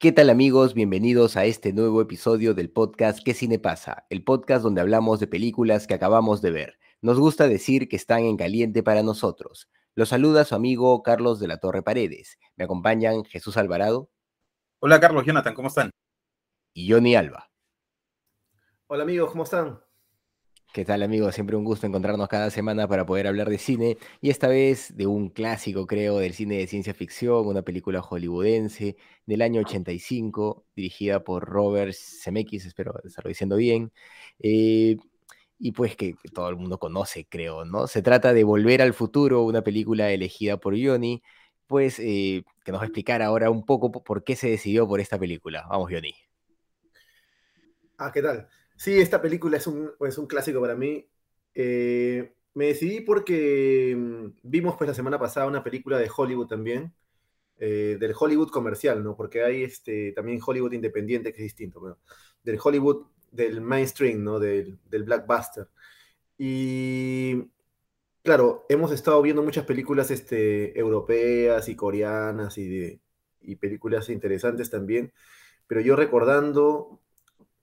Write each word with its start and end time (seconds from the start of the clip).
¿Qué 0.00 0.12
tal 0.12 0.30
amigos? 0.30 0.74
Bienvenidos 0.74 1.36
a 1.36 1.44
este 1.44 1.72
nuevo 1.72 2.00
episodio 2.00 2.54
del 2.54 2.70
podcast 2.70 3.18
¿Qué 3.24 3.34
cine 3.34 3.58
pasa? 3.58 4.06
El 4.10 4.22
podcast 4.22 4.62
donde 4.62 4.80
hablamos 4.80 5.18
de 5.18 5.26
películas 5.26 5.88
que 5.88 5.94
acabamos 5.94 6.40
de 6.40 6.52
ver. 6.52 6.78
Nos 7.00 7.18
gusta 7.18 7.48
decir 7.48 7.88
que 7.88 7.96
están 7.96 8.20
en 8.20 8.36
caliente 8.36 8.84
para 8.84 9.02
nosotros. 9.02 9.68
Los 9.96 10.10
saluda 10.10 10.44
su 10.44 10.54
amigo 10.54 11.02
Carlos 11.02 11.40
de 11.40 11.48
la 11.48 11.58
Torre 11.58 11.82
Paredes. 11.82 12.38
Me 12.54 12.62
acompañan 12.62 13.24
Jesús 13.24 13.56
Alvarado. 13.56 14.08
Hola 14.78 15.00
Carlos, 15.00 15.24
Jonathan, 15.26 15.54
¿cómo 15.54 15.66
están? 15.66 15.90
Y 16.74 16.92
Johnny 16.92 17.16
Alba. 17.16 17.50
Hola 18.86 19.02
amigos, 19.02 19.32
¿cómo 19.32 19.42
están? 19.42 19.80
¿Qué 20.72 20.84
tal 20.84 21.02
amigos? 21.02 21.34
Siempre 21.34 21.56
un 21.56 21.64
gusto 21.64 21.86
encontrarnos 21.86 22.28
cada 22.28 22.50
semana 22.50 22.86
para 22.86 23.06
poder 23.06 23.26
hablar 23.26 23.48
de 23.48 23.56
cine 23.58 23.96
y 24.20 24.28
esta 24.28 24.48
vez 24.48 24.94
de 24.96 25.06
un 25.06 25.30
clásico 25.30 25.86
creo 25.86 26.18
del 26.18 26.34
cine 26.34 26.58
de 26.58 26.66
ciencia 26.66 26.92
ficción, 26.92 27.46
una 27.46 27.62
película 27.62 28.02
hollywoodense 28.02 28.96
del 29.24 29.42
año 29.42 29.62
85 29.62 30.66
dirigida 30.76 31.24
por 31.24 31.46
Robert 31.46 31.94
Zemeckis, 31.94 32.66
espero 32.66 32.94
estarlo 33.02 33.30
diciendo 33.30 33.56
bien, 33.56 33.92
eh, 34.40 34.98
y 35.58 35.72
pues 35.72 35.96
que, 35.96 36.14
todo 36.34 36.48
el 36.50 36.56
mundo 36.56 36.78
conoce 36.78 37.26
creo, 37.28 37.64
¿no? 37.64 37.86
Se 37.86 38.02
trata 38.02 38.34
de 38.34 38.44
Volver 38.44 38.82
al 38.82 38.94
Futuro, 38.94 39.44
una 39.44 39.62
película 39.62 40.10
elegida 40.10 40.58
por 40.58 40.74
Johnny, 40.80 41.22
pues 41.66 41.98
eh, 41.98 42.44
que 42.64 42.72
nos 42.72 42.80
va 42.80 42.84
a 42.84 42.86
explicar 42.86 43.22
ahora 43.22 43.50
un 43.50 43.64
poco 43.64 43.90
por 43.90 44.24
qué 44.24 44.36
se 44.36 44.50
decidió 44.50 44.86
por 44.86 45.00
esta 45.00 45.18
película. 45.18 45.66
Vamos 45.70 45.90
Johnny. 45.90 46.14
Ah, 47.98 48.12
¿qué 48.12 48.22
tal? 48.22 48.48
Sí, 48.78 49.00
esta 49.00 49.22
película 49.22 49.58
es 49.58 49.66
un, 49.66 49.92
es 50.00 50.18
un 50.18 50.26
clásico 50.28 50.60
para 50.60 50.76
mí. 50.76 51.08
Eh, 51.54 52.34
me 52.54 52.66
decidí 52.68 53.00
porque 53.02 53.94
mm, 53.96 54.38
vimos 54.44 54.76
pues 54.78 54.88
la 54.88 54.94
semana 54.94 55.18
pasada 55.20 55.46
una 55.48 55.64
película 55.64 55.98
de 55.98 56.10
Hollywood 56.16 56.48
también, 56.48 56.94
eh, 57.58 57.98
del 58.00 58.14
Hollywood 58.18 58.50
comercial, 58.50 59.04
¿no? 59.04 59.16
Porque 59.16 59.44
hay 59.44 59.64
este, 59.64 60.12
también 60.12 60.40
Hollywood 60.46 60.72
independiente 60.74 61.32
que 61.32 61.38
es 61.40 61.44
distinto, 61.44 61.80
pero 61.82 61.98
del 62.44 62.58
Hollywood 62.62 63.06
del 63.32 63.60
mainstream, 63.62 64.24
¿no? 64.24 64.40
Del, 64.40 64.78
del 64.90 65.04
blockbuster. 65.04 65.68
Y 66.38 67.44
claro, 68.22 68.66
hemos 68.68 68.92
estado 68.92 69.22
viendo 69.22 69.42
muchas 69.42 69.64
películas 69.64 70.10
este, 70.10 70.78
europeas 70.78 71.68
y 71.68 71.76
coreanas 71.76 72.58
y, 72.58 72.68
de, 72.68 73.00
y 73.40 73.56
películas 73.56 74.08
interesantes 74.10 74.70
también, 74.70 75.12
pero 75.66 75.80
yo 75.80 75.96
recordando 75.96 77.00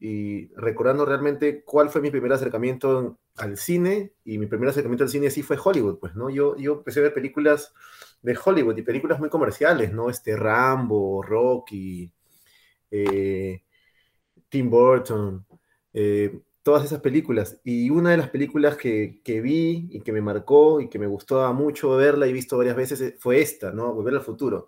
y 0.07 0.49
recordando 0.55 1.03
realmente 1.03 1.63
cuál 1.63 1.89
fue 1.89 1.99
mi 1.99 2.11
primer 2.11 2.31
acercamiento 2.31 3.17
al 3.37 3.57
cine, 3.57 4.13
y 4.23 4.37
mi 4.37 4.45
primer 4.45 4.69
acercamiento 4.69 5.03
al 5.03 5.09
cine 5.09 5.31
sí 5.31 5.41
fue 5.41 5.57
Hollywood, 5.61 5.97
pues, 5.97 6.15
¿no? 6.15 6.29
Yo, 6.29 6.55
yo 6.57 6.73
empecé 6.73 6.99
a 6.99 7.03
ver 7.03 7.13
películas 7.13 7.73
de 8.21 8.37
Hollywood 8.37 8.77
y 8.77 8.83
películas 8.83 9.19
muy 9.19 9.29
comerciales, 9.29 9.91
¿no? 9.91 10.11
Este 10.11 10.37
Rambo, 10.37 11.23
Rocky, 11.23 12.11
eh, 12.91 13.63
Tim 14.47 14.69
Burton, 14.69 15.43
eh, 15.91 16.39
todas 16.61 16.85
esas 16.85 16.99
películas. 16.99 17.59
Y 17.63 17.89
una 17.89 18.11
de 18.11 18.17
las 18.17 18.29
películas 18.29 18.77
que, 18.77 19.21
que, 19.23 19.41
vi 19.41 19.87
y 19.89 20.01
que 20.01 20.11
me 20.11 20.21
marcó 20.21 20.81
y 20.81 20.87
que 20.87 20.99
me 20.99 21.07
gustó 21.07 21.51
mucho 21.55 21.95
verla 21.97 22.27
y 22.27 22.33
visto 22.33 22.59
varias 22.59 22.75
veces 22.75 23.01
eh, 23.01 23.15
fue 23.19 23.41
esta, 23.41 23.71
¿no? 23.71 23.91
Volver 23.91 24.13
al 24.13 24.21
futuro. 24.21 24.67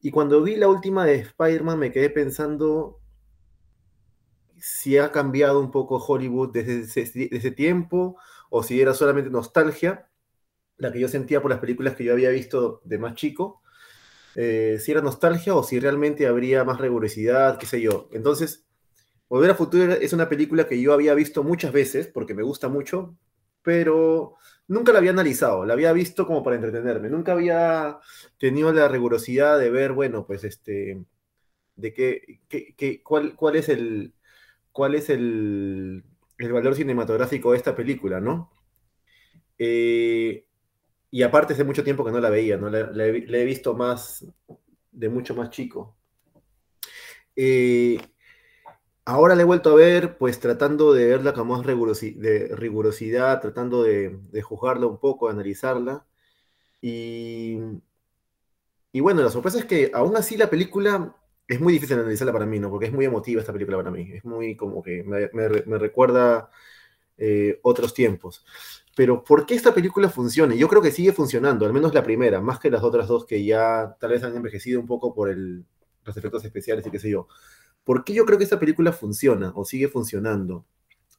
Y 0.00 0.10
cuando 0.10 0.42
vi 0.42 0.56
la 0.56 0.68
última 0.68 1.06
de 1.06 1.20
Spider-Man 1.20 1.78
me 1.78 1.92
quedé 1.92 2.10
pensando 2.10 3.00
si 4.60 4.98
ha 4.98 5.12
cambiado 5.12 5.60
un 5.60 5.70
poco 5.70 5.96
Hollywood 5.96 6.52
desde 6.52 7.02
ese, 7.02 7.50
tiempo 7.50 8.18
o 8.50 8.62
si 8.62 8.80
era 8.80 8.94
solamente 8.94 9.30
nostalgia, 9.30 10.08
la 10.76 10.92
que 10.92 11.00
yo 11.00 11.08
sentía 11.08 11.40
por 11.40 11.50
las 11.50 11.60
películas 11.60 11.96
que 11.96 12.04
yo 12.04 12.12
había 12.12 12.30
visto 12.30 12.80
de 12.84 12.98
más 12.98 13.14
chico, 13.14 13.62
eh, 14.34 14.78
si 14.80 14.92
era 14.92 15.00
nostalgia 15.00 15.54
o 15.54 15.62
si 15.62 15.80
realmente 15.80 16.26
habría 16.26 16.64
más 16.64 16.80
rigurosidad, 16.80 17.58
qué 17.58 17.66
sé 17.66 17.80
yo. 17.80 18.08
Entonces, 18.12 18.66
Volver 19.28 19.50
a 19.50 19.54
Futuro 19.54 19.92
es 19.92 20.12
una 20.12 20.28
película 20.28 20.68
que 20.68 20.80
yo 20.80 20.92
había 20.92 21.14
visto 21.14 21.42
muchas 21.42 21.72
veces 21.72 22.06
porque 22.06 22.34
me 22.34 22.42
gusta 22.44 22.68
mucho, 22.68 23.16
pero 23.62 24.36
nunca 24.68 24.92
la 24.92 24.98
había 24.98 25.10
analizado, 25.10 25.64
la 25.66 25.74
había 25.74 25.92
visto 25.92 26.26
como 26.26 26.42
para 26.44 26.56
entretenerme, 26.56 27.08
nunca 27.10 27.32
había 27.32 27.98
tenido 28.38 28.72
la 28.72 28.88
rigurosidad 28.88 29.58
de 29.58 29.70
ver, 29.70 29.92
bueno, 29.92 30.26
pues 30.26 30.44
este, 30.44 31.04
de 31.76 31.92
qué, 31.92 32.40
qué, 32.48 32.74
qué 32.76 33.02
cuál, 33.02 33.34
cuál 33.36 33.56
es 33.56 33.68
el, 33.68 34.14
cuál 34.76 34.94
es 34.94 35.08
el, 35.08 36.04
el, 36.36 36.52
valor 36.52 36.74
cinematográfico 36.74 37.52
de 37.52 37.56
esta 37.56 37.74
película, 37.74 38.20
¿no? 38.20 38.52
Eh, 39.58 40.46
y 41.10 41.22
aparte 41.22 41.54
hace 41.54 41.64
mucho 41.64 41.82
tiempo 41.82 42.04
que 42.04 42.12
no 42.12 42.20
la 42.20 42.28
veía, 42.28 42.58
¿no? 42.58 42.68
La, 42.68 43.06
he 43.06 43.44
visto 43.46 43.72
más, 43.72 44.26
de 44.92 45.08
mucho 45.08 45.34
más 45.34 45.48
chico. 45.48 45.96
Eh, 47.34 47.98
ahora 49.06 49.34
la 49.34 49.42
he 49.42 49.46
vuelto 49.46 49.70
a 49.70 49.76
ver, 49.76 50.18
pues 50.18 50.40
tratando 50.40 50.92
de 50.92 51.06
verla 51.06 51.32
con 51.32 51.48
más 51.48 51.64
de 51.64 52.50
rigurosidad, 52.54 53.40
tratando 53.40 53.82
de, 53.82 54.18
de, 54.30 54.42
juzgarla 54.42 54.86
un 54.88 55.00
poco, 55.00 55.28
de 55.28 55.32
analizarla. 55.32 56.06
Y, 56.82 57.56
y 58.92 59.00
bueno, 59.00 59.22
la 59.22 59.30
sorpresa 59.30 59.58
es 59.58 59.64
que 59.64 59.90
aún 59.94 60.16
así 60.18 60.36
la 60.36 60.50
película 60.50 61.16
es 61.48 61.60
muy 61.60 61.72
difícil 61.72 61.98
analizarla 61.98 62.32
para 62.32 62.46
mí, 62.46 62.58
¿no? 62.58 62.70
Porque 62.70 62.86
es 62.86 62.92
muy 62.92 63.04
emotiva 63.04 63.40
esta 63.40 63.52
película 63.52 63.76
para 63.76 63.90
mí. 63.90 64.10
Es 64.12 64.24
muy 64.24 64.56
como 64.56 64.82
que 64.82 65.02
me, 65.04 65.28
me, 65.32 65.78
recuerda 65.78 66.50
eh, 67.16 67.60
otros 67.62 67.94
tiempos. 67.94 68.44
Pero 68.96 69.22
¿por 69.22 69.46
qué 69.46 69.54
esta 69.54 69.74
película 69.74 70.08
funciona? 70.08 70.54
Yo 70.54 70.68
creo 70.68 70.82
que 70.82 70.90
sigue 70.90 71.12
funcionando, 71.12 71.66
al 71.66 71.72
menos 71.72 71.94
la 71.94 72.02
primera, 72.02 72.40
más 72.40 72.58
que 72.58 72.70
las 72.70 72.82
otras 72.82 73.08
dos 73.08 73.26
que 73.26 73.44
ya 73.44 73.96
tal 74.00 74.10
vez 74.10 74.22
han 74.24 74.34
envejecido 74.34 74.80
un 74.80 74.86
poco 74.86 75.14
por 75.14 75.28
el, 75.28 75.64
los 76.04 76.16
efectos 76.16 76.44
especiales 76.44 76.86
y 76.86 76.90
qué 76.90 76.98
sé 76.98 77.10
yo. 77.10 77.28
¿Por 77.84 78.04
qué 78.04 78.14
yo 78.14 78.24
creo 78.24 78.38
que 78.38 78.44
esta 78.44 78.58
película 78.58 78.92
funciona 78.92 79.52
o 79.54 79.64
sigue 79.64 79.88
funcionando? 79.88 80.66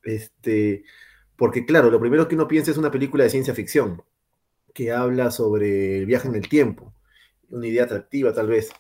Este, 0.04 0.84
porque 1.36 1.66
claro, 1.66 1.92
lo 1.92 2.00
primero 2.00 2.28
que 2.28 2.36
uno 2.36 2.48
piensa 2.48 2.72
es 2.72 2.78
una 2.78 2.92
película 2.92 3.24
de 3.24 3.30
ciencia 3.30 3.54
ficción, 3.54 4.04
que 4.74 4.92
habla 4.92 5.32
sobre 5.32 6.00
el 6.00 6.06
viaje 6.06 6.28
en 6.28 6.36
el 6.36 6.50
tiempo, 6.50 6.94
una 7.50 7.68
idea 7.68 7.86
atractiva 7.86 8.34
tal 8.34 8.48
vez 8.48 8.72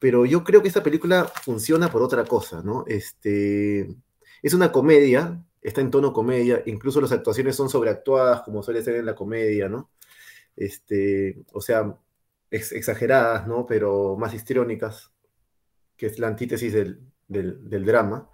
pero 0.00 0.24
yo 0.24 0.42
creo 0.42 0.62
que 0.62 0.68
esta 0.68 0.82
película 0.82 1.26
funciona 1.26 1.92
por 1.92 2.02
otra 2.02 2.24
cosa, 2.24 2.62
¿no? 2.62 2.84
Este, 2.88 3.94
es 4.42 4.54
una 4.54 4.72
comedia, 4.72 5.44
está 5.60 5.82
en 5.82 5.90
tono 5.90 6.14
comedia, 6.14 6.62
incluso 6.64 7.02
las 7.02 7.12
actuaciones 7.12 7.54
son 7.54 7.68
sobreactuadas, 7.68 8.40
como 8.40 8.62
suele 8.62 8.82
ser 8.82 8.96
en 8.96 9.04
la 9.06 9.14
comedia, 9.14 9.68
¿no? 9.68 9.90
Este, 10.56 11.44
o 11.52 11.60
sea, 11.60 11.98
ex 12.50 12.72
exageradas, 12.72 13.46
¿no? 13.46 13.66
Pero 13.66 14.16
más 14.16 14.32
histriónicas, 14.32 15.12
que 15.98 16.06
es 16.06 16.18
la 16.18 16.28
antítesis 16.28 16.72
del, 16.72 17.00
del, 17.28 17.68
del, 17.68 17.84
drama. 17.84 18.30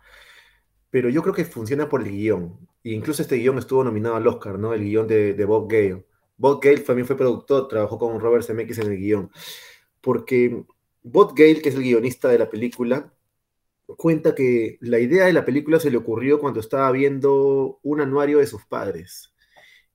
Pero 0.90 1.08
yo 1.08 1.20
creo 1.22 1.34
que 1.34 1.44
funciona 1.44 1.88
por 1.88 2.02
el 2.02 2.10
guion. 2.10 2.58
E 2.84 2.90
incluso 2.90 3.22
este 3.22 3.36
guion 3.36 3.58
estuvo 3.58 3.82
nominado 3.82 4.14
al 4.14 4.26
Oscar, 4.28 4.56
¿no? 4.56 4.72
El 4.72 4.84
guion 4.84 5.08
de, 5.08 5.34
de 5.34 5.44
Bob 5.44 5.68
Gale. 5.68 6.06
Bob 6.36 6.62
Gale 6.62 6.80
también 6.80 7.06
fue 7.06 7.16
productor, 7.16 7.66
trabajó 7.66 7.98
con 7.98 8.20
Robert 8.20 8.44
Zemeckis 8.44 8.78
en 8.78 8.92
el 8.92 8.98
guion. 8.98 9.30
Porque 10.00 10.64
Bob 11.08 11.34
Gale, 11.36 11.62
que 11.62 11.68
es 11.68 11.76
el 11.76 11.82
guionista 11.82 12.28
de 12.28 12.38
la 12.38 12.50
película, 12.50 13.12
cuenta 13.96 14.34
que 14.34 14.76
la 14.80 14.98
idea 14.98 15.26
de 15.26 15.32
la 15.32 15.44
película 15.44 15.78
se 15.78 15.88
le 15.88 15.98
ocurrió 15.98 16.40
cuando 16.40 16.58
estaba 16.58 16.90
viendo 16.90 17.78
un 17.84 18.00
anuario 18.00 18.38
de 18.38 18.46
sus 18.48 18.64
padres. 18.66 19.32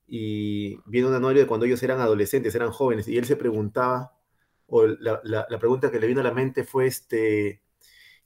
Y 0.06 0.78
viendo 0.86 1.10
un 1.10 1.16
anuario 1.16 1.42
de 1.42 1.46
cuando 1.46 1.66
ellos 1.66 1.82
eran 1.82 2.00
adolescentes, 2.00 2.54
eran 2.54 2.70
jóvenes, 2.70 3.08
y 3.08 3.18
él 3.18 3.26
se 3.26 3.36
preguntaba, 3.36 4.14
o 4.66 4.86
la, 4.86 5.58
pregunta 5.60 5.90
que 5.90 6.00
le 6.00 6.06
vino 6.06 6.22
a 6.22 6.24
la 6.24 6.32
mente 6.32 6.64
fue, 6.64 6.86
este, 6.86 7.62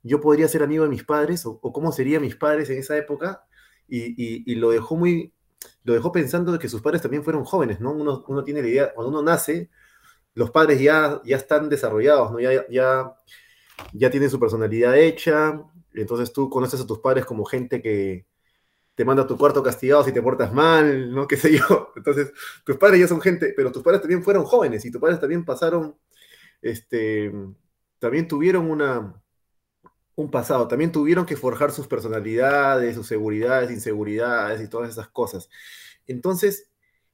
¿yo 0.05 0.21
podría 0.21 0.47
ser 0.47 0.63
amigo 0.63 0.85
de 0.85 0.91
mis 0.91 1.03
padres? 1.03 1.45
¿O, 1.45 1.59
o 1.61 1.73
cómo 1.73 1.91
serían 1.91 2.23
mis 2.23 2.37
padres 2.37 2.71
en 2.71 2.79
esa 2.79 2.97
época? 2.97 3.47
Y, 3.89 4.55
lo 4.55 4.71
dejó 4.71 4.97
muy, 4.97 5.35
lo 5.83 5.93
dejó 5.95 6.13
pensando 6.13 6.53
de 6.53 6.61
que 6.61 6.69
sus 6.69 6.83
padres 6.83 7.03
también 7.03 7.25
fueron 7.25 7.45
jóvenes, 7.45 7.81
¿no? 7.81 7.93
Uno, 7.93 8.25
uno 8.29 8.45
tiene 8.45 8.63
la 8.63 8.69
idea, 8.69 8.95
cuando 8.95 9.11
uno 9.11 9.23
nace, 9.23 9.71
los 10.37 10.53
padres 10.53 10.81
ya, 10.81 11.21
ya 11.25 11.37
están 11.37 11.69
desarrollados, 11.69 12.31
¿no? 12.31 12.39
Ya, 12.39 12.65
ya, 12.71 13.13
ya 13.93 14.11
tienen 14.11 14.31
su 14.31 14.39
personalidad 14.39 14.97
hecha, 14.97 15.61
entonces 15.95 16.33
tú 16.33 16.49
conoces 16.49 16.81
a 16.81 16.87
tus 16.87 17.01
padres 17.01 17.25
como 17.25 17.45
gente 17.45 17.83
que 17.83 18.27
te 18.95 19.05
manda 19.05 19.25
a 19.25 19.27
tu 19.27 19.37
cuarto 19.37 19.63
castigado 19.63 20.05
si 20.05 20.13
te 20.13 20.23
portas 20.23 20.53
mal, 20.53 21.13
¿no? 21.13 21.27
Qué 21.29 21.37
sé 21.37 21.59
yo. 21.59 21.93
Entonces, 21.97 22.33
tus 22.65 22.77
padres 22.77 23.01
ya 23.01 23.09
son 23.09 23.21
gente, 23.21 23.53
pero 23.57 23.73
tus 23.73 23.83
padres 23.83 24.01
también 24.03 24.23
fueron 24.23 24.45
jóvenes 24.45 24.85
y 24.85 24.93
tus 24.93 25.01
padres 25.01 25.19
también 25.19 25.45
pasaron 25.45 25.97
este, 26.63 27.33
también 27.99 28.29
tuvieron 28.29 28.71
una, 28.71 29.23
un 30.15 30.31
pasado, 30.31 30.69
también 30.69 30.93
tuvieron 30.93 31.27
que 31.27 31.37
forjar 31.37 31.73
sus 31.73 31.87
personalidades, 31.87 32.95
sus 32.97 33.07
seguridades, 33.07 33.71
inseguridades 33.71 34.61
y 34.63 34.69
todas 34.69 34.91
esas 34.91 35.09
cosas. 35.09 35.49
Entonces, 36.07 36.71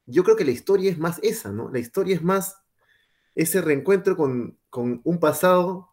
yo 0.07 0.25
creo 0.25 0.37
que 0.37 0.45
la 0.45 0.51
historia 0.51 0.91
es 0.91 0.99
más 0.99 1.19
esa, 1.23 1.53
¿no? 1.53 1.71
La 1.71 1.79
historia 1.79 2.17
es 2.17 2.23
más 2.23 2.62
ese 3.35 3.61
reencuentro 3.61 4.17
con, 4.17 4.59
un 5.05 5.21
pasado 5.21 5.91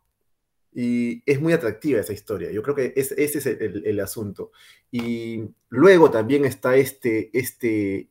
y 0.74 1.24
es 1.26 1.42
muy 1.42 1.54
atractiva 1.54 2.00
esa 2.00 2.14
historia. 2.14 2.52
Yo 2.52 2.62
creo 2.64 2.76
que 2.76 2.94
ese 2.96 3.22
es 3.24 3.46
el, 3.46 4.00
asunto. 4.00 4.52
Y 4.92 5.44
luego 5.70 6.12
también 6.12 6.46
está 6.46 6.76
este, 6.78 7.30
este, 7.38 8.10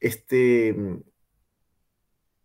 este, 0.00 0.74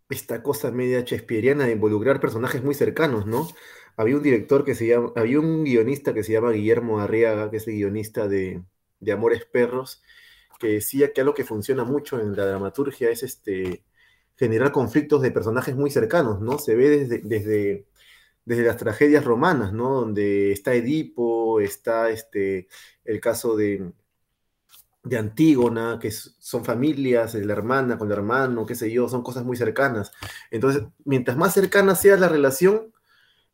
esta 0.08 0.42
cosa 0.42 0.70
media 0.70 1.00
shakespeariana 1.00 1.66
de 1.66 1.72
involucrar 1.72 2.20
personajes 2.20 2.62
muy 2.62 2.74
cercanos, 2.74 3.26
¿no? 3.26 3.48
Había 3.96 4.16
un 4.16 4.22
director 4.22 4.64
que 4.64 4.74
se 4.74 4.88
llama, 4.88 5.12
había 5.16 5.40
un 5.40 5.64
guionista 5.64 6.14
que 6.14 6.24
se 6.24 6.32
llama 6.32 6.50
Guillermo 6.52 7.00
Arriaga, 7.00 7.50
que 7.50 7.58
es 7.58 7.68
el 7.68 7.74
guionista 7.74 8.28
de, 8.28 8.62
de 9.00 9.12
Amores 9.12 9.44
Perros, 9.44 10.02
que 10.58 10.68
decía 10.68 11.12
que 11.12 11.20
algo 11.20 11.34
que 11.34 11.44
funciona 11.44 11.84
mucho 11.84 12.20
en 12.20 12.36
la 12.36 12.46
dramaturgia 12.46 13.10
es 13.10 13.22
este, 13.22 13.84
generar 14.36 14.72
conflictos 14.72 15.22
de 15.22 15.30
personajes 15.30 15.76
muy 15.76 15.90
cercanos, 15.90 16.40
¿no? 16.40 16.58
Se 16.58 16.74
ve 16.74 16.90
desde, 16.90 17.18
desde, 17.24 17.86
desde 18.44 18.64
las 18.64 18.76
tragedias 18.76 19.24
romanas, 19.24 19.72
¿no? 19.72 19.90
Donde 19.94 20.52
está 20.52 20.74
Edipo, 20.74 21.60
está 21.60 22.10
este, 22.10 22.68
el 23.04 23.20
caso 23.20 23.56
de, 23.56 23.92
de 25.04 25.18
Antígona, 25.18 25.98
que 26.00 26.10
son 26.10 26.64
familias, 26.64 27.34
la 27.34 27.52
hermana 27.52 27.98
con 27.98 28.08
el 28.08 28.16
hermano, 28.16 28.66
qué 28.66 28.74
sé 28.74 28.90
yo, 28.90 29.08
son 29.08 29.22
cosas 29.22 29.44
muy 29.44 29.56
cercanas. 29.56 30.12
Entonces, 30.50 30.84
mientras 31.04 31.36
más 31.36 31.52
cercana 31.52 31.94
sea 31.94 32.16
la 32.16 32.28
relación, 32.28 32.93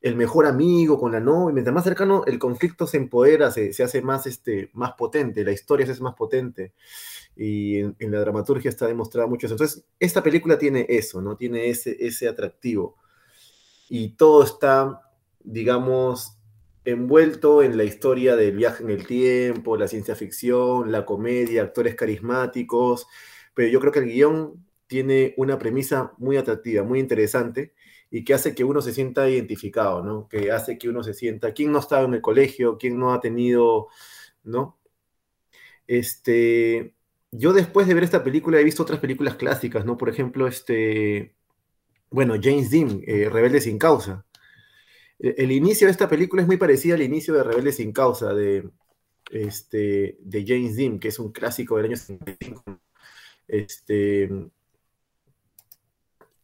el 0.00 0.16
mejor 0.16 0.46
amigo 0.46 0.98
con 0.98 1.12
la 1.12 1.20
novia, 1.20 1.52
mientras 1.52 1.74
más 1.74 1.84
cercano 1.84 2.24
el 2.26 2.38
conflicto 2.38 2.86
se 2.86 2.96
empodera, 2.96 3.50
se, 3.50 3.70
hace 3.82 4.00
más, 4.00 4.26
este, 4.26 4.70
más 4.72 4.92
potente, 4.92 5.44
la 5.44 5.52
historia 5.52 5.84
se 5.86 5.92
hace 5.92 6.02
más 6.02 6.14
potente. 6.14 6.72
Y 7.36 7.78
en, 7.78 7.96
la 7.98 8.20
dramaturgia 8.20 8.68
está 8.70 8.86
demostrado 8.86 9.28
mucho 9.28 9.46
eso. 9.46 9.54
Entonces, 9.54 9.84
esta 9.98 10.22
película 10.22 10.58
tiene 10.58 10.86
eso, 10.88 11.20
¿no? 11.22 11.36
Tiene 11.36 11.68
ese, 11.68 11.96
ese 12.00 12.28
atractivo. 12.28 12.96
Y 13.88 14.10
todo 14.10 14.42
está, 14.42 15.02
digamos, 15.40 16.38
envuelto 16.84 17.62
en 17.62 17.76
la 17.76 17.84
historia 17.84 18.36
del 18.36 18.56
viaje 18.56 18.82
en 18.82 18.90
el 18.90 19.06
tiempo, 19.06 19.76
la 19.76 19.88
ciencia 19.88 20.14
ficción, 20.14 20.90
la 20.90 21.04
comedia, 21.04 21.62
actores 21.62 21.94
carismáticos. 21.94 23.06
Pero 23.54 23.68
yo 23.68 23.80
creo 23.80 23.92
que 23.92 24.00
el 24.00 24.06
guion 24.06 24.66
tiene 24.86 25.34
una 25.36 25.58
premisa 25.58 26.12
muy 26.18 26.36
atractiva, 26.36 26.84
muy 26.84 27.00
interesante 27.00 27.74
y 28.10 28.24
que 28.24 28.34
hace 28.34 28.54
que 28.54 28.64
uno 28.64 28.82
se 28.82 28.92
sienta 28.92 29.28
identificado, 29.28 30.02
¿no? 30.02 30.28
Que 30.28 30.50
hace 30.50 30.78
que 30.78 30.88
uno 30.88 31.02
se 31.02 31.14
sienta, 31.14 31.52
¿quién 31.54 31.72
no 31.72 31.78
estaba 31.78 32.04
en 32.04 32.14
el 32.14 32.20
colegio? 32.20 32.76
¿Quién 32.78 32.98
no 32.98 33.12
ha 33.12 33.20
tenido, 33.20 33.88
¿no? 34.42 34.78
Este, 35.86 36.94
yo 37.32 37.52
después 37.52 37.86
de 37.86 37.94
ver 37.94 38.04
esta 38.04 38.24
película 38.24 38.58
he 38.60 38.64
visto 38.64 38.82
otras 38.82 39.00
películas 39.00 39.36
clásicas, 39.36 39.84
¿no? 39.84 39.96
Por 39.96 40.08
ejemplo, 40.08 40.46
este, 40.48 41.34
bueno, 42.10 42.34
James 42.42 42.70
Dean, 42.70 43.02
eh, 43.06 43.28
Rebelde 43.30 43.60
sin 43.60 43.78
causa. 43.78 44.26
E, 45.18 45.34
el, 45.38 45.52
inicio 45.52 45.86
de 45.86 45.92
esta 45.92 46.08
película 46.08 46.42
es 46.42 46.48
muy 46.48 46.56
parecido 46.56 46.96
al 46.96 47.02
inicio 47.02 47.34
de 47.34 47.44
Rebelde 47.44 47.72
sin 47.72 47.92
causa 47.92 48.34
de, 48.34 48.70
este, 49.30 50.18
de 50.20 50.44
James 50.46 50.76
Dean, 50.76 50.98
que 50.98 51.08
es 51.08 51.18
un 51.18 51.32
clásico 51.32 51.76
del 51.76 51.86
año 51.86 51.96
55. 51.96 52.80
Este, 53.48 54.28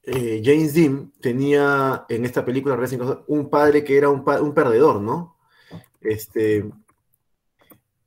eh, 0.07 0.41
James 0.45 0.73
Dean 0.73 1.13
tenía 1.21 2.05
en 2.09 2.25
esta 2.25 2.45
película 2.45 2.79
un 3.27 3.51
padre 3.51 3.83
que 3.83 3.99
era 3.99 4.09
un, 4.09 4.25
perdedor, 4.55 5.01
¿no? 5.01 5.37
Este, 6.01 6.65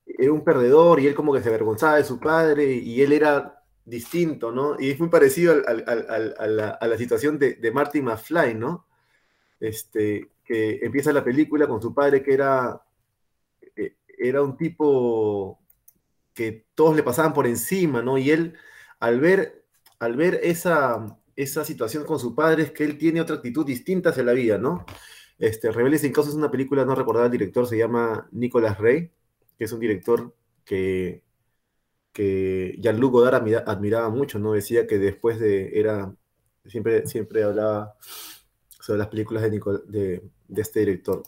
era 0.05 0.31
un 0.31 0.43
perdedor 0.45 1.01
y 1.01 1.07
él 1.07 1.13
como 1.13 1.33
que 1.33 1.41
se 1.43 1.49
avergonzaba 1.49 1.97
de 1.97 2.05
su 2.05 2.17
padre 2.17 2.71
y 2.73 3.01
él 3.01 3.11
era 3.11 3.63
distinto, 3.83 4.51
¿no? 4.51 4.79
Y 4.79 4.91
es 4.91 4.99
muy 4.99 5.09
parecido 5.09 5.55
a, 5.67 6.87
la, 6.87 6.97
situación 6.97 7.37
de, 7.37 7.55
de 7.55 7.71
Marty 7.71 8.01
McFly, 8.01 8.55
¿no? 8.55 8.85
Este, 9.59 10.29
que 10.45 10.79
empieza 10.81 11.11
la 11.11 11.23
película 11.23 11.67
con 11.67 11.81
su 11.81 11.93
padre 11.93 12.23
que 12.23 12.33
era, 12.33 12.81
eh, 13.75 13.97
era 14.17 14.41
un 14.41 14.55
tipo 14.55 15.59
que 16.33 16.65
todos 16.75 16.95
le 16.95 17.03
pasaban 17.03 17.33
por 17.33 17.45
encima, 17.45 18.01
¿no? 18.01 18.17
Y 18.17 18.31
él, 18.31 18.57
al 19.01 19.19
ver, 19.19 19.65
al 19.99 20.15
ver 20.15 20.39
esa, 20.41 21.19
esa 21.43 21.63
situación 21.63 22.03
con 22.03 22.19
su 22.19 22.35
padre 22.35 22.63
es 22.63 22.71
que 22.71 22.83
él 22.83 22.97
tiene 22.97 23.21
otra 23.21 23.37
actitud 23.37 23.65
distinta 23.65 24.09
hacia 24.09 24.23
la 24.23 24.33
vida, 24.33 24.57
¿no? 24.57 24.85
Este, 25.37 25.71
sin 25.97 26.11
Causa 26.11 26.31
es 26.31 26.35
una 26.35 26.51
película, 26.51 26.83
no 26.83 26.95
recordaba 26.95 27.27
el 27.27 27.31
director, 27.31 27.65
se 27.65 27.77
llama 27.77 28.27
Nicolas 28.33 28.77
Rey, 28.77 29.09
que 29.57 29.63
es 29.63 29.71
un 29.71 29.79
director 29.79 30.35
que, 30.65 31.23
que 32.11 32.75
Jean-Luc 32.79 33.13
Godard 33.13 33.35
admiraba 33.65 34.09
mucho, 34.09 34.37
¿no? 34.37 34.51
Decía 34.51 34.85
que 34.85 34.97
después 34.97 35.39
de, 35.39 35.79
era, 35.79 36.13
siempre, 36.65 37.07
siempre 37.07 37.43
hablaba 37.43 37.95
sobre 38.81 38.99
las 38.99 39.07
películas 39.07 39.43
de, 39.43 40.21
de, 40.49 40.61
este 40.61 40.81
director. 40.81 41.23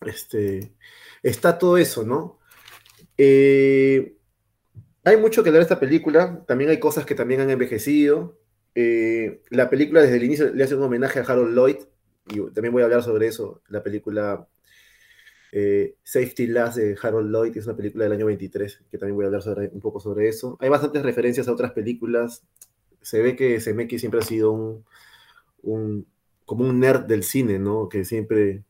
Este, 0.00 0.72
está 1.22 1.58
todo 1.58 1.76
eso, 1.76 2.04
¿no? 2.04 2.38
Eh, 3.18 4.16
hay 5.04 5.16
mucho 5.18 5.42
que 5.42 5.50
hablar 5.50 5.62
esta 5.62 5.78
película, 5.78 6.42
también 6.46 6.70
hay 6.70 6.80
cosas 6.80 7.04
que 7.04 7.14
también 7.14 7.42
han 7.42 7.50
envejecido, 7.50 8.39
eh, 8.82 9.42
la 9.50 9.68
película 9.68 10.00
desde 10.00 10.16
el 10.16 10.24
inicio 10.24 10.52
le 10.52 10.64
hace 10.64 10.74
un 10.74 10.82
homenaje 10.82 11.20
a 11.20 11.22
Harold 11.22 11.54
Lloyd, 11.54 11.76
y 12.28 12.40
también 12.52 12.72
voy 12.72 12.82
a 12.82 12.86
hablar 12.86 13.02
sobre 13.02 13.26
eso. 13.26 13.60
La 13.68 13.82
película 13.82 14.48
eh, 15.52 15.96
Safety 16.02 16.46
Last 16.46 16.78
de 16.78 16.96
Harold 17.00 17.30
Lloyd, 17.30 17.56
es 17.56 17.66
una 17.66 17.76
película 17.76 18.04
del 18.04 18.14
año 18.14 18.26
23, 18.26 18.84
que 18.90 18.98
también 18.98 19.16
voy 19.16 19.24
a 19.24 19.26
hablar 19.26 19.42
sobre, 19.42 19.68
un 19.68 19.80
poco 19.80 20.00
sobre 20.00 20.28
eso. 20.28 20.56
Hay 20.60 20.68
bastantes 20.68 21.02
referencias 21.02 21.48
a 21.48 21.52
otras 21.52 21.72
películas. 21.72 22.44
Se 23.02 23.20
ve 23.20 23.36
que 23.36 23.60
Semeki 23.60 23.98
siempre 23.98 24.20
ha 24.20 24.24
sido 24.24 24.52
un, 25.62 26.06
como 26.46 26.64
un 26.68 26.80
nerd 26.80 27.04
del 27.06 27.22
cine, 27.22 27.58
¿no? 27.58 27.88
Que 27.88 28.04
siempre 28.04 28.64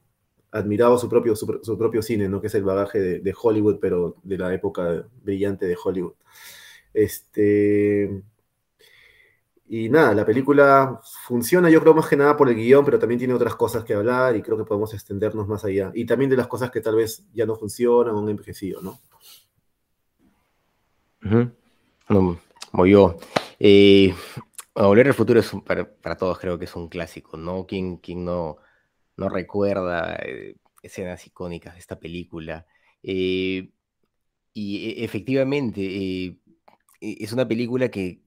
admiraba 0.50 0.98
su 0.98 1.08
propio, 1.08 1.36
su, 1.36 1.78
propio 1.78 2.02
cine, 2.02 2.28
¿no? 2.28 2.40
Que 2.40 2.48
es 2.48 2.54
el 2.54 2.64
bagaje 2.64 2.98
de, 2.98 3.20
de 3.20 3.34
Hollywood, 3.40 3.78
pero 3.80 4.16
de 4.24 4.38
la 4.38 4.52
época 4.52 5.06
brillante 5.22 5.66
de 5.66 5.76
Hollywood. 5.82 6.14
Este, 6.94 8.22
y 9.72 9.88
nada, 9.88 10.12
la 10.14 10.26
película 10.26 11.00
funciona, 11.28 11.70
yo 11.70 11.80
creo 11.80 11.94
más 11.94 12.08
que 12.08 12.16
nada 12.16 12.36
por 12.36 12.48
el 12.48 12.56
guion, 12.56 12.84
pero 12.84 12.98
también 12.98 13.20
tiene 13.20 13.34
otras 13.34 13.54
cosas 13.54 13.84
que 13.84 13.94
hablar 13.94 14.34
y 14.34 14.42
creo 14.42 14.58
que 14.58 14.64
podemos 14.64 14.92
extendernos 14.94 15.46
más 15.46 15.64
allá. 15.64 15.92
Y 15.94 16.04
también 16.04 16.28
de 16.28 16.36
las 16.36 16.48
cosas 16.48 16.72
que 16.72 16.80
tal 16.80 16.96
vez 16.96 17.24
ya 17.32 17.46
no 17.46 17.54
funcionan 17.54 18.16
o 18.16 18.18
han 18.18 18.28
envejecido, 18.28 18.82
¿no? 18.82 19.00
como 22.72 22.86
yo. 22.86 23.16
Eh, 23.60 24.12
Volver 24.74 25.14
futuro 25.14 25.38
es 25.38 25.52
para, 25.64 26.16
todos 26.16 26.40
creo 26.40 26.58
que 26.58 26.64
es 26.64 26.74
un 26.74 26.88
clásico, 26.88 27.36
¿no? 27.36 27.64
¿Quién, 27.64 27.98
quién 27.98 28.24
no, 28.24 28.56
no 29.16 29.28
recuerda 29.28 30.16
eh, 30.16 30.56
escenas 30.82 31.24
icónicas 31.28 31.74
de 31.74 31.78
esta 31.78 32.00
película? 32.00 32.66
Eh, 33.04 33.70
y 34.52 34.88
e, 34.88 35.04
efectivamente, 35.04 35.80
e, 35.80 36.40
es 37.00 37.32
una 37.32 37.46
película 37.46 37.88
que 37.88 38.24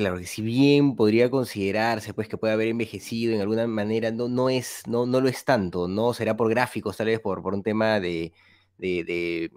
Claro 0.00 0.16
que 0.16 0.24
si 0.24 0.40
bien 0.40 0.96
podría 0.96 1.30
considerarse 1.30 2.14
pues 2.14 2.26
que 2.26 2.38
puede 2.38 2.54
haber 2.54 2.68
envejecido 2.68 3.34
en 3.34 3.42
alguna 3.42 3.66
manera, 3.66 4.10
no, 4.10 4.28
no, 4.30 4.48
es, 4.48 4.82
no, 4.86 5.04
no 5.04 5.20
lo 5.20 5.28
es 5.28 5.44
tanto, 5.44 5.88
no 5.88 6.14
será 6.14 6.34
por 6.38 6.48
gráficos, 6.48 6.96
tal 6.96 7.08
vez 7.08 7.20
por, 7.20 7.42
por 7.42 7.52
un 7.52 7.62
tema 7.62 8.00
de, 8.00 8.32
de, 8.78 9.50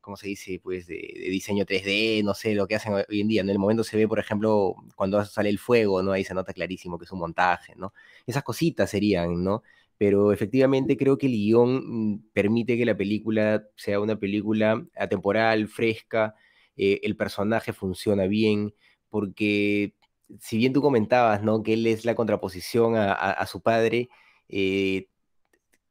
¿cómo 0.00 0.16
se 0.16 0.28
dice? 0.28 0.60
Pues 0.62 0.86
de, 0.86 0.96
diseño 1.30 1.64
3D, 1.66 2.22
no 2.22 2.34
sé, 2.34 2.54
lo 2.54 2.68
que 2.68 2.76
hacen 2.76 2.94
hoy 2.94 3.20
en 3.20 3.26
día. 3.28 3.40
En 3.40 3.50
el 3.50 3.58
momento 3.58 3.82
se 3.82 3.96
ve, 3.96 4.06
por 4.06 4.20
ejemplo, 4.20 4.76
cuando 4.94 5.24
sale 5.24 5.48
el 5.48 5.58
fuego, 5.58 6.00
¿no? 6.02 6.12
Ahí 6.12 6.22
se 6.24 6.34
nota 6.34 6.52
clarísimo 6.52 6.96
que 6.98 7.06
es 7.06 7.12
un 7.12 7.18
montaje, 7.18 7.74
¿no? 7.76 7.92
Esas 8.24 8.44
cositas 8.44 8.88
serían, 8.90 9.42
¿no? 9.42 9.64
Pero 9.98 10.32
efectivamente 10.32 10.96
creo 10.96 11.18
que 11.18 11.26
el 11.26 11.32
guion 11.32 12.12
mm, 12.14 12.30
permite 12.32 12.76
que 12.78 12.86
la 12.86 12.96
película 12.96 13.66
sea 13.76 13.98
una 14.00 14.16
película 14.16 14.86
atemporal, 14.96 15.66
fresca, 15.68 16.36
eh, 16.76 17.00
el 17.02 17.16
personaje 17.16 17.72
funciona 17.72 18.26
bien, 18.26 18.74
porque 19.10 19.94
si 20.40 20.58
bien 20.58 20.72
tú 20.72 20.82
comentabas, 20.82 21.42
¿no? 21.42 21.62
Que 21.62 21.74
él 21.74 21.86
es 21.86 22.04
la 22.04 22.14
contraposición 22.14 22.94
a, 22.96 23.46
su 23.46 23.62
padre, 23.62 24.08
eh, 24.48 25.08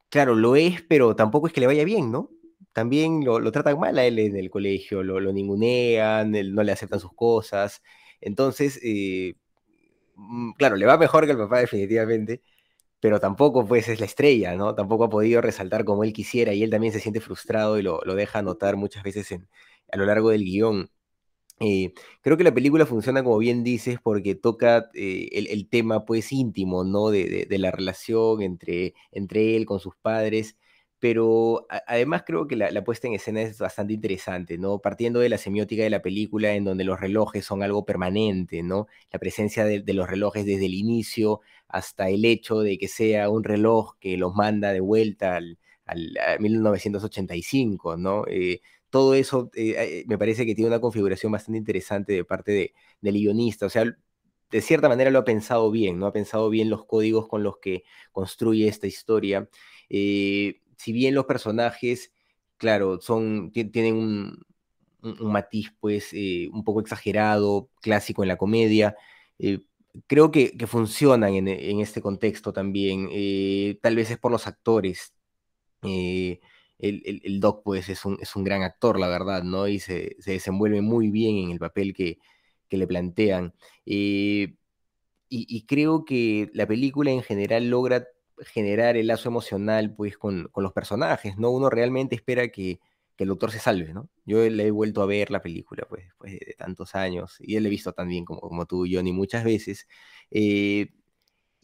claro, 0.09 0.35
lo 0.35 0.55
es, 0.55 0.81
pero 0.83 1.15
tampoco 1.15 1.47
es 1.47 1.53
que 1.53 1.61
le 1.61 1.67
vaya 1.67 1.83
bien, 1.85 2.11
¿no? 2.11 2.29
También 2.73 3.23
lo, 3.25 3.51
tratan 3.51 3.79
mal 3.79 3.97
a 3.97 4.05
él 4.05 4.19
en 4.19 4.35
el 4.37 4.49
colegio, 4.49 5.03
lo, 5.03 5.19
ningunean, 5.33 6.31
no 6.31 6.63
le 6.63 6.71
aceptan 6.71 6.99
sus 6.99 7.13
cosas. 7.13 7.81
Entonces, 8.21 8.79
eh, 8.83 9.35
mm, 10.15 10.51
claro, 10.53 10.75
le 10.75 10.85
va 10.85 10.97
mejor 10.97 11.25
que 11.25 11.31
el 11.31 11.37
papá 11.37 11.59
definitivamente, 11.59 12.41
pero 12.99 13.19
tampoco 13.19 13.65
pues 13.67 13.87
es 13.89 13.99
la 13.99 14.05
estrella, 14.07 14.55
¿no? 14.55 14.75
Tampoco 14.75 15.05
ha 15.05 15.09
podido 15.09 15.41
resaltar 15.41 15.85
como 15.85 16.03
él 16.03 16.13
quisiera 16.13 16.53
y 16.53 16.63
él 16.63 16.71
también 16.71 16.93
se 16.93 16.99
siente 16.99 17.21
frustrado 17.21 17.79
y 17.79 17.83
lo, 17.83 18.01
deja 18.15 18.41
notar 18.41 18.77
muchas 18.77 19.03
veces 19.03 19.31
a 19.91 19.97
lo 19.97 20.05
largo 20.05 20.31
del 20.31 20.43
guion. 20.43 20.89
Eh, 21.59 21.93
creo 22.21 22.35
que 22.35 22.43
la 22.43 22.53
película 22.53 22.85
funciona, 22.85 23.23
como 23.23 23.37
bien 23.37 23.63
dices, 23.63 23.97
porque 24.03 24.35
toca 24.35 24.89
eh, 24.93 25.29
el, 25.31 25.69
tema 25.69 26.03
pues 26.05 26.31
íntimo, 26.33 26.83
¿no? 26.83 27.09
De, 27.11 27.47
la 27.49 27.71
relación 27.71 28.41
entre, 28.41 28.93
entre 29.11 29.55
él 29.55 29.65
con 29.65 29.79
sus 29.79 29.95
padres, 29.95 30.57
pero 30.99 31.67
además 31.87 32.23
creo 32.25 32.47
que 32.47 32.55
la, 32.55 32.83
puesta 32.83 33.07
en 33.07 33.13
escena 33.13 33.41
es 33.41 33.59
bastante 33.59 33.93
interesante, 33.93 34.57
¿no? 34.57 34.79
Partiendo 34.79 35.19
de 35.19 35.29
la 35.29 35.37
semiótica 35.37 35.83
de 35.83 35.89
la 35.89 36.01
película 36.01 36.53
en 36.53 36.63
donde 36.65 36.83
los 36.83 36.99
relojes 36.99 37.45
son 37.45 37.63
algo 37.63 37.85
permanente, 37.85 38.63
¿no? 38.63 38.87
La 39.11 39.19
presencia 39.19 39.65
de, 39.65 39.83
los 39.93 40.09
relojes 40.09 40.45
desde 40.45 40.65
el 40.65 40.73
inicio 40.73 41.41
hasta 41.67 42.09
el 42.09 42.25
hecho 42.25 42.59
de 42.61 42.77
que 42.77 42.87
sea 42.87 43.29
un 43.29 43.43
reloj 43.43 43.95
que 43.99 44.17
los 44.17 44.33
manda 44.35 44.73
de 44.73 44.79
vuelta 44.81 45.35
al, 45.37 45.59
al 45.85 46.17
a 46.17 46.37
1985, 46.39 47.97
¿no? 47.97 48.23
Eh, 48.27 48.61
todo 48.95 49.13
eso 49.13 49.51
eh, 49.55 49.75
eh, 49.77 50.05
me 50.07 50.17
parece 50.17 50.45
que 50.45 50.55
tiene 50.55 50.69
una 50.69 50.79
configuración 50.79 51.29
bastante 51.29 51.57
interesante 51.57 52.13
de 52.13 52.23
parte 52.23 52.73
del 53.01 53.13
guionista. 53.13 53.65
O 53.65 53.69
sea, 53.69 53.83
de 53.83 54.61
cierta 54.61 54.87
manera 54.87 55.11
lo 55.11 55.19
ha 55.19 55.25
pensado 55.25 55.69
bien, 55.69 55.99
¿no? 55.99 56.05
Ha 56.05 56.13
pensado 56.13 56.49
bien 56.49 56.69
los 56.69 56.85
códigos 56.85 57.27
con 57.27 57.43
los 57.43 57.57
que 57.57 57.83
construye 58.13 58.69
esta 58.69 58.87
historia. 58.87 59.49
Eh, 59.89 60.61
si 60.77 60.93
bien 60.93 61.13
los 61.13 61.25
personajes, 61.25 62.13
claro, 62.55 63.01
son, 63.01 63.51
tienen 63.51 63.95
un, 63.95 64.45
matiz, 65.19 65.73
pues, 65.81 66.13
un 66.13 66.63
poco 66.63 66.79
exagerado, 66.79 67.69
clásico 67.81 68.23
en 68.23 68.29
la 68.29 68.37
comedia, 68.37 68.95
creo 70.07 70.31
que, 70.31 70.55
funcionan 70.67 71.33
en, 71.33 71.79
este 71.81 72.01
contexto 72.01 72.53
también. 72.53 73.09
tal 73.81 73.95
vez 73.97 74.09
es 74.11 74.17
por 74.17 74.31
los 74.31 74.47
actores 74.47 75.13
el, 76.79 77.39
Doc 77.39 77.63
pues 77.63 77.89
es 77.89 78.05
un, 78.05 78.17
es 78.21 78.35
un, 78.35 78.43
gran 78.43 78.63
actor, 78.63 78.99
la 78.99 79.07
verdad, 79.07 79.43
¿no? 79.43 79.67
Y 79.67 79.79
se, 79.79 80.15
desenvuelve 80.25 80.81
muy 80.81 81.09
bien 81.09 81.37
en 81.37 81.51
el 81.51 81.59
papel 81.59 81.93
que, 81.93 82.19
le 82.71 82.87
plantean. 82.87 83.53
Eh, 83.85 84.57
y, 85.29 85.65
creo 85.65 86.03
que 86.03 86.49
la 86.53 86.67
película 86.67 87.11
en 87.11 87.23
general 87.23 87.69
logra 87.69 88.05
generar 88.47 88.97
el 88.97 89.07
lazo 89.07 89.29
emocional 89.29 89.95
pues 89.95 90.17
con, 90.17 90.51
los 90.55 90.73
personajes, 90.73 91.37
¿no? 91.37 91.51
Uno 91.51 91.69
realmente 91.69 92.15
espera 92.15 92.49
que, 92.49 92.79
el 93.17 93.29
doctor 93.29 93.49
se 93.51 93.59
salve, 93.59 93.93
¿no? 93.93 94.09
Yo 94.25 94.49
le 94.49 94.67
he 94.67 94.71
vuelto 94.71 95.01
a 95.01 95.05
ver 95.05 95.31
la 95.31 95.41
película 95.41 95.85
pues 95.87 96.03
después 96.03 96.33
de, 96.33 96.55
tantos 96.57 96.95
años 96.95 97.37
y 97.39 97.55
él 97.55 97.63
la 97.63 97.67
he 97.67 97.69
visto 97.69 97.93
tan 97.93 98.09
bien 98.09 98.25
como, 98.25 98.41
como 98.41 98.65
tú 98.65 98.85
y 98.85 99.01
ni 99.01 99.13
muchas 99.13 99.45
veces. 99.45 99.87
Eh, 100.31 100.89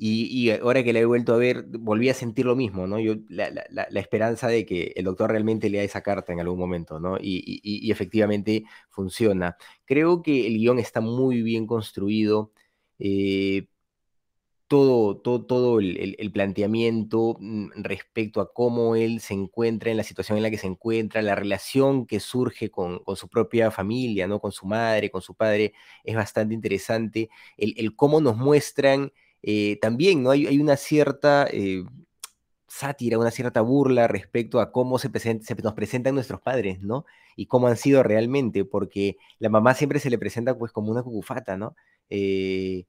y, 0.04 0.50
ahora 0.50 0.84
que 0.84 0.94
la 0.94 1.00
he 1.00 1.06
vuelto 1.06 1.32
a 1.36 1.38
ver, 1.38 1.64
volví 1.68 2.10
a 2.10 2.16
sentir 2.16 2.48
lo 2.48 2.56
mismo, 2.56 2.88
¿no? 2.88 3.00
Yo, 3.00 3.18
la, 3.30 3.46
esperanza 3.94 4.48
de 4.48 4.66
que 4.66 4.94
el 4.96 5.06
doctor 5.06 5.30
realmente 5.30 5.70
lea 5.70 5.84
esa 5.84 6.02
carta 6.02 6.34
en 6.34 6.40
algún 6.40 6.58
momento, 6.58 7.00
¿no? 7.00 7.18
Y, 7.22 7.92
efectivamente 7.92 8.64
funciona. 8.90 9.58
Creo 9.86 10.24
que 10.24 10.48
el 10.48 10.58
guion 10.58 10.80
está 10.80 11.02
muy 11.02 11.44
bien 11.44 11.68
construido. 11.68 12.52
Eh, 12.98 13.68
todo, 14.68 15.18
todo, 15.18 15.46
todo 15.46 15.80
el, 15.80 16.32
planteamiento 16.34 17.38
mm, 17.40 17.72
respecto 17.76 18.42
a 18.42 18.54
cómo 18.54 18.96
él 18.96 19.20
se 19.20 19.34
encuentra 19.36 19.92
en 19.92 19.98
la 19.98 20.04
situación 20.04 20.38
en 20.38 20.44
la 20.44 20.50
que 20.50 20.58
se 20.58 20.68
encuentra, 20.68 21.22
la 21.22 21.36
relación 21.36 22.08
que 22.08 22.20
surge 22.20 22.72
con, 22.72 23.02
su 23.16 23.28
propia 23.30 23.70
familia, 23.70 24.28
¿no? 24.28 24.40
Con 24.40 24.52
su 24.52 24.66
madre, 24.66 25.12
con 25.12 25.22
su 25.22 25.36
padre, 25.36 25.74
es 26.04 26.16
bastante 26.16 26.56
interesante. 26.56 27.30
El, 27.58 27.76
el 27.78 27.96
cómo 27.96 28.20
nos 28.22 28.38
muestran 28.38 29.12
eh, 29.44 29.78
también 29.82 30.24
¿no? 30.24 30.32
hay, 30.32 30.60
una 30.60 30.78
cierta 30.78 31.48
eh, 31.52 31.84
sátira, 32.68 33.18
una 33.18 33.32
cierta 33.32 33.62
burla 33.62 34.08
respecto 34.08 34.60
a 34.60 34.72
cómo 34.72 35.00
se, 35.00 35.10
se, 35.20 35.56
nos 35.64 35.74
presentan 35.74 36.16
nuestros 36.16 36.42
padres, 36.42 36.82
¿no? 36.82 37.06
Y 37.36 37.48
cómo 37.48 37.68
han 37.68 37.78
sido 37.78 38.04
realmente, 38.04 38.66
porque 38.66 39.18
la 39.40 39.50
mamá 39.50 39.74
siempre 39.74 40.00
se 40.00 40.10
le 40.10 40.20
presenta 40.20 40.58
pues 40.58 40.72
como 40.72 40.92
una 40.92 41.04
cucufata, 41.04 41.58
¿no? 41.58 41.76
Eh, 42.10 42.86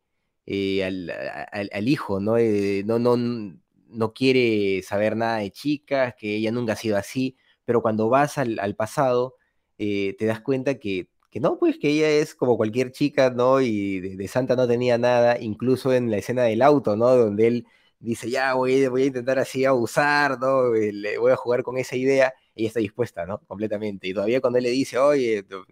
al, 0.46 1.88
hijo, 1.88 2.20
¿no? 2.20 2.36
no, 2.84 2.98
no, 2.98 3.56
no 3.88 4.12
quiere 4.12 4.82
saber 4.82 5.16
nada 5.16 5.38
de 5.38 5.50
chicas, 5.52 6.14
que 6.18 6.36
ella 6.36 6.50
nunca 6.52 6.72
ha 6.74 6.76
sido 6.76 6.96
así, 6.96 7.36
pero 7.64 7.80
cuando 7.82 8.08
vas 8.08 8.38
al, 8.38 8.74
pasado, 8.76 9.36
te 9.78 10.16
das 10.20 10.40
cuenta 10.40 10.78
que 10.78 11.08
que 11.32 11.40
no, 11.40 11.58
pues 11.58 11.78
que 11.78 11.88
ella 11.88 12.10
es 12.10 12.34
como 12.34 12.58
cualquier 12.58 12.92
chica, 12.92 13.30
¿no? 13.30 13.62
Y 13.62 14.00
de, 14.00 14.28
santa 14.28 14.54
no 14.54 14.68
tenía 14.68 14.98
nada, 14.98 15.40
incluso 15.40 15.94
en 15.94 16.10
la 16.10 16.18
escena 16.18 16.42
del 16.42 16.60
auto, 16.60 16.94
¿no? 16.94 17.16
Donde 17.16 17.46
él 17.46 17.66
dice, 17.98 18.28
ya 18.30 18.52
voy, 18.52 18.86
voy 18.88 19.04
a 19.04 19.06
intentar 19.06 19.38
así 19.38 19.64
abusar, 19.64 20.38
¿no? 20.38 20.74
Eh, 20.74 20.92
le 20.92 21.16
voy 21.16 21.32
a 21.32 21.36
jugar 21.36 21.62
con 21.62 21.78
esa 21.78 21.96
idea, 21.96 22.34
ella 22.54 22.68
está 22.68 22.80
dispuesta, 22.80 23.24
¿no? 23.24 23.38
Completamente. 23.46 24.08
Y 24.08 24.14
todavía 24.14 24.42
cuando 24.42 24.58
él 24.58 24.64
le 24.64 24.70
dice, 24.70 24.98
oye, 24.98 25.42
vamos 25.48 25.66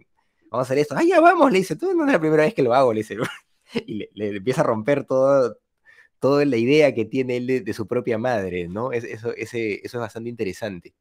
a 0.53 0.61
hacer 0.61 0.79
esto, 0.79 0.95
ah, 0.97 1.03
ya 1.03 1.21
vamos, 1.21 1.51
le 1.51 1.59
dice, 1.59 1.75
tú 1.75 1.93
no 1.93 2.07
es 2.07 2.11
la 2.11 2.19
primera 2.19 2.43
vez 2.43 2.55
que 2.55 2.63
lo 2.63 2.73
hago, 2.73 2.91
le 2.91 3.01
dice, 3.01 3.17
y 3.85 4.09
le, 4.15 4.37
empieza 4.37 4.61
a 4.61 4.63
romper 4.63 5.05
todo, 5.05 5.59
toda 6.19 6.43
la 6.45 6.57
idea 6.57 6.93
que 6.95 7.05
tiene 7.05 7.37
él 7.37 7.63
de, 7.65 7.73
su 7.73 7.87
propia 7.87 8.17
madre, 8.17 8.67
¿no? 8.67 8.91
eso, 8.93 9.31
ese, 9.35 9.75
eso 9.85 9.97
es 9.97 10.01
bastante 10.01 10.29
interesante. 10.29 10.95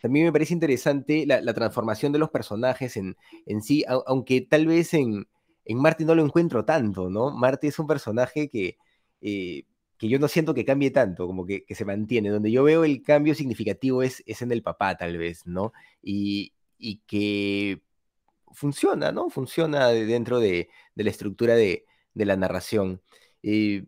También 0.00 0.26
me 0.26 0.32
parece 0.32 0.54
interesante 0.54 1.26
la, 1.26 1.54
transformación 1.54 2.12
de 2.12 2.18
los 2.18 2.30
personajes 2.30 2.96
en, 2.96 3.16
sí, 3.62 3.84
aunque 4.06 4.40
tal 4.40 4.66
vez 4.66 4.94
en, 4.94 5.26
en 5.64 5.78
Marty 5.78 6.04
no 6.04 6.14
lo 6.14 6.24
encuentro 6.24 6.64
tanto, 6.64 7.10
¿no? 7.10 7.30
Marty 7.30 7.68
es 7.68 7.78
un 7.78 7.86
personaje 7.86 8.48
que, 8.48 8.76
eh, 9.20 9.64
que 10.00 10.08
yo 10.08 10.18
no 10.18 10.28
siento 10.28 10.54
que 10.54 10.64
cambie 10.64 10.90
tanto, 10.90 11.26
como 11.26 11.44
que, 11.44 11.64
se 11.68 11.84
mantiene. 11.84 12.30
Donde 12.30 12.50
yo 12.50 12.64
veo 12.64 12.84
el 12.84 13.02
cambio 13.02 13.34
significativo 13.34 14.02
es, 14.02 14.22
es 14.26 14.40
en 14.42 14.50
el 14.50 14.62
papá, 14.62 14.96
tal 14.96 15.18
vez, 15.18 15.46
¿no? 15.46 15.72
Y, 16.02 16.54
que 17.06 17.82
funciona, 18.52 19.12
¿no? 19.12 19.28
Funciona 19.28 19.88
dentro 19.88 20.40
de, 20.40 20.70
la 20.94 21.10
estructura 21.10 21.54
de, 21.54 21.84
la 22.14 22.36
narración. 22.36 23.02
Eh, 23.42 23.84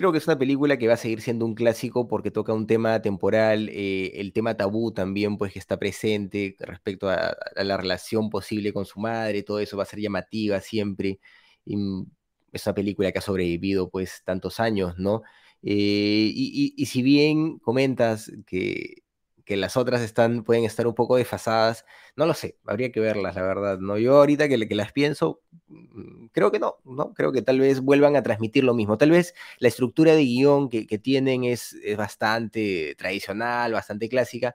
Creo 0.00 0.12
que 0.12 0.16
es 0.18 0.26
una 0.26 0.38
película 0.38 0.78
que 0.78 0.88
va 0.88 0.94
a 0.94 0.96
seguir 0.96 1.20
siendo 1.20 1.44
un 1.44 1.54
clásico 1.54 2.08
porque 2.08 2.30
toca 2.30 2.54
un 2.54 2.66
tema 2.66 3.02
temporal, 3.02 3.68
eh, 3.68 4.12
el 4.14 4.32
tema 4.32 4.56
tabú 4.56 4.92
también, 4.92 5.36
pues 5.36 5.52
que 5.52 5.58
está 5.58 5.78
presente 5.78 6.56
respecto 6.58 7.10
a, 7.10 7.36
la 7.56 7.76
relación 7.76 8.30
posible 8.30 8.72
con 8.72 8.86
su 8.86 8.98
madre, 8.98 9.42
todo 9.42 9.58
eso 9.60 9.76
va 9.76 9.82
a 9.82 9.86
ser 9.86 10.00
llamativa 10.00 10.58
siempre. 10.62 11.20
Mm, 11.66 12.04
es 12.50 12.66
una 12.66 12.74
película 12.74 13.12
que 13.12 13.18
ha 13.18 13.20
sobrevivido 13.20 13.90
pues 13.90 14.22
tantos 14.24 14.58
años, 14.58 14.94
¿no? 14.96 15.20
Eh, 15.62 16.32
y, 16.34 16.86
si 16.86 17.02
bien 17.02 17.58
comentas 17.58 18.32
que 18.46 19.02
que 19.44 19.56
las 19.56 19.76
otras 19.76 20.02
están, 20.02 20.44
pueden 20.44 20.64
estar 20.64 20.86
un 20.86 20.94
poco 20.94 21.16
desfasadas. 21.16 21.84
No 22.16 22.26
lo 22.26 22.34
sé, 22.34 22.56
habría 22.66 22.92
que 22.92 23.00
verlas, 23.00 23.34
la 23.34 23.42
verdad. 23.42 23.78
¿no? 23.78 23.98
Yo 23.98 24.18
ahorita 24.18 24.48
que, 24.48 24.68
que 24.68 24.74
las 24.74 24.92
pienso, 24.92 25.40
mm, 25.68 26.26
creo 26.32 26.50
que 26.50 26.58
no, 26.58 26.76
¿no? 26.84 27.14
Creo 27.14 27.32
que 27.32 27.42
tal 27.42 27.60
vez 27.60 27.80
vuelvan 27.80 28.16
a 28.16 28.22
transmitir 28.22 28.64
lo 28.64 28.74
mismo. 28.74 28.98
Tal 28.98 29.10
vez 29.10 29.34
la 29.58 29.68
estructura 29.68 30.14
de 30.14 30.24
guion 30.24 30.68
que, 30.68 30.86
tienen 30.98 31.44
es, 31.44 31.74
es, 31.84 31.96
bastante 31.96 32.94
tradicional, 32.96 33.72
bastante 33.72 34.08
clásica, 34.08 34.54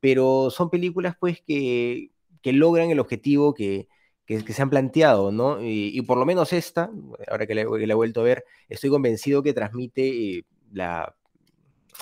pero 0.00 0.50
son 0.50 0.70
películas 0.70 1.16
pues 1.18 1.42
que, 1.42 2.10
que 2.42 2.52
logran 2.52 2.90
el 2.90 3.00
objetivo 3.00 3.54
que, 3.54 3.88
que, 4.26 4.40
se 4.40 4.62
han 4.62 4.70
planteado, 4.70 5.30
¿no? 5.32 5.58
Y, 5.62 6.00
por 6.02 6.18
lo 6.18 6.26
menos 6.26 6.52
esta, 6.52 6.90
ahora 7.30 7.46
que 7.46 7.54
la, 7.54 7.62
he 7.62 7.94
vuelto 7.94 8.20
a 8.20 8.24
ver, 8.24 8.44
estoy 8.68 8.90
convencido 8.90 9.42
que 9.42 9.52
transmite 9.52 10.38
eh, 10.38 10.44
la 10.72 11.14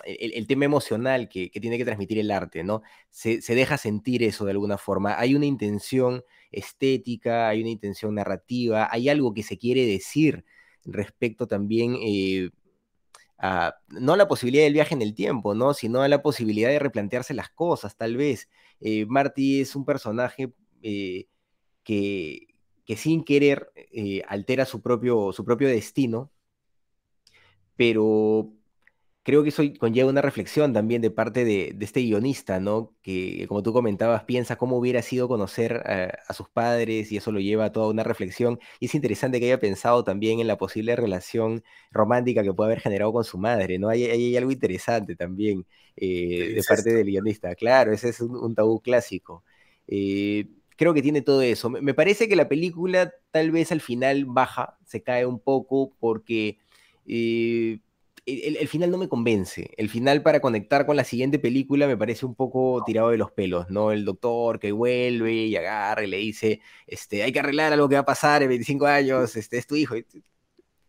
el, 0.05 0.47
tema 0.47 0.65
emocional 0.65 1.29
que, 1.29 1.51
tiene 1.51 1.79
que 1.79 1.85
transmitir 1.85 2.19
el 2.19 2.31
arte, 2.31 2.65
¿no? 2.65 2.83
Se, 3.11 3.41
deja 3.41 3.79
sentir 3.79 4.23
eso 4.23 4.45
de 4.45 4.53
alguna 4.53 4.79
forma. 4.79 5.19
Hay 5.19 5.35
una 5.35 5.47
intención 5.47 6.25
estética, 6.51 7.49
hay 7.49 7.61
una 7.61 7.71
intención 7.71 8.15
narrativa, 8.15 8.89
hay 8.91 9.09
algo 9.09 9.35
que 9.35 9.43
se 9.43 9.59
quiere 9.59 9.87
decir 9.87 10.45
respecto 10.85 11.47
también 11.47 11.97
eh, 12.01 12.51
a, 13.39 13.75
no 13.89 14.15
a 14.15 14.17
la 14.17 14.29
posibilidad 14.29 14.65
del 14.65 14.75
viaje 14.75 14.95
en 14.95 15.03
el 15.03 15.15
tiempo, 15.15 15.55
¿no? 15.55 15.75
Sino 15.75 16.03
a 16.03 16.09
la 16.09 16.23
posibilidad 16.23 16.71
de 16.71 16.79
replantearse 16.79 17.35
las 17.35 17.51
cosas, 17.51 17.97
tal 17.97 18.17
vez. 18.17 18.49
Eh, 18.81 19.07
Marty 19.07 19.61
es 19.61 19.77
un 19.77 19.85
personaje 19.85 20.53
eh, 20.83 21.27
que, 21.83 22.49
que, 22.85 22.97
sin 22.97 23.25
querer 23.25 23.71
altera 24.29 24.65
su 24.67 24.83
propio, 24.83 25.33
su 25.33 25.45
propio 25.45 25.69
destino, 25.69 26.31
pero 27.77 28.53
creo 29.25 29.43
que 29.43 29.49
eso 29.49 29.63
conlleva 29.81 30.11
una 30.11 30.21
reflexión 30.23 30.75
también 30.75 31.01
de 31.01 31.11
parte 31.11 31.45
de, 31.47 31.75
este 31.81 32.03
guionista, 32.03 32.61
¿no? 32.61 32.95
Que, 33.03 33.47
como 33.49 33.63
tú 33.63 33.73
comentabas, 33.73 34.25
piensa 34.25 34.57
cómo 34.57 34.77
hubiera 34.77 35.01
sido 35.01 35.29
conocer 35.29 35.77
a, 36.29 36.35
sus 36.35 36.49
padres 36.51 37.11
y 37.11 37.17
eso 37.17 37.33
lo 37.33 37.41
lleva 37.41 37.65
a 37.67 37.73
toda 37.73 37.89
una 37.89 38.05
reflexión. 38.05 38.61
Y 38.81 38.87
es 38.87 38.95
interesante 38.95 39.41
que 39.41 39.47
haya 39.47 39.59
pensado 39.59 40.05
también 40.05 40.41
en 40.41 40.47
la 40.47 40.59
posible 40.59 40.95
relación 40.95 41.65
romántica 41.91 42.43
que 42.43 42.53
puede 42.53 42.69
haber 42.73 42.81
generado 42.81 43.13
con 43.15 43.25
su 43.25 43.39
madre, 43.39 43.79
¿no? 43.79 43.89
Hay, 43.89 44.37
algo 44.37 44.53
interesante 44.53 45.17
también 45.17 45.65
eh, 45.97 46.53
de 46.55 46.63
parte 46.69 46.93
del 46.93 47.07
guionista. 47.07 47.55
Claro, 47.55 47.93
ese 47.93 48.11
es 48.11 48.21
un, 48.21 48.55
tabú 48.55 48.81
clásico. 48.81 49.43
Eh, 49.89 50.49
creo 50.77 50.93
que 50.93 51.03
tiene 51.03 51.23
todo 51.23 51.41
eso. 51.41 51.71
Me, 51.71 51.95
parece 51.95 52.29
que 52.29 52.37
la 52.37 52.49
película 52.49 53.11
tal 53.31 53.51
vez 53.53 53.73
al 53.73 53.81
final 53.81 54.27
baja, 54.27 54.77
se 54.85 55.03
cae 55.03 55.25
un 55.25 55.41
poco 55.41 55.93
porque... 55.99 56.59
Eh, 57.07 57.79
el, 58.27 58.69
final 58.69 58.91
no 58.91 58.99
me 58.99 59.09
convence. 59.09 59.71
El 59.77 59.89
final 59.89 60.23
para 60.23 60.41
conectar 60.41 60.87
con 60.87 60.97
la 60.97 61.05
siguiente 61.05 61.39
película 61.39 61.87
me 61.87 61.97
parece 61.97 62.27
un 62.27 62.35
poco 62.35 62.83
tirado 62.85 63.11
de 63.11 63.19
los 63.19 63.31
pelos, 63.33 63.69
¿no? 63.71 63.93
El 63.93 64.05
doctor 64.05 64.59
que 64.59 64.73
vuelve 64.73 65.33
y 65.33 65.57
agarra 65.57 66.05
y 66.05 66.07
le 66.07 66.17
dice, 66.19 66.61
este, 66.87 67.23
hay 67.23 67.33
que 67.33 67.41
arreglar 67.41 67.73
algo 67.73 67.89
que 67.89 67.97
va 67.97 68.03
a 68.03 68.07
pasar 68.07 68.43
en 68.43 68.49
25 68.49 68.87
años, 68.87 69.37
este, 69.37 69.59
es 69.59 69.67
tu 69.67 69.77
hijo. 69.77 69.95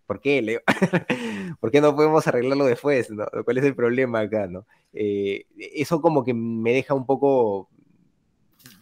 ¿Por 0.05 0.21
qué, 0.21 0.41
Leo? 0.41 0.61
¿Por 1.59 1.71
qué 1.71 1.81
no 1.81 1.95
podemos 1.95 2.27
arreglarlo 2.27 2.65
después? 2.65 3.09
¿Cuál 3.43 3.57
es 3.57 3.63
el 3.65 3.75
problema 3.75 4.21
acá, 4.21 4.47
no? 4.47 4.65
Eh, 4.93 5.45
eso 5.57 6.01
como 6.01 6.23
que 6.23 6.33
me 6.33 6.73
deja 6.73 6.93
un 6.93 7.05
poco 7.05 7.69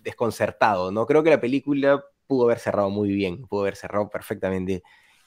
desconcertado, 0.03 0.91
¿no? 0.91 1.05
Creo 1.05 1.23
que 1.23 1.29
la 1.29 1.41
película 1.41 2.03
pudo 2.27 2.45
haber 2.45 2.59
cerrado 2.59 2.89
muy 2.89 3.09
bien, 3.13 3.47
pudo 3.47 3.61
haber 3.61 3.75
cerrado 3.75 4.09
perfectamente 4.09 4.83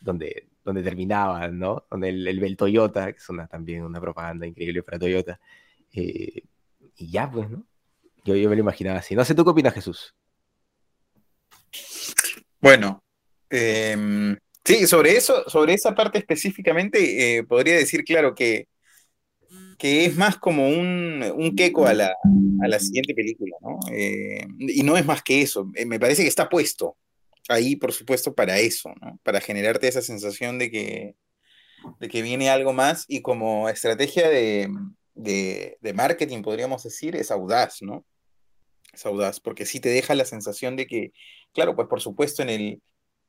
donde, 0.07 0.49
donde 0.65 0.83
terminaba, 0.83 1.49
¿no? 1.49 1.85
Donde 1.91 2.09
el, 2.09 2.27
el 2.27 2.57
Toyota, 2.57 3.13
que 3.13 3.19
es 3.19 3.27
también 3.51 3.83
una 3.83 4.01
propaganda 4.01 4.47
increíble 4.47 4.83
para 4.83 4.99
Toyota. 4.99 5.39
Eh, 5.93 6.43
y 6.97 7.11
ya, 7.11 7.31
pues, 7.31 7.51
¿no? 7.51 7.67
Yo, 8.25 8.37
yo 8.37 8.49
me 8.49 8.57
lo 8.57 8.61
imaginaba 8.61 9.01
así. 9.01 9.15
No 9.15 9.25
sé, 9.25 9.35
¿tú 9.35 9.45
qué 9.45 9.51
opinas, 9.51 9.75
Jesús? 9.75 10.15
Bueno, 12.61 13.03
em, 13.51 14.37
sí, 14.65 14.87
sobre 14.87 15.17
eso, 15.17 15.49
sobre 15.49 15.75
esa 15.75 15.95
parte 15.95 16.19
específicamente, 16.19 17.39
eh, 17.39 17.45
podría 17.45 17.77
decir, 17.77 18.05
claro, 18.05 18.35
que, 18.35 18.69
que 19.79 20.07
es 20.07 20.17
más 20.17 20.37
como 20.39 20.69
un, 20.69 21.23
un 21.37 21.55
queco 21.55 21.87
a 21.87 21.95
la, 21.95 22.15
a 22.63 22.69
la 22.69 22.79
siguiente 22.79 23.15
película, 23.15 23.57
¿no? 23.61 23.79
Eh, 23.93 24.47
y 24.59 24.83
no 24.83 24.97
es 24.97 25.05
más 25.05 25.23
que 25.23 25.43
eso, 25.43 25.71
me 25.87 26.01
parece 26.01 26.23
que 26.23 26.29
está 26.29 26.49
puesto, 26.49 26.97
ahí, 27.49 27.77
por 27.77 27.93
supuesto, 27.93 28.35
para 28.35 28.59
eso, 28.59 28.93
¿no? 29.01 29.19
Para 29.23 29.41
generarte 29.41 29.89
esa 29.89 30.03
sensación 30.03 30.59
de 30.59 30.71
que, 30.71 31.15
de 32.01 32.09
que 32.09 32.23
viene 32.23 32.51
algo 32.51 32.73
más 32.73 33.05
y 33.09 33.23
como 33.23 33.69
estrategia 33.69 34.29
de, 34.29 34.69
marketing, 35.95 36.43
podríamos 36.43 36.83
decir, 36.83 37.17
es 37.17 37.31
audaz, 37.31 37.83
¿no? 37.83 38.05
Es 38.93 39.05
audaz, 39.07 39.41
porque 39.41 39.67
sí 39.67 39.81
te 39.81 39.89
deja 39.89 40.15
la 40.15 40.25
sensación 40.25 40.77
de 40.77 40.87
que, 40.87 41.13
claro, 41.53 41.77
pues 41.77 41.89
por 41.89 42.01
supuesto 42.01 42.43
en 42.43 42.51
el... 42.51 42.83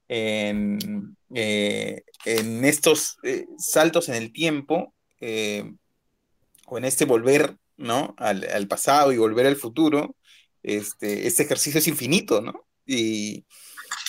En, 0.09 1.17
eh, 1.35 2.03
estos 2.23 3.17
eh, 3.23 3.45
saltos 3.57 4.07
en 4.07 4.15
el 4.15 4.31
tiempo 4.31 4.93
eh, 5.19 5.69
o 6.65 6.77
en 6.77 6.85
este 6.85 7.03
volver 7.03 7.57
¿no? 7.77 8.15
Al, 8.17 8.67
pasado 8.67 9.11
y 9.13 9.17
volver 9.17 9.45
al 9.45 9.55
futuro, 9.55 10.15
este, 10.63 11.27
este 11.27 11.43
ejercicio 11.43 11.79
es 11.79 11.87
infinito, 11.87 12.41
¿no? 12.41 12.65
Y, 12.85 13.45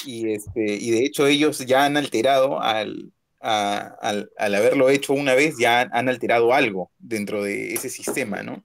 y, 0.04 0.32
este, 0.32 0.64
y 0.64 0.90
de 0.90 1.04
hecho 1.04 1.26
ellos 1.26 1.58
ya 1.66 1.84
han 1.84 1.96
alterado 1.96 2.60
al, 2.60 3.12
al, 3.40 4.30
haberlo 4.38 4.90
hecho 4.90 5.12
una 5.12 5.34
vez, 5.34 5.56
ya 5.58 5.82
han 5.92 6.08
alterado 6.08 6.52
algo 6.52 6.90
dentro 6.98 7.42
de 7.42 7.74
ese 7.74 7.88
sistema, 7.88 8.42
¿no? 8.42 8.64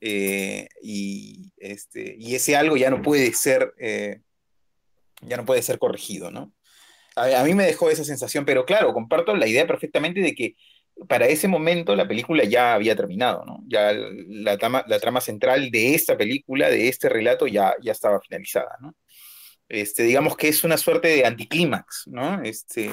Eh, 0.00 0.68
y, 0.82 1.52
este, 1.58 2.16
y 2.18 2.34
ese 2.34 2.56
algo 2.56 2.76
ya 2.76 2.90
no 2.90 3.02
puede 3.02 3.32
ser, 3.34 3.74
eh, 3.78 4.20
ya 5.22 5.36
no 5.36 5.44
puede 5.44 5.62
ser 5.62 5.78
corregido, 5.78 6.30
¿no? 6.30 6.52
A, 7.16 7.44
mí 7.44 7.54
me 7.54 7.66
dejó 7.66 7.90
esa 7.90 8.04
sensación, 8.04 8.44
pero 8.44 8.64
claro, 8.64 8.94
comparto 8.94 9.36
la 9.36 9.46
idea 9.46 9.66
perfectamente 9.66 10.20
de 10.20 10.34
que 10.34 10.54
para 11.08 11.26
ese 11.26 11.48
momento 11.48 11.94
la 11.96 12.08
película 12.08 12.44
ya 12.44 12.74
había 12.74 12.96
terminado, 12.96 13.44
¿no? 13.44 13.62
Ya 13.66 13.92
la 13.92 14.56
trama, 14.58 14.84
la 14.88 15.00
trama 15.00 15.20
central 15.20 15.70
de 15.70 15.94
esta 15.94 16.16
película, 16.16 16.70
de 16.70 16.88
este 16.88 17.08
relato, 17.08 17.46
ya, 17.46 17.74
ya 17.82 17.92
estaba 17.92 18.20
finalizada, 18.20 18.76
¿no? 18.80 18.94
Este, 19.70 20.02
digamos 20.02 20.36
que 20.36 20.48
es 20.48 20.64
una 20.64 20.76
suerte 20.76 21.08
de 21.08 21.24
anticlímax, 21.24 22.08
¿no? 22.08 22.42
Este, 22.42 22.90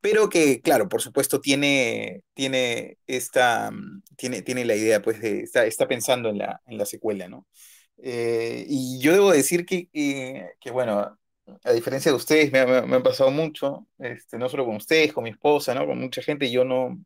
pero 0.00 0.28
que, 0.28 0.60
claro, 0.60 0.90
por 0.90 1.00
supuesto, 1.00 1.40
tiene, 1.40 2.22
tiene, 2.34 2.98
esta, 3.06 3.70
tiene, 4.16 4.42
tiene 4.42 4.66
la 4.66 4.76
idea, 4.76 5.00
pues, 5.00 5.20
de, 5.22 5.40
está, 5.40 5.64
está 5.64 5.88
pensando 5.88 6.28
en 6.28 6.38
la, 6.38 6.60
en 6.66 6.76
la 6.76 6.84
secuela, 6.84 7.26
¿no? 7.28 7.46
Eh, 8.02 8.66
y 8.68 9.00
yo 9.00 9.12
debo 9.14 9.32
decir 9.32 9.64
que, 9.64 9.88
que, 10.60 10.70
bueno, 10.70 11.18
a 11.64 11.72
diferencia 11.72 12.12
de 12.12 12.16
ustedes, 12.16 12.52
me, 12.52 12.66
me, 12.82 12.96
han 12.96 13.02
pasado 13.02 13.30
mucho, 13.30 13.86
este, 13.98 14.36
no 14.38 14.50
solo 14.50 14.66
con 14.66 14.76
ustedes, 14.76 15.14
con 15.14 15.24
mi 15.24 15.30
esposa, 15.30 15.74
¿no? 15.74 15.86
Con 15.86 15.98
mucha 15.98 16.22
gente, 16.22 16.50
yo 16.50 16.64
no, 16.66 17.02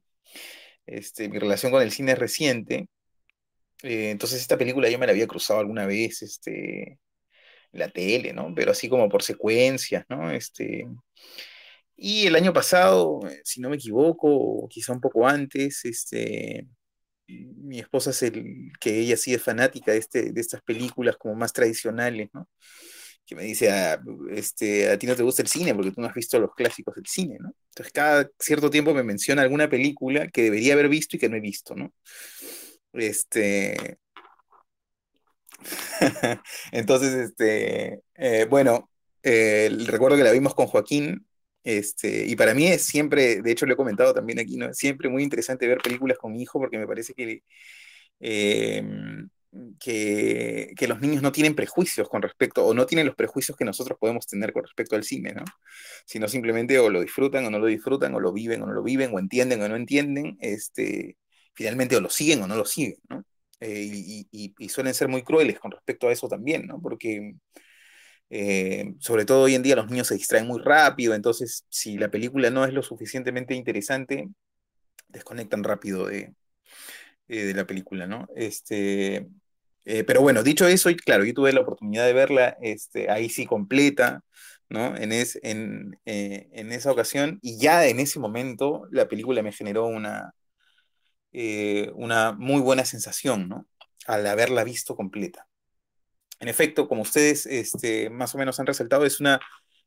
este, 0.87 1.28
mi 1.28 1.38
relación 1.38 1.71
con 1.71 1.82
el 1.82 1.93
cine 1.93 2.12
es 2.12 2.19
reciente, 2.19 2.88
eh, 3.84 4.10
entonces 4.10 4.41
esta 4.41 4.58
película 4.58 4.91
yo 4.91 4.99
me 4.99 5.06
la 5.06 5.12
había 5.12 5.28
cruzado 5.28 5.60
alguna 5.60 5.86
vez, 5.86 6.23
este, 6.23 6.99
la 7.73 7.89
tele, 7.91 8.33
¿no? 8.33 8.54
Pero 8.54 8.73
así 8.73 8.89
como 8.89 9.09
por 9.09 9.23
secuencias, 9.23 10.04
¿no? 10.09 10.31
Este, 10.31 10.87
y 11.97 12.26
el 12.26 12.37
año 12.37 12.52
pasado, 12.52 13.21
eh, 13.28 13.41
si 13.45 13.61
no 13.61 13.71
me 13.71 13.76
equivoco, 13.76 14.69
quizá 14.71 14.93
un 14.93 15.00
poco 15.00 15.26
antes, 15.26 15.85
este, 15.85 16.69
mi 17.26 17.81
esposa 17.81 18.11
es 18.11 18.23
el 18.23 18.73
que 18.81 18.99
ella 19.00 19.17
sí 19.17 19.35
es 19.35 19.43
fanática 19.43 19.93
de, 19.93 19.99
este, 19.99 20.33
de 20.33 20.41
estas 20.41 20.63
películas 20.63 21.17
como 21.19 21.35
más 21.35 21.52
tradicionales, 21.52 22.28
¿no? 22.33 22.49
Que 23.26 23.35
me 23.35 23.43
dice, 23.45 23.71
ah, 23.71 24.00
este, 24.31 24.91
a 24.91 24.99
ti 24.99 25.07
no 25.07 25.17
te 25.17 25.23
gusta 25.23 25.43
el 25.43 25.49
cine 25.49 25.75
porque 25.75 25.91
tú 25.93 26.00
no 26.00 26.07
has 26.09 26.15
visto 26.15 26.39
los 26.41 26.54
clásicos 26.54 26.95
del 26.95 27.07
cine, 27.07 27.37
¿no? 27.41 27.52
Entonces 27.71 27.93
cada 27.93 28.31
cierto 28.39 28.71
tiempo 28.71 28.95
me 28.95 29.02
menciona 29.02 29.43
alguna 29.43 29.69
película 29.69 30.28
que 30.28 30.43
debería 30.45 30.75
haber 30.75 30.89
visto 30.89 31.17
y 31.17 31.19
que 31.19 31.28
no 31.28 31.37
he 31.37 31.41
visto, 31.41 31.75
¿no? 31.75 31.93
Este, 32.93 33.99
Entonces, 36.73 37.14
este, 37.14 38.02
eh, 38.14 38.47
bueno, 38.49 38.90
eh, 39.23 39.71
recuerdo 39.86 40.16
que 40.16 40.25
la 40.25 40.32
vimos 40.32 40.54
con 40.54 40.66
Joaquín, 40.66 41.26
este, 41.64 42.26
y 42.26 42.36
para 42.36 42.54
mí 42.54 42.66
es 42.66 42.84
siempre, 42.84 43.42
de 43.42 43.50
hecho 43.50 43.66
lo 43.66 43.75
he 43.75 43.76
comentado 43.76 44.14
también 44.14 44.38
aquí, 44.38 44.56
¿no? 44.56 44.73
Siempre 44.73 45.08
muy 45.08 45.23
interesante 45.23 45.66
ver 45.66 45.78
películas 45.78 46.18
con 46.18 46.32
mi 46.32 46.42
hijo 46.42 46.58
porque 46.58 46.78
me 46.78 46.86
parece 46.86 47.14
que, 47.14 47.42
em, 48.21 49.28
que, 49.80 50.73
que, 50.76 50.88
los 50.88 51.00
niños 51.00 51.23
no 51.23 51.32
tienen 51.32 51.54
prejuicios 51.54 52.08
con 52.08 52.23
respecto, 52.23 52.64
o 52.66 52.75
no 52.75 52.86
tienen 52.86 53.06
los 53.06 53.16
prejuicios 53.16 53.56
que 53.56 53.64
nosotros 53.64 53.99
podemos 53.99 54.26
tener 54.26 54.52
con 54.52 54.62
respecto 54.62 54.97
al 54.97 55.04
cine, 55.04 55.32
¿no? 55.34 55.44
Sino 56.06 56.28
simplemente 56.28 56.78
o 56.78 56.90
lo 56.90 57.00
disfrutan 57.02 57.44
o 57.47 57.50
no 57.50 57.58
lo 57.58 57.66
disfrutan, 57.66 58.14
o 58.14 58.21
lo 58.21 58.32
viven 58.32 58.62
o 58.62 58.66
no 58.66 58.73
lo 58.73 58.82
viven, 58.82 59.14
o 59.14 59.18
entienden 59.18 59.62
o 59.62 59.68
no 59.68 59.76
entienden, 59.76 60.38
este, 60.40 61.16
finalmente 61.54 61.97
o 61.97 62.00
lo 62.00 62.10
siguen 62.10 62.42
o 62.42 62.47
no 62.47 62.56
lo 62.56 62.64
siguen, 62.64 62.99
¿no? 63.08 63.25
Eh, 63.60 64.26
y, 64.30 64.68
suelen 64.68 64.94
ser 64.94 65.08
muy 65.08 65.23
crueles 65.23 65.58
con 65.58 65.71
respecto 65.73 66.08
a 66.08 66.12
eso 66.12 66.28
también, 66.28 66.66
¿no? 66.66 66.80
Porque 66.80 67.34
eh, 68.30 68.94
sobre 69.00 69.25
todo 69.25 69.42
hoy 69.44 69.54
en 69.54 69.62
día 69.62 69.76
los 69.76 69.90
niños 69.90 70.08
se 70.08 70.14
distraen 70.14 70.47
muy 70.47 70.60
rápido, 70.62 71.14
entonces 71.14 71.64
si 71.68 71.99
la 71.99 72.10
película 72.10 72.50
no 72.50 72.64
es 72.64 72.73
lo 72.73 72.82
suficientemente 72.82 73.54
interesante, 73.54 74.28
desconectan 75.08 75.64
rápido 75.64 76.06
de, 76.06 76.34
eh, 77.28 77.44
de 77.44 77.54
la 77.54 77.66
película, 77.66 78.06
¿no? 78.06 78.28
Este, 78.36 79.28
pero 80.06 80.21
bueno, 80.21 80.42
dicho 80.42 80.68
eso, 80.68 80.90
claro, 81.04 81.25
yo 81.25 81.34
tuve 81.34 81.52
la 81.52 81.62
oportunidad 81.62 82.04
de 82.06 82.12
verla 82.12 82.58
este, 82.60 83.10
ahí 83.10 83.30
sí 83.30 83.47
completa, 83.47 84.23
¿no? 84.68 84.97
En, 84.97 85.12
es, 85.12 85.38
en, 85.42 85.99
en 86.04 86.73
esa 86.73 86.92
ocasión, 86.92 87.38
y 87.42 87.58
ya 87.58 87.86
en 87.86 88.00
ese 88.00 88.21
momento 88.21 88.86
la 88.90 89.08
película 89.08 89.42
me 89.42 89.52
generó 89.52 89.86
una, 89.86 90.34
eh, 91.32 91.91
una 91.95 92.32
muy 92.32 92.60
buena 92.62 92.84
sensación, 92.84 93.49
¿no? 93.49 93.67
Al 94.06 94.26
haberla 94.26 94.64
visto 94.64 94.97
completa. 94.97 95.47
En 96.41 96.49
efecto, 96.49 96.88
como 96.88 97.02
ustedes 97.02 97.47
este, 97.47 98.10
más 98.10 98.34
o 98.34 98.38
menos 98.38 98.58
han 98.60 98.67
resaltado, 98.67 99.04
es 99.04 99.21
una, 99.21 99.41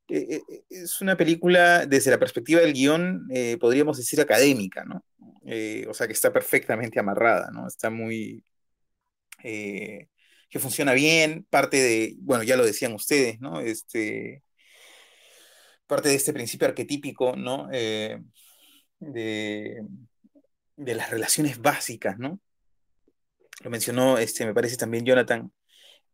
eh, 0.10 0.42
eh, 0.48 0.64
es 0.70 1.02
una 1.02 1.18
película 1.18 1.86
desde 1.86 2.12
la 2.12 2.20
perspectiva 2.20 2.62
del 2.62 2.74
guion, 2.74 3.28
podríamos 3.60 3.98
decir 3.98 4.22
académica, 4.22 4.84
¿no? 4.86 5.06
o 5.90 5.94
sea, 5.94 6.08
que 6.08 6.14
está 6.14 6.32
perfectamente 6.32 7.00
amarrada, 7.00 7.50
¿no? 7.52 7.68
Está 7.68 7.90
muy... 7.90 8.44
que 9.42 10.60
funciona 10.60 10.94
bien, 10.94 11.46
parte 11.50 11.78
de, 11.78 12.16
bueno, 12.20 12.44
ya 12.44 12.58
lo 12.58 12.66
decían 12.66 12.94
ustedes, 12.94 13.40
¿no? 13.40 13.62
Este, 13.62 14.44
parte 15.88 16.10
de 16.10 16.16
este 16.16 16.34
principio 16.34 16.68
arquetípico, 16.68 17.36
¿no? 17.36 17.68
de, 19.00 19.82
de 20.82 20.96
las 20.96 21.10
relaciones 21.12 21.62
básicas, 21.62 22.18
¿no? 22.18 22.40
Lo 23.64 23.70
mencionó, 23.70 24.18
este, 24.18 24.46
me 24.46 24.54
parece 24.54 24.78
también 24.78 25.06
Jonathan. 25.06 25.52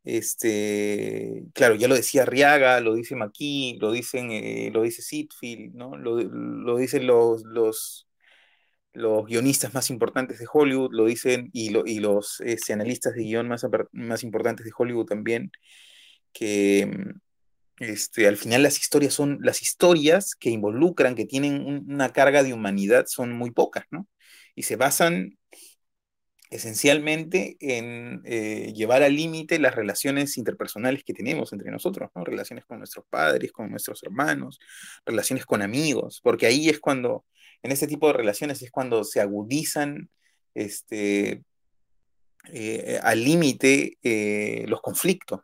Este, 0.03 1.45
claro, 1.53 1.75
ya 1.75 1.87
lo 1.87 1.95
decía 1.95 2.25
Riaga, 2.25 2.79
lo 2.81 2.95
dice 2.95 3.15
Maki, 3.15 3.77
lo 3.79 3.91
dicen, 3.91 4.31
eh, 4.31 4.69
lo 4.73 4.81
dice 4.83 5.01
Sitfield, 5.01 5.73
¿no? 5.75 5.97
Lo, 5.97 6.77
dicen 6.77 7.07
los, 7.07 7.43
los, 7.43 8.07
los, 8.93 9.25
guionistas 9.25 9.73
más 9.73 9.89
importantes 9.89 10.39
de 10.39 10.47
Hollywood, 10.51 10.91
lo 10.93 11.05
dicen, 11.05 11.49
y, 11.53 11.75
y 11.89 11.99
los 11.99 12.41
este, 12.41 12.73
analistas 12.73 13.15
de 13.15 13.23
guion 13.23 13.47
más, 13.47 13.65
más 13.91 14.23
importantes 14.23 14.65
de 14.65 14.71
Hollywood 14.77 15.05
también, 15.05 15.51
que 16.33 16.89
este, 17.79 18.27
al 18.27 18.37
final 18.37 18.63
las 18.63 18.79
historias 18.79 19.13
son, 19.13 19.39
las 19.41 19.61
historias 19.61 20.35
que 20.35 20.49
involucran, 20.49 21.15
que 21.15 21.25
tienen 21.25 21.83
una 21.89 22.11
carga 22.11 22.43
de 22.43 22.53
humanidad, 22.53 23.05
son 23.07 23.33
muy 23.33 23.51
pocas, 23.51 23.85
¿no? 23.91 24.07
Y 24.57 24.63
se 24.63 24.75
basan 24.75 25.37
esencialmente 26.49 27.57
en 27.59 28.23
eh, 28.25 28.73
llevar 28.75 29.03
al 29.03 29.15
límite 29.15 29.59
las 29.59 29.75
relaciones 29.75 30.35
interpersonales 30.35 31.03
que 31.03 31.13
tenemos 31.13 31.53
entre 31.53 31.69
nosotros, 31.69 32.09
¿no? 32.15 32.25
relaciones 32.25 32.65
con 32.65 32.79
nuestros 32.79 33.05
padres, 33.07 33.51
con 33.51 33.69
nuestros 33.69 34.01
hermanos, 34.01 34.59
relaciones 35.05 35.45
con 35.45 35.61
amigos, 35.61 36.21
porque 36.23 36.47
ahí 36.47 36.69
es 36.69 36.79
cuando 36.79 37.23
en 37.61 37.71
este 37.71 37.85
tipo 37.85 38.07
de 38.07 38.13
relaciones 38.13 38.59
es 38.63 38.71
cuando 38.71 39.03
se 39.03 39.21
agudizan 39.21 40.09
este, 40.55 41.43
eh, 42.51 42.99
al 43.03 43.23
límite 43.23 43.99
eh, 44.01 44.65
los 44.67 44.81
conflictos, 44.81 45.41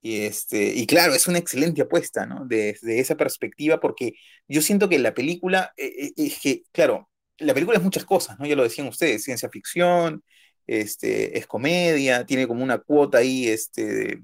y, 0.00 0.20
este, 0.20 0.64
y 0.74 0.86
claro, 0.86 1.14
es 1.14 1.26
una 1.26 1.38
excelente 1.38 1.82
apuesta, 1.82 2.24
¿no? 2.24 2.44
Desde 2.46 3.00
esa 3.00 3.16
perspectiva, 3.16 3.80
porque 3.80 4.12
yo 4.46 4.62
siento 4.62 4.88
que 4.88 4.98
la 5.00 5.12
película, 5.12 5.72
es 5.76 6.38
que, 6.40 6.62
claro, 6.70 7.08
la 7.38 7.54
película 7.54 7.78
es 7.78 7.84
muchas 7.84 8.04
cosas, 8.04 8.38
¿no? 8.38 8.46
Ya 8.46 8.56
lo 8.56 8.62
decían 8.62 8.88
ustedes, 8.88 9.24
ciencia 9.24 9.48
ficción, 9.48 10.22
este, 10.66 11.38
es 11.38 11.46
comedia, 11.46 12.26
tiene 12.26 12.46
como 12.46 12.62
una 12.62 12.78
cuota 12.78 13.18
ahí 13.18 13.48
este, 13.48 13.84
de, 13.84 14.22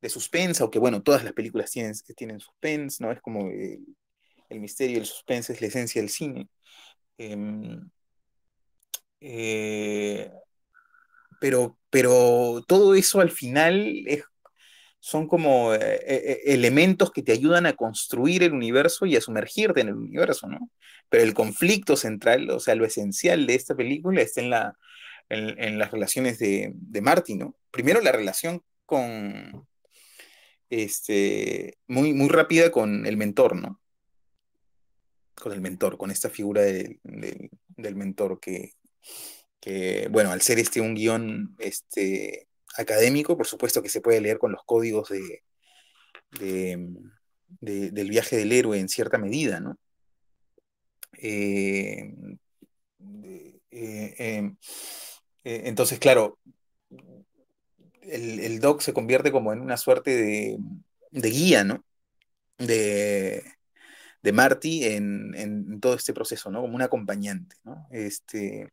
de 0.00 0.08
suspense, 0.08 0.62
aunque 0.62 0.78
bueno, 0.78 1.02
todas 1.02 1.24
las 1.24 1.32
películas 1.32 1.70
tienen, 1.70 1.94
tienen 2.16 2.40
suspense, 2.40 3.02
¿no? 3.02 3.10
Es 3.12 3.20
como 3.20 3.48
el 3.50 4.60
misterio, 4.60 4.98
el 4.98 5.06
suspense 5.06 5.52
es 5.52 5.60
la 5.60 5.68
esencia 5.68 6.00
del 6.00 6.10
cine. 6.10 6.48
Em, 7.18 7.88
eh, 9.20 10.30
pero, 11.40 11.78
pero 11.90 12.64
todo 12.66 12.94
eso 12.94 13.20
al 13.20 13.30
final 13.30 14.04
son 15.04 15.28
como 15.28 15.74
eh, 15.74 16.00
eh, 16.06 16.40
elementos 16.46 17.10
que 17.10 17.22
te 17.22 17.32
ayudan 17.32 17.66
a 17.66 17.74
construir 17.74 18.42
el 18.42 18.54
universo 18.54 19.04
y 19.04 19.16
a 19.16 19.20
sumergirte 19.20 19.82
en 19.82 19.88
el 19.88 19.96
universo, 19.96 20.46
¿no? 20.46 20.70
Pero 21.10 21.22
el 21.24 21.34
conflicto 21.34 21.94
central, 21.94 22.48
o 22.48 22.58
sea, 22.58 22.74
lo 22.74 22.86
esencial 22.86 23.46
de 23.46 23.54
esta 23.54 23.74
película 23.74 24.22
está 24.22 24.40
en, 24.40 24.48
la, 24.48 24.78
en, 25.28 25.78
las 25.78 25.90
relaciones 25.90 26.38
de, 26.38 26.72
de 26.74 27.02
Marty, 27.02 27.34
¿no? 27.34 27.54
Primero 27.70 28.00
la 28.00 28.12
relación 28.12 28.62
con, 28.86 29.66
este, 30.70 31.76
muy, 31.86 32.14
muy 32.14 32.30
rápida 32.30 32.70
con 32.70 33.04
el 33.04 33.18
mentor, 33.18 33.56
¿no? 33.56 33.82
Con 35.34 35.52
el 35.52 35.60
mentor, 35.60 35.98
con 35.98 36.12
esta 36.12 36.30
figura 36.30 36.62
del 36.62 37.94
mentor 37.94 38.40
que, 38.40 38.72
que, 39.60 40.08
bueno, 40.10 40.30
al 40.30 40.40
ser 40.40 40.58
este 40.58 40.80
un 40.80 40.94
guion 40.94 41.56
este, 41.58 42.48
académico, 42.76 43.36
por 43.36 43.46
supuesto 43.46 43.82
que 43.82 43.88
se 43.88 44.00
puede 44.00 44.20
leer 44.20 44.38
con 44.38 44.52
los 44.52 44.62
códigos 44.64 45.08
de, 45.10 45.42
del 47.60 48.10
viaje 48.10 48.36
del 48.36 48.52
héroe 48.52 48.78
en 48.78 48.88
cierta 48.88 49.18
medida, 49.18 49.60
¿no? 49.60 49.78
Eh, 51.18 52.12
eh, 53.70 54.54
eh, 55.44 55.62
entonces, 55.64 55.98
claro, 55.98 56.38
el, 58.02 58.40
el, 58.40 58.60
doc 58.60 58.80
se 58.80 58.92
convierte 58.92 59.32
como 59.32 59.52
en 59.52 59.60
una 59.60 59.76
suerte 59.76 60.10
de, 60.16 60.58
guía, 61.30 61.64
¿no? 61.64 61.84
De, 62.58 63.42
de 64.22 64.32
Marty 64.32 64.84
en, 64.84 65.34
en, 65.34 65.80
todo 65.80 65.94
este 65.94 66.12
proceso, 66.14 66.50
¿no? 66.50 66.60
Como 66.60 66.74
un 66.74 66.82
acompañante, 66.82 67.56
¿no? 67.64 67.86
Este, 67.90 68.72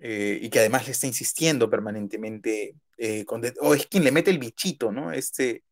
eh, 0.00 0.38
y 0.40 0.48
que 0.48 0.60
además 0.60 0.86
le 0.86 0.92
está 0.92 1.06
insistiendo 1.06 1.68
permanentemente, 1.68 2.76
eh, 2.96 3.24
o 3.60 3.74
es 3.74 3.86
quien 3.86 4.04
le 4.04 4.12
mete 4.12 4.30
el 4.30 4.38
bichito, 4.38 4.92
¿no? 4.92 5.12
Este, 5.12 5.64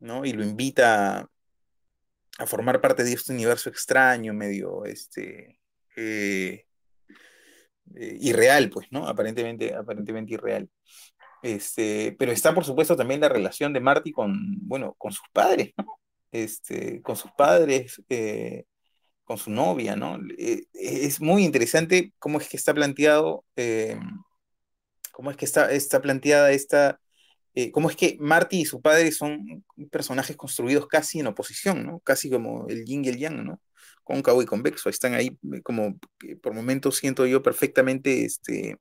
¿no? 0.00 0.24
Y 0.24 0.32
lo 0.32 0.44
invita 0.44 1.28
a, 2.38 2.46
formar 2.46 2.80
parte 2.80 3.04
de 3.04 3.12
este 3.12 3.32
universo 3.32 3.68
extraño, 3.70 4.34
medio, 4.34 4.84
este, 4.84 5.60
eh, 5.96 6.66
irreal, 7.94 8.68
pues, 8.70 8.88
¿no? 8.90 9.06
Aparentemente, 9.06 9.74
aparentemente 9.74 10.34
irreal. 10.34 10.68
Este, 11.42 12.16
pero 12.18 12.32
está, 12.32 12.54
por 12.54 12.64
supuesto, 12.64 12.96
también 12.96 13.20
la 13.20 13.28
relación 13.28 13.72
de 13.72 13.80
Marty 13.80 14.10
con, 14.12 14.34
bueno, 14.66 14.94
con 14.98 15.12
sus 15.12 15.28
padres, 15.32 15.72
¿no? 15.76 16.00
Este, 16.32 17.00
con 17.02 17.16
sus 17.16 17.30
padres, 17.32 18.02
con 19.26 19.38
su 19.38 19.50
novia, 19.50 19.96
¿no? 19.96 20.18
Eh, 20.38 20.66
es 20.72 21.20
muy 21.20 21.44
interesante 21.44 22.14
cómo 22.18 22.40
es 22.40 22.48
que 22.48 22.56
está 22.56 22.72
planteado, 22.72 23.44
eh, 23.56 23.98
cómo 25.12 25.32
es 25.32 25.36
que 25.36 25.44
está, 25.44 26.00
planteada 26.00 26.52
esta, 26.52 27.00
eh, 27.54 27.72
cómo 27.72 27.90
es 27.90 27.96
que 27.96 28.16
Marty 28.20 28.60
y 28.60 28.64
su 28.66 28.80
padre 28.80 29.10
son 29.10 29.64
personajes 29.90 30.36
construidos 30.36 30.86
casi 30.86 31.20
en 31.20 31.26
oposición, 31.26 31.84
¿no? 31.84 32.00
Casi 32.00 32.30
como 32.30 32.68
el 32.68 32.84
yin 32.84 33.04
y 33.04 33.08
el 33.08 33.18
yang, 33.18 33.44
¿no? 33.44 33.60
Cóncavo 34.04 34.42
y 34.42 34.46
convexo, 34.46 34.88
están 34.90 35.14
ahí 35.14 35.36
como, 35.64 35.98
por 36.40 36.54
momentos 36.54 36.96
siento 36.96 37.26
yo 37.26 37.42
perfectamente, 37.42 38.24
este, 38.24 38.78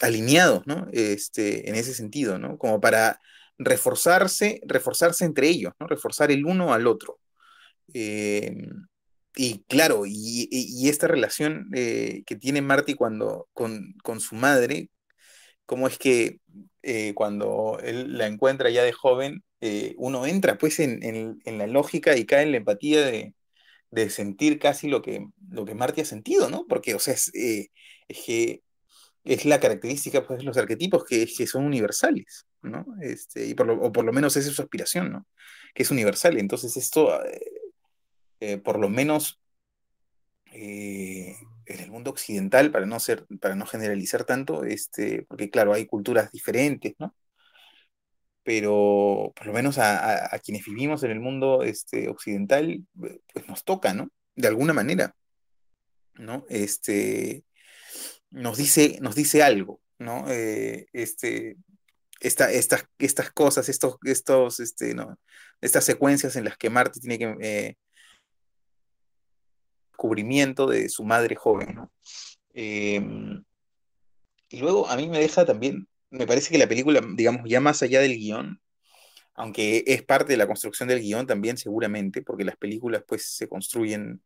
alineados, 0.00 0.66
¿no? 0.66 0.88
Este, 0.92 1.68
en 1.68 1.76
ese 1.76 1.94
sentido, 1.94 2.38
¿no? 2.38 2.58
Como 2.58 2.80
para 2.80 3.20
reforzarse, 3.58 4.60
reforzarse 4.66 5.24
entre 5.24 5.48
ellos, 5.48 5.72
¿no? 5.78 5.86
Reforzar 5.86 6.32
el 6.32 6.44
uno 6.44 6.74
al 6.74 6.88
otro. 6.88 7.20
Em, 7.94 8.86
y 9.36 9.64
claro, 9.64 10.02
y, 10.06 10.88
esta 10.88 11.08
relación 11.08 11.70
eh, 11.74 12.22
que 12.26 12.36
tiene 12.36 12.60
Marty 12.62 12.94
cuando, 12.94 13.48
con, 13.54 14.20
su 14.20 14.34
madre, 14.34 14.90
cómo 15.66 15.88
es 15.88 15.98
que 15.98 16.40
eh, 16.82 17.14
cuando 17.14 17.78
él 17.82 18.18
la 18.18 18.26
encuentra 18.26 18.70
ya 18.70 18.82
de 18.84 18.92
joven, 18.92 19.44
eh, 19.60 19.94
uno 19.98 20.26
entra 20.26 20.58
pues 20.58 20.80
en, 20.80 21.40
la 21.44 21.66
lógica 21.66 22.16
y 22.16 22.26
cae 22.26 22.42
en 22.42 22.52
la 22.52 22.58
empatía 22.58 23.06
de, 23.06 23.34
sentir 24.10 24.58
casi 24.58 24.88
lo 24.88 25.02
que, 25.02 25.26
lo 25.50 25.64
que 25.64 25.74
Marty 25.74 26.02
ha 26.02 26.04
sentido, 26.04 26.50
¿no? 26.50 26.66
Porque, 26.68 26.94
o 26.94 26.98
sea, 26.98 27.14
es, 27.14 27.30
que 27.32 28.62
es 29.24 29.44
la 29.44 29.60
característica 29.60 30.26
pues, 30.26 30.40
de 30.40 30.44
los 30.44 30.56
arquetipos 30.56 31.04
que, 31.04 31.26
que 31.26 31.46
son 31.46 31.64
universales, 31.64 32.46
¿no? 32.62 32.86
Este, 33.00 33.46
y 33.46 33.54
por 33.54 33.66
lo, 33.66 33.80
o 33.80 33.92
por 33.92 34.04
lo 34.04 34.12
menos 34.12 34.36
esa 34.36 34.48
es 34.50 34.56
su 34.56 34.62
aspiración, 34.62 35.12
¿no? 35.12 35.26
Que 35.74 35.84
es 35.84 35.90
universal. 35.90 36.38
Entonces 36.38 36.76
esto 36.76 37.18
eh, 38.44 38.58
por 38.58 38.80
lo 38.80 38.88
menos 38.88 39.40
eh, 40.52 41.36
en 41.64 41.80
el 41.80 41.92
mundo 41.92 42.10
occidental, 42.10 42.72
para 42.72 42.86
no, 42.86 42.98
ser, 42.98 43.24
para 43.40 43.54
no 43.54 43.66
generalizar 43.66 44.24
tanto, 44.24 44.64
este, 44.64 45.22
porque 45.28 45.48
claro, 45.48 45.72
hay 45.72 45.86
culturas 45.86 46.32
diferentes, 46.32 46.94
¿no? 46.98 47.14
Pero 48.42 49.32
por 49.36 49.46
lo 49.46 49.52
menos 49.52 49.78
a, 49.78 50.36
quienes 50.44 50.64
vivimos 50.64 51.04
en 51.04 51.12
el 51.12 51.20
mundo 51.20 51.62
este, 51.62 52.08
occidental, 52.08 52.84
pues 52.98 53.46
nos 53.46 53.62
toca, 53.62 53.94
¿no? 53.94 54.10
De 54.34 54.48
alguna 54.48 54.72
manera, 54.72 55.14
¿no? 56.14 56.44
Este, 56.48 57.44
nos 58.30 58.56
dice, 58.58 58.98
nos 59.00 59.14
dice 59.14 59.44
algo, 59.44 59.80
¿no? 60.00 60.24
Eh, 60.28 60.88
este, 60.92 61.58
esta, 62.18 62.50
estas, 62.50 62.86
estas 62.98 63.30
cosas, 63.30 63.68
estos, 63.68 63.98
estos, 64.02 64.58
este, 64.58 64.94
¿no? 64.94 65.16
estas 65.60 65.84
secuencias 65.84 66.34
en 66.34 66.44
las 66.44 66.56
que 66.56 66.70
Marte 66.70 66.98
tiene 66.98 67.20
que 67.20 67.76
descubrimiento 69.92 70.66
de 70.66 70.88
su 70.88 71.04
madre 71.04 71.36
joven, 71.36 71.74
¿no? 71.74 71.92
Em, 72.54 73.44
y 74.48 74.58
luego 74.58 74.88
a 74.88 74.96
mí 74.96 75.08
me 75.08 75.18
deja 75.18 75.44
también, 75.46 75.88
me 76.10 76.26
parece 76.26 76.50
que 76.50 76.58
la 76.58 76.68
película, 76.68 77.00
digamos, 77.14 77.42
ya 77.48 77.60
más 77.60 77.82
allá 77.82 78.00
del 78.00 78.16
guion, 78.16 78.60
aunque 79.34 79.84
es 79.86 80.02
parte 80.02 80.32
de 80.32 80.36
la 80.36 80.46
construcción 80.46 80.88
del 80.88 81.00
guion 81.00 81.26
también 81.26 81.56
seguramente, 81.56 82.22
porque 82.22 82.44
las 82.44 82.56
películas 82.56 83.02
pues 83.06 83.24
se 83.34 83.48
construyen, 83.48 84.22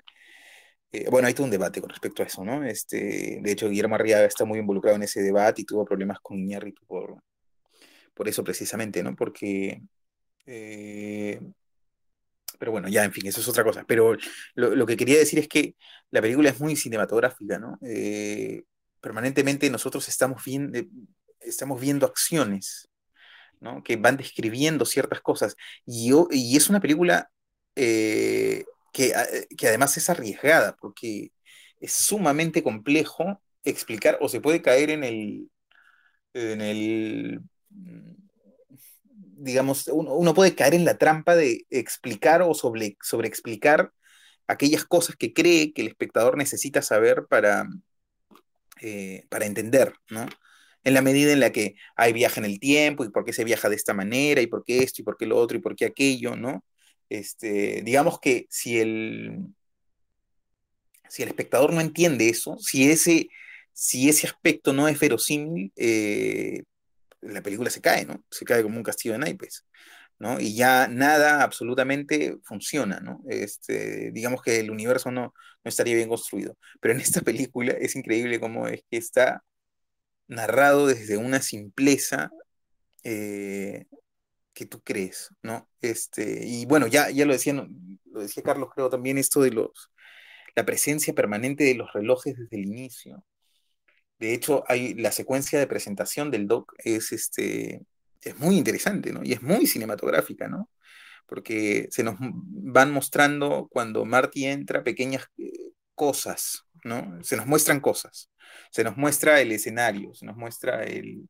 eh, 0.93 1.09
bueno, 1.11 1.29
hay 1.29 1.35
todo 1.35 1.45
un 1.45 1.51
debate 1.51 1.81
con 1.81 1.91
respecto 1.91 2.23
a 2.23 2.27
eso, 2.27 2.45
¿no? 2.45 2.65
Este, 2.65 3.41
de 3.43 3.53
hecho, 3.53 3.69
Guillermo 3.69 3.95
Arriaga 3.97 4.27
está 4.27 4.45
muy 4.45 4.59
involucrado 4.59 4.97
en 4.97 5.05
ese 5.05 5.23
debate 5.23 5.63
y 5.63 5.65
tuvo 5.65 5.85
problemas 5.85 6.19
con 6.21 6.39
Iñárritu 6.39 6.85
por, 6.87 7.23
por 8.15 8.29
eso 8.29 8.43
precisamente, 8.45 9.03
¿no? 9.03 9.15
Porque 9.15 9.83
eh, 10.47 11.41
pero 12.59 12.73
bueno, 12.73 12.89
ya, 12.89 13.05
en 13.05 13.13
fin, 13.13 13.27
eso 13.27 13.41
es 13.41 13.49
otra 13.49 13.65
cosa. 13.65 13.85
Pero 13.87 14.17
lo, 14.55 14.87
que 14.87 14.97
quería 14.97 15.19
decir 15.19 15.39
es 15.39 15.49
que 15.49 15.75
la 16.11 16.21
película 16.23 16.51
es 16.51 16.61
muy 16.61 16.77
cinematográfica, 16.77 17.59
¿no? 17.59 17.79
Eh, 17.83 18.65
permanentemente 19.01 19.71
nosotros 19.71 20.09
estamos, 20.09 20.43
eh, 20.47 20.89
estamos 21.41 21.81
viendo 21.81 22.07
acciones, 22.07 22.89
¿no? 23.61 23.83
Que 23.83 23.97
van 23.97 24.17
describiendo 24.17 24.85
ciertas 24.85 25.21
cosas. 25.21 25.57
Y, 25.85 26.13
y 26.31 26.57
es 26.57 26.69
una 26.69 26.81
película 26.81 27.31
eh, 27.77 28.65
que, 28.93 29.13
que 29.57 29.69
además 29.69 29.97
es 29.97 30.11
arriesgada, 30.11 30.77
porque 30.77 31.33
es 31.81 31.93
sumamente 31.93 32.63
complejo 32.63 33.43
explicar, 33.65 34.19
o 34.21 34.29
se 34.29 34.41
puede 34.41 34.63
caer 34.63 34.91
en 34.91 35.05
el, 35.05 35.51
en 36.35 36.61
el 36.61 37.41
digamos, 39.37 39.89
uno, 39.89 40.35
puede 40.35 40.55
caer 40.55 40.75
en 40.75 40.85
la 40.85 40.99
trampa 40.99 41.37
de 41.37 41.67
explicar 41.71 42.43
o 42.43 42.55
sobre, 42.55 42.97
sobre 43.03 43.29
explicar 43.29 43.93
aquellas 44.47 44.85
cosas 44.85 45.17
que 45.17 45.33
cree 45.33 45.73
que 45.73 45.83
el 45.83 45.89
espectador 45.89 46.37
necesita 46.37 46.83
saber 46.83 47.27
para, 47.29 47.69
eh, 48.81 49.25
para 49.29 49.47
entender, 49.47 49.95
¿no? 50.11 50.27
En 50.85 50.95
la 50.95 51.03
medida 51.03 51.33
en 51.33 51.41
la 51.41 51.53
que 51.53 51.77
hay 51.97 52.13
viaje 52.13 52.41
en 52.41 52.47
el 52.47 52.61
tiempo 52.61 53.05
y 53.05 53.11
por 53.11 53.25
qué 53.25 53.33
se 53.33 53.45
viaja 53.45 53.69
de 53.69 53.77
esta 53.77 53.95
manera 53.95 54.41
y 54.41 54.47
por 54.47 54.65
qué 54.65 54.83
esto 54.83 55.03
y 55.03 55.05
por 55.05 55.17
qué 55.17 55.27
lo 55.27 55.37
otro 55.37 55.59
y 55.59 55.61
por 55.61 55.77
qué 55.77 55.87
aquello, 55.87 56.37
¿no? 56.37 56.65
Este, 57.09 57.83
digamos 57.85 58.21
que 58.21 58.47
si 58.51 58.79
el, 58.79 59.47
si 61.09 61.23
el 61.23 61.29
espectador 61.29 61.73
no 61.73 61.81
entiende 61.81 62.29
eso, 62.29 62.57
si 62.59 62.91
ese, 62.91 63.29
si 63.73 64.09
ese 64.09 64.27
aspecto 64.27 64.73
no 64.73 64.89
es 64.89 64.99
verosímil, 64.99 65.73
eh, 65.77 66.63
la 67.27 67.43
película 67.43 67.71
se 67.71 67.81
cae, 67.81 68.05
¿no? 68.05 68.25
Se 68.31 68.45
cae 68.45 68.63
como 68.63 68.77
un 68.77 68.83
castillo 68.83 69.15
de 69.15 69.21
naipes. 69.21 69.65
¿no? 70.19 70.41
Y 70.41 70.55
ya 70.57 70.89
nada 70.89 71.43
absolutamente 71.43 72.39
funciona, 72.43 73.01
¿no? 73.01 73.23
Este, 73.29 74.11
digamos 74.13 74.43
que 74.43 74.61
el 74.61 74.71
universo 74.71 75.11
no, 75.11 75.35
no 75.65 75.69
estaría 75.69 75.95
bien 75.95 76.09
construido. 76.09 76.57
Pero 76.81 76.95
en 76.95 77.01
esta 77.01 77.21
película 77.23 77.73
es 77.73 77.97
increíble 77.97 78.41
cómo 78.41 78.69
es 78.69 78.83
que 78.91 78.97
está 78.97 79.43
narrado 80.29 80.87
desde 80.87 81.17
una 81.19 81.43
simpleza 81.43 82.31
eh, 83.05 83.87
que 84.55 84.67
tú 84.67 84.83
crees, 84.83 85.31
¿no? 85.43 85.69
Este, 85.81 86.47
y 86.47 86.67
bueno, 86.67 86.87
ya, 86.87 87.11
ya 87.11 87.27
lo, 87.27 87.33
decía, 87.35 87.53
lo 87.55 88.21
decía 88.21 88.43
Carlos, 88.43 88.71
creo 88.75 88.91
también 88.91 89.19
esto 89.19 89.41
de 89.43 89.51
los, 89.53 89.93
la 90.57 90.65
presencia 90.67 91.15
permanente 91.15 91.65
de 91.65 91.75
los 91.75 91.93
relojes 91.93 92.37
desde 92.37 92.57
el 92.57 92.67
inicio. 92.67 93.25
De 94.19 94.35
hecho, 94.35 94.65
hay 94.69 94.95
la 94.95 95.13
secuencia 95.13 95.59
de 95.59 95.67
presentación 95.67 96.31
del 96.31 96.47
doc 96.47 96.73
es, 96.79 97.13
este, 97.13 97.83
es 98.23 98.39
muy 98.39 98.57
interesante, 98.57 99.13
¿no? 99.13 99.23
Y 99.23 99.33
es 99.33 99.43
muy 99.43 99.67
cinematográfica, 99.67 100.49
¿no? 100.49 100.71
Porque 101.27 101.89
se 101.91 102.03
nos 102.03 102.17
van 102.21 102.93
mostrando 102.93 103.69
cuando 103.71 104.05
Marty 104.05 104.47
entra 104.47 104.85
pequeñas 104.85 105.27
eh, 105.39 105.73
cosas, 105.95 106.65
¿no? 106.85 107.23
Se 107.23 107.37
nos 107.37 107.47
muestran 107.47 107.81
cosas. 107.81 108.31
Se 108.71 108.85
nos 108.85 108.97
muestra 108.97 109.41
el 109.41 109.53
escenario, 109.53 110.15
se 110.15 110.27
nos 110.27 110.37
muestra 110.37 110.85
el, 110.85 111.29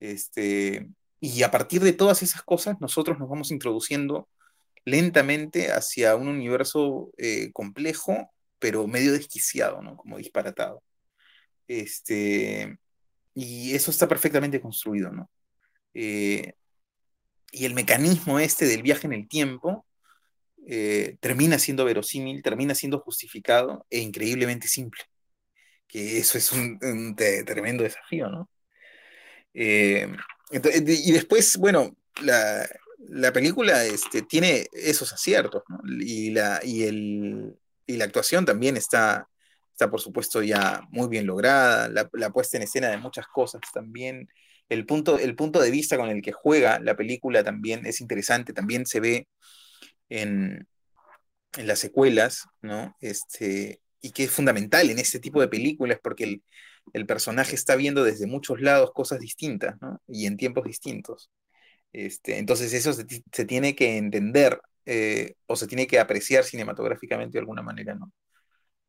este, 0.00 0.90
y 1.20 1.42
a 1.42 1.50
partir 1.50 1.82
de 1.82 1.92
todas 1.92 2.22
esas 2.22 2.42
cosas, 2.42 2.80
nosotros 2.80 3.18
nos 3.18 3.28
vamos 3.28 3.50
introduciendo 3.50 4.28
lentamente 4.84 5.70
hacia 5.72 6.16
un 6.16 6.28
universo 6.28 7.12
eh, 7.18 7.52
complejo, 7.52 8.32
pero 8.58 8.86
medio 8.86 9.12
desquiciado, 9.12 9.82
¿no? 9.82 9.96
Como 9.96 10.18
disparatado. 10.18 10.82
Este, 11.70 12.78
y 13.32 13.76
eso 13.76 13.92
está 13.92 14.08
perfectamente 14.08 14.60
construido, 14.60 15.12
¿no? 15.12 15.30
Eh, 15.94 16.54
y 17.52 17.64
el 17.64 17.74
mecanismo 17.74 18.40
este 18.40 18.66
del 18.66 18.82
viaje 18.82 19.06
en 19.06 19.12
el 19.12 19.28
tiempo 19.28 19.86
eh, 20.66 21.16
termina 21.20 21.60
siendo 21.60 21.84
verosímil, 21.84 22.42
termina 22.42 22.74
siendo 22.74 22.98
justificado 22.98 23.86
e 23.88 24.00
increíblemente 24.00 24.66
simple. 24.66 25.00
Que 25.86 26.18
eso 26.18 26.38
es 26.38 26.50
un, 26.50 26.76
tremendo 27.46 27.84
desafío, 27.84 28.28
¿no? 28.28 28.50
y 29.52 31.12
después, 31.12 31.56
bueno, 31.56 31.96
la, 32.22 32.68
la 32.98 33.32
película 33.32 33.84
este, 33.84 34.22
tiene 34.22 34.66
esos 34.72 35.12
aciertos, 35.12 35.62
¿no? 35.68 35.80
Y 35.84 36.30
la, 36.30 36.60
y, 36.64 36.82
el, 36.82 37.56
y 37.86 37.96
la 37.96 38.06
actuación 38.06 38.44
también 38.44 38.76
está, 38.76 39.29
está, 39.80 39.90
por 39.90 40.00
supuesto, 40.00 40.42
ya 40.42 40.82
muy 40.90 41.08
bien 41.08 41.26
lograda, 41.26 41.88
la, 41.88 42.30
puesta 42.30 42.58
en 42.58 42.64
escena 42.64 42.88
de 42.88 42.98
muchas 42.98 43.26
cosas 43.26 43.62
también. 43.72 44.28
El 44.68 44.84
punto, 44.84 45.18
el 45.18 45.34
punto 45.34 45.60
de 45.60 45.70
vista 45.70 45.96
con 45.96 46.10
el 46.10 46.20
que 46.22 46.32
juega 46.32 46.78
la 46.80 46.96
película 46.96 47.42
también 47.42 47.86
es 47.86 48.00
interesante, 48.02 48.52
también 48.52 48.84
se 48.86 49.00
ve 49.00 49.28
en, 50.10 50.68
en 51.56 51.66
las 51.66 51.78
secuelas, 51.78 52.46
¿no? 52.62 52.94
Este, 53.00 53.80
y 54.02 54.12
que 54.12 54.24
es 54.24 54.30
fundamental 54.30 54.90
en 54.90 54.98
este 54.98 55.18
tipo 55.18 55.40
de 55.40 55.48
películas 55.48 55.98
porque 56.02 56.24
el, 56.24 56.42
el 56.92 57.06
personaje 57.06 57.54
está 57.54 57.74
viendo 57.76 58.04
desde 58.04 58.26
muchos 58.26 58.60
lados 58.60 58.92
cosas 58.92 59.20
distintas, 59.20 59.80
¿no? 59.80 60.00
Y 60.08 60.26
en 60.26 60.36
tiempos 60.36 60.64
distintos. 60.64 61.30
Este, 61.92 62.38
entonces 62.38 62.72
eso 62.74 62.92
se, 62.92 63.44
tiene 63.46 63.74
que 63.74 63.96
entender 63.96 64.60
eh, 64.84 65.34
o 65.46 65.56
se 65.56 65.66
tiene 65.66 65.86
que 65.86 65.98
apreciar 65.98 66.44
cinematográficamente 66.44 67.32
de 67.34 67.40
alguna 67.40 67.62
manera, 67.62 67.94
¿no? 67.94 68.12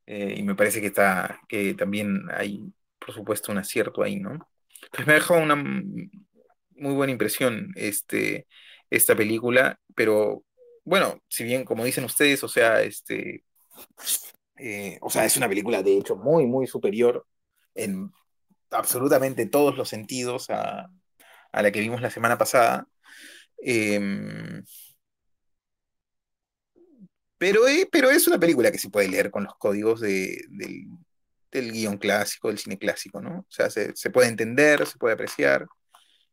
Eh, 0.06 0.36
y 0.38 0.44
me 0.44 0.56
parece 0.56 0.82
que, 0.82 0.88
está, 0.88 1.40
que 1.48 1.74
también 1.74 2.24
hay, 2.32 2.62
por 3.00 3.14
supuesto, 3.14 3.52
un 3.52 3.58
acierto 3.60 4.04
ahí, 4.04 4.20
¿no? 4.20 4.50
Pues 4.92 5.08
me 5.08 5.14
ha 5.14 5.16
dejado 5.16 5.42
una 5.42 5.56
muy 5.56 6.94
buena 6.94 7.12
impresión 7.12 7.72
este, 7.76 8.48
esta 8.90 9.16
película, 9.16 9.80
pero 9.96 10.44
bueno, 10.84 11.22
si 11.28 11.44
bien 11.44 11.64
como 11.64 11.86
dicen 11.86 12.04
ustedes, 12.04 12.44
o 12.44 12.48
sea, 12.48 12.82
este, 12.82 13.44
eh, 14.58 14.98
o 15.02 15.10
sea, 15.10 15.26
es 15.26 15.38
una 15.38 15.48
película 15.50 15.84
de 15.84 15.98
hecho 15.98 16.16
muy, 16.16 16.46
muy 16.46 16.68
superior 16.68 17.26
en 17.76 18.12
absolutamente 18.72 19.46
todos 19.46 19.78
los 19.78 19.90
sentidos 19.90 20.50
a, 20.50 20.90
la 21.54 21.72
que 21.72 21.80
vimos 21.82 22.02
la 22.02 22.10
semana 22.10 22.38
pasada. 22.38 22.88
Em, 23.58 24.64
pero, 27.42 27.68
eh, 27.68 27.90
pero, 27.92 28.12
es 28.12 28.28
una 28.28 28.40
película 28.40 28.72
que 28.72 28.78
se 28.78 28.92
puede 28.92 29.08
leer 29.08 29.32
con 29.32 29.44
los 29.46 29.56
códigos 29.56 30.00
del, 30.00 30.38
guion 31.52 31.98
clásico, 31.98 32.50
del 32.50 32.60
cine 32.60 32.78
clásico, 32.78 33.20
¿no? 33.20 33.40
O 33.40 33.46
sea, 33.50 33.68
se, 33.72 34.10
puede 34.12 34.28
entender, 34.28 34.86
se 34.86 35.00
puede 35.00 35.16
apreciar 35.16 35.66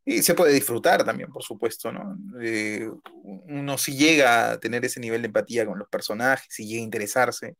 y 0.04 0.22
se 0.22 0.34
puede 0.34 0.52
disfrutar 0.52 1.06
también, 1.06 1.32
por 1.32 1.42
supuesto, 1.42 1.90
¿no? 1.90 2.14
Eh, 2.42 2.90
uno 3.22 3.78
si 3.78 3.96
llega 3.96 4.50
a 4.50 4.60
tener 4.60 4.84
ese 4.84 5.00
nivel 5.00 5.22
de 5.22 5.28
empatía 5.28 5.64
con 5.64 5.78
los 5.78 5.88
personajes, 5.88 6.46
si 6.50 6.66
llega 6.66 6.82
a 6.82 6.84
interesarse, 6.84 7.56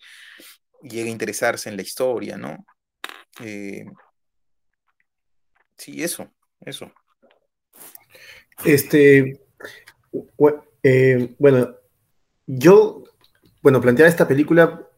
llega 0.83 1.07
a 1.07 1.13
interesarse 1.13 1.71
en 1.71 1.77
la 1.77 1.83
historia, 1.83 2.37
¿no? 2.37 2.67
Eh, 3.41 3.87
sí, 5.75 6.03
eso, 6.03 6.31
eso. 6.61 6.93
Este, 8.63 9.41
eh, 10.83 11.35
bueno, 11.39 11.75
yo, 12.47 13.05
bueno, 13.62 13.81
planteaba 13.81 14.09
esta 14.09 14.29
película 14.29 14.88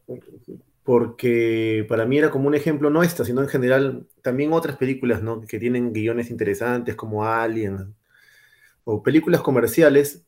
porque 0.83 1.85
para 1.87 2.05
mí 2.05 2.17
era 2.17 2.31
como 2.31 2.47
un 2.47 2.55
ejemplo, 2.55 2.89
no 2.89 3.03
esta, 3.03 3.23
sino 3.23 3.41
en 3.41 3.47
general, 3.47 4.07
también 4.21 4.51
otras 4.53 4.77
películas, 4.77 5.21
¿no? 5.21 5.41
Que 5.41 5.59
tienen 5.59 5.93
guiones 5.93 6.29
interesantes 6.31 6.95
como 6.95 7.25
Alien, 7.25 7.95
o 8.83 9.03
películas 9.03 9.41
comerciales, 9.41 10.23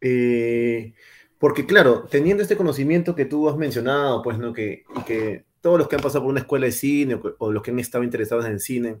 eh, 0.00 0.94
porque 1.38 1.66
claro, 1.66 2.04
teniendo 2.10 2.42
este 2.42 2.56
conocimiento 2.56 3.14
que 3.14 3.24
tú 3.24 3.48
has 3.48 3.56
mencionado, 3.56 4.22
pues, 4.22 4.38
¿no? 4.38 4.52
Que, 4.52 4.84
que 5.06 5.44
todos 5.60 5.78
los 5.78 5.88
que 5.88 5.96
han 5.96 6.02
pasado 6.02 6.24
por 6.24 6.30
una 6.32 6.40
escuela 6.40 6.66
de 6.66 6.72
cine 6.72 7.20
o, 7.38 7.52
los 7.52 7.62
que 7.62 7.70
han 7.70 7.78
estado 7.78 8.04
interesados 8.04 8.46
en 8.46 8.60
cine, 8.60 9.00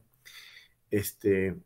este, 0.90 1.56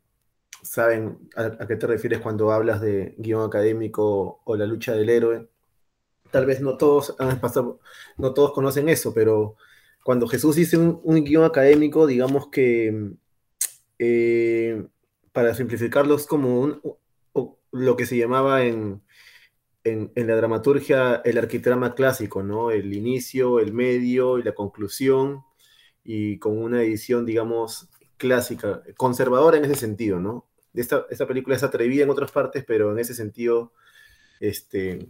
saben 0.62 1.28
a, 1.36 1.66
qué 1.66 1.76
te 1.76 1.86
refieres 1.86 2.20
cuando 2.20 2.52
hablas 2.52 2.80
de 2.80 3.14
guion 3.18 3.46
académico 3.46 4.42
o 4.44 4.56
la 4.56 4.66
lucha 4.66 4.94
del 4.94 5.10
héroe. 5.10 5.51
Tal 6.32 6.46
vez 6.46 6.60
no 6.60 6.76
todos 6.76 7.14
han 7.20 7.40
pasado, 7.40 7.80
no 8.16 8.34
todos 8.34 8.52
conocen 8.52 8.88
eso, 8.88 9.14
pero 9.14 9.56
cuando 10.02 10.26
Jesús 10.26 10.56
dice 10.56 10.76
un, 10.78 11.24
guion 11.24 11.44
académico, 11.44 12.06
digamos 12.08 12.48
que 12.48 13.12
eh, 13.98 14.84
para 15.32 15.54
simplificarlo 15.54 16.16
es 16.16 16.26
como 16.26 16.80
lo 17.70 17.96
que 17.96 18.04
se 18.06 18.16
llamaba 18.16 18.64
en, 18.64 19.02
en, 19.84 20.10
la 20.14 20.36
dramaturgia 20.36 21.22
el 21.24 21.38
arquitrama 21.38 21.94
clásico, 21.94 22.42
¿no? 22.42 22.70
El 22.70 22.92
inicio, 22.92 23.60
el 23.60 23.72
medio 23.72 24.38
y 24.38 24.42
la 24.42 24.54
conclusión, 24.54 25.44
y 26.04 26.38
con 26.38 26.58
una 26.58 26.82
edición, 26.82 27.26
digamos, 27.26 27.88
clásica, 28.16 28.82
conservadora 28.96 29.58
en 29.58 29.64
ese 29.64 29.76
sentido, 29.76 30.20
¿no? 30.20 30.46
Esta, 30.74 31.06
esta 31.10 31.26
película 31.26 31.56
es 31.56 31.62
atrevida 31.62 32.04
en 32.04 32.10
otras 32.10 32.32
partes, 32.32 32.64
pero 32.66 32.92
en 32.92 32.98
ese 32.98 33.14
sentido, 33.14 33.72
este, 34.40 35.08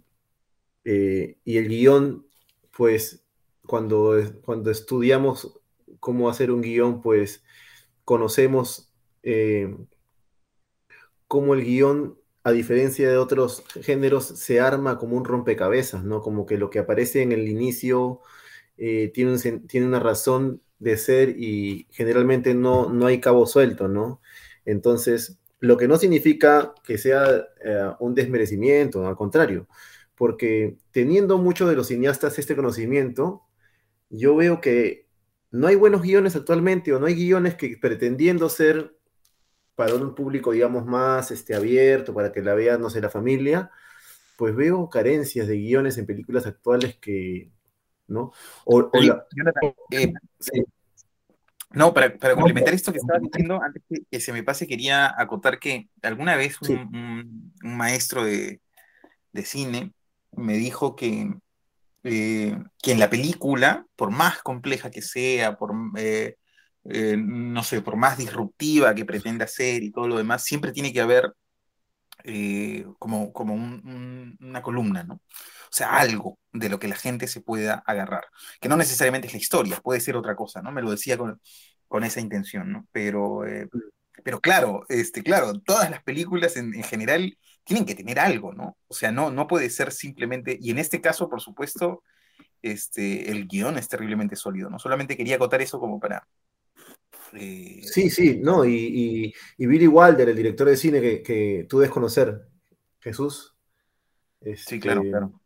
eh, 0.85 1.37
y 1.43 1.57
el 1.57 1.67
guion, 1.67 2.27
pues, 2.75 3.25
cuando, 3.65 4.15
cuando 4.43 4.71
estudiamos 4.71 5.59
cómo 5.99 6.29
hacer 6.29 6.51
un 6.51 6.61
guion, 6.61 7.01
pues, 7.01 7.43
conocemos 8.05 8.91
eh, 9.23 9.75
cómo 11.27 11.53
el 11.53 11.63
guion 11.63 12.17
a 12.43 12.51
diferencia 12.51 13.09
de 13.09 13.17
otros 13.17 13.63
géneros, 13.81 14.25
se 14.25 14.59
arma 14.59 14.97
como 14.97 15.15
un 15.15 15.23
rompecabezas, 15.25 16.03
¿no? 16.03 16.21
Como 16.21 16.45
que 16.45 16.57
lo 16.57 16.69
que 16.69 16.79
aparece 16.79 17.21
en 17.21 17.31
el 17.31 17.47
inicio 17.47 18.19
eh, 18.77 19.11
tiene, 19.13 19.37
tiene, 19.67 19.87
una 19.87 19.99
razón 19.99 20.61
de 20.79 20.97
ser 20.97 21.29
y 21.39 21.87
generalmente 21.91 22.53
no, 22.53 22.89
no 22.89 23.05
hay 23.05 23.21
cabo 23.21 23.45
suelto, 23.45 23.87
¿no? 23.87 24.21
Entonces, 24.65 25.39
lo 25.61 25.77
que 25.77 25.87
no 25.87 25.97
significa 25.97 26.73
que 26.83 26.97
sea 26.97 27.47
un 27.99 28.13
desmerecimiento, 28.15 29.07
al 29.07 29.15
contrario, 29.15 29.67
porque 30.15 30.77
teniendo 30.91 31.37
muchos 31.37 31.69
de 31.69 31.75
los 31.75 31.87
cineastas 31.87 32.39
este 32.39 32.55
conocimiento, 32.55 33.43
yo 34.09 34.35
veo 34.35 34.61
que 34.61 35.07
no 35.51 35.67
hay 35.67 35.75
buenos 35.75 36.01
guiones 36.01 36.35
actualmente 36.35 36.93
o 36.93 36.99
no 36.99 37.05
hay 37.05 37.15
guiones 37.15 37.55
que 37.55 37.77
pretendiendo 37.77 38.49
ser 38.49 38.95
para 39.75 39.95
un 39.95 40.13
público, 40.15 40.51
digamos, 40.51 40.85
más 40.85 41.31
este, 41.31 41.55
abierto, 41.55 42.13
para 42.13 42.31
que 42.31 42.41
la 42.41 42.53
vea, 42.53 42.77
no 42.77 42.89
sé, 42.89 43.01
la 43.01 43.09
familia, 43.09 43.71
pues 44.37 44.55
veo 44.55 44.89
carencias 44.89 45.47
de 45.47 45.57
guiones 45.57 45.97
en 45.97 46.05
películas 46.05 46.45
actuales 46.45 46.97
que, 46.97 47.51
¿no? 48.07 48.31
O, 48.65 48.91
eh, 49.91 50.13
No, 51.71 51.93
para, 51.93 52.17
complementar 52.17 52.73
esto 52.73 52.91
que 52.91 52.99
estaba 52.99 53.19
diciendo, 53.19 53.59
antes 53.61 53.83
que, 54.09 54.19
se 54.19 54.33
me 54.33 54.43
pase, 54.43 54.67
quería 54.67 55.13
acotar 55.19 55.59
que 55.59 55.89
alguna 56.01 56.35
vez 56.35 56.57
un, 56.61 57.53
maestro 57.63 58.23
de, 58.23 58.59
cine 59.43 59.93
me 60.37 60.55
dijo 60.55 60.95
que, 60.95 61.33
eh, 62.03 62.57
que 62.81 62.91
en 62.91 62.99
la 62.99 63.09
película, 63.09 63.85
por 63.95 64.11
más 64.11 64.41
compleja 64.41 64.91
que 64.91 65.01
sea, 65.01 65.57
por 65.57 65.73
eh, 65.97 66.37
eh, 66.85 67.17
no 67.17 67.63
sé, 67.63 67.81
por 67.81 67.95
más 67.95 68.17
disruptiva 68.17 68.95
que 68.95 69.05
pretenda 69.05 69.47
ser 69.47 69.83
y 69.83 69.91
todo 69.91 70.07
lo 70.07 70.17
demás, 70.17 70.43
siempre 70.43 70.71
tiene 70.71 70.93
que 70.93 71.01
haber 71.01 71.33
como, 72.99 73.33
como 73.33 73.53
una 73.53 74.61
columna, 74.61 75.03
¿no? 75.03 75.15
O 75.15 75.75
sea, 75.75 75.97
algo 75.97 76.39
de 76.51 76.69
lo 76.69 76.79
que 76.79 76.87
la 76.87 76.95
gente 76.95 77.27
se 77.27 77.41
pueda 77.41 77.83
agarrar, 77.85 78.25
que 78.61 78.69
no 78.69 78.77
necesariamente 78.77 79.27
es 79.27 79.33
la 79.33 79.39
historia, 79.39 79.81
puede 79.81 79.99
ser 79.99 80.15
otra 80.15 80.35
cosa, 80.35 80.61
¿no? 80.61 80.71
Me 80.71 80.81
lo 80.81 80.91
decía 80.91 81.17
con, 81.17 81.41
con 81.93 82.03
esa 82.03 82.19
intención, 82.19 82.71
¿no? 82.71 82.87
Pero, 82.91 83.45
eh, 83.45 83.69
pero 84.23 84.39
claro, 84.41 84.83
este, 84.89 85.21
claro, 85.21 85.59
todas 85.59 85.91
las 85.91 86.03
películas 86.03 86.57
en, 86.57 86.73
en, 86.73 86.83
general 86.83 87.37
tienen 87.63 87.85
que 87.85 87.95
tener 87.95 88.19
algo, 88.19 88.53
¿no? 88.53 88.77
O 88.87 88.93
sea, 88.93 89.11
no, 89.11 89.31
no 89.31 89.47
puede 89.47 89.69
ser 89.69 89.91
simplemente, 89.91 90.57
y 90.59 90.71
en 90.71 90.79
este 90.79 91.01
caso, 91.01 91.29
por 91.29 91.41
supuesto, 91.41 92.03
este, 92.61 93.31
el 93.31 93.47
guion 93.47 93.77
es 93.77 93.87
terriblemente 93.87 94.35
sólido, 94.35 94.69
¿no? 94.69 94.79
Solamente 94.79 95.17
quería 95.17 95.35
acotar 95.35 95.61
eso 95.61 95.79
como 95.79 95.99
para, 95.99 96.27
eh, 97.35 97.81
sí, 97.83 98.09
sí, 98.09 98.39
no, 98.41 98.65
y, 98.65 99.33
Billy 99.57 99.87
Wilder, 99.87 100.29
el 100.29 100.35
director 100.35 100.67
de 100.67 100.77
cine 100.77 101.01
que, 101.01 101.65
tú 101.67 101.79
debes 101.79 101.91
conocer, 101.91 102.41
Jesús. 102.99 103.55
sí, 104.55 104.79
claro, 104.79 105.01
este, 105.01 105.11
claro. 105.11 105.39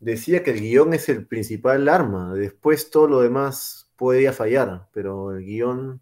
Decía 0.00 0.42
que 0.42 0.50
el 0.50 0.60
guion 0.60 0.92
es 0.92 1.08
el 1.08 1.26
principal 1.26 1.88
arma, 1.88 2.34
después 2.34 2.90
todo 2.90 3.06
lo 3.06 3.20
demás 3.20 3.90
podría 3.96 4.32
fallar, 4.32 4.88
pero 4.92 5.32
el 5.32 5.44
guion... 5.44 6.00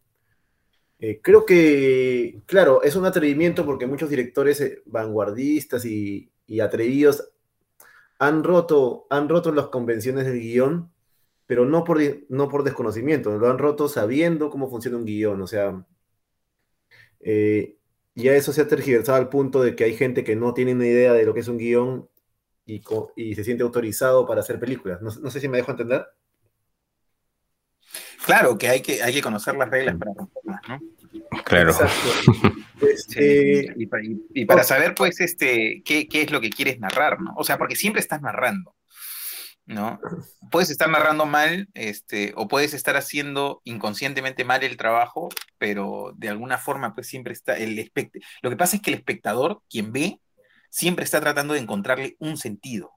Eh, 1.03 1.21
creo 1.23 1.45
que, 1.45 2.41
claro, 2.47 2.83
es 2.83 2.97
un 2.97 3.05
atrevimiento 3.05 3.67
porque 3.67 3.87
muchos 3.87 4.09
directores 4.09 4.61
eh, 4.61 4.83
vanguardistas 4.87 5.85
y, 5.85 6.31
atrevidos 6.63 7.31
han 8.19 8.45
roto, 8.45 9.07
han 9.11 9.29
roto 9.29 9.53
las 9.53 9.69
convenciones 9.69 10.27
del 10.27 10.41
guion 10.41 10.93
pero 11.47 11.67
no 11.67 11.85
por, 11.85 12.01
no 12.29 12.49
por 12.49 12.65
desconocimiento, 12.65 13.37
lo 13.39 13.51
han 13.51 13.59
roto 13.59 13.89
sabiendo 13.89 14.51
cómo 14.51 14.71
funciona 14.71 14.97
un 14.97 15.05
guion, 15.05 15.43
o 15.43 15.47
sea, 15.47 15.85
eh, 17.21 17.77
ya 18.15 18.35
eso 18.35 18.53
se 18.53 18.63
ha 18.63 18.69
tergiversado 18.69 19.19
al 19.19 19.29
punto 19.29 19.63
de 19.63 19.77
que 19.77 19.85
hay 19.85 19.95
gente 19.95 20.25
que 20.25 20.37
no 20.37 20.55
tiene 20.55 20.75
ni 20.75 20.87
idea 20.87 21.13
de 21.15 21.25
lo 21.25 21.35
que 21.35 21.41
es 21.41 21.49
un 21.49 21.59
guion 21.59 22.09
y, 22.67 23.35
se 23.35 23.45
siente 23.45 23.63
autorizado 23.65 24.27
para 24.27 24.41
hacer 24.41 24.59
películas. 24.61 25.03
No, 25.03 25.31
sé 25.31 25.41
si 25.41 25.49
me 25.49 25.59
dejo 25.59 25.73
entender. 25.73 26.07
Claro, 28.25 28.57
que 28.57 28.69
hay 28.69 28.81
que, 28.81 29.03
hay 29.03 29.13
que 29.13 29.23
conocer 29.23 29.55
las 29.57 29.71
reglas 29.71 29.97
para 29.97 30.13
romperlas, 30.15 30.61
¿no? 30.69 30.81
Claro. 31.45 31.77
Este, 32.83 33.73
y, 33.77 34.45
para 34.45 34.65
saber, 34.65 34.97
pues, 34.97 35.21
este, 35.21 35.83
qué, 35.85 36.09
qué, 36.09 36.23
es 36.23 36.33
lo 36.33 36.41
que 36.41 36.51
quieres 36.51 36.81
narrar, 36.81 37.21
¿no? 37.21 37.33
O 37.37 37.45
sea, 37.45 37.57
porque 37.57 37.77
siempre 37.77 38.01
estás 38.01 38.21
narrando. 38.21 38.75
¿no? 39.67 40.01
Puedes 40.51 40.71
estar 40.71 40.89
narrando 40.89 41.27
mal, 41.27 41.69
este, 41.75 42.33
o 42.37 42.49
puedes 42.49 42.75
estar 42.75 42.97
haciendo 42.97 43.61
inconscientemente 43.65 44.45
mal 44.45 44.63
el 44.65 44.77
trabajo, 44.77 45.29
pero 45.59 46.13
de 46.17 46.29
alguna 46.29 46.59
forma, 46.59 46.95
pues 46.95 47.07
siempre 47.07 47.33
está 47.33 47.57
el 47.57 47.79
espectador. 47.79 48.27
Lo 48.43 48.51
que 48.51 48.57
pasa 48.57 48.77
es 48.77 48.83
que 48.83 48.91
el 48.91 48.97
espectador, 48.97 49.63
quien 49.71 49.93
ve, 49.93 50.21
siempre 50.71 51.05
está 51.05 51.21
tratando 51.21 51.55
de 51.55 51.61
encontrarle 51.61 52.17
un 52.19 52.37
sentido. 52.37 52.93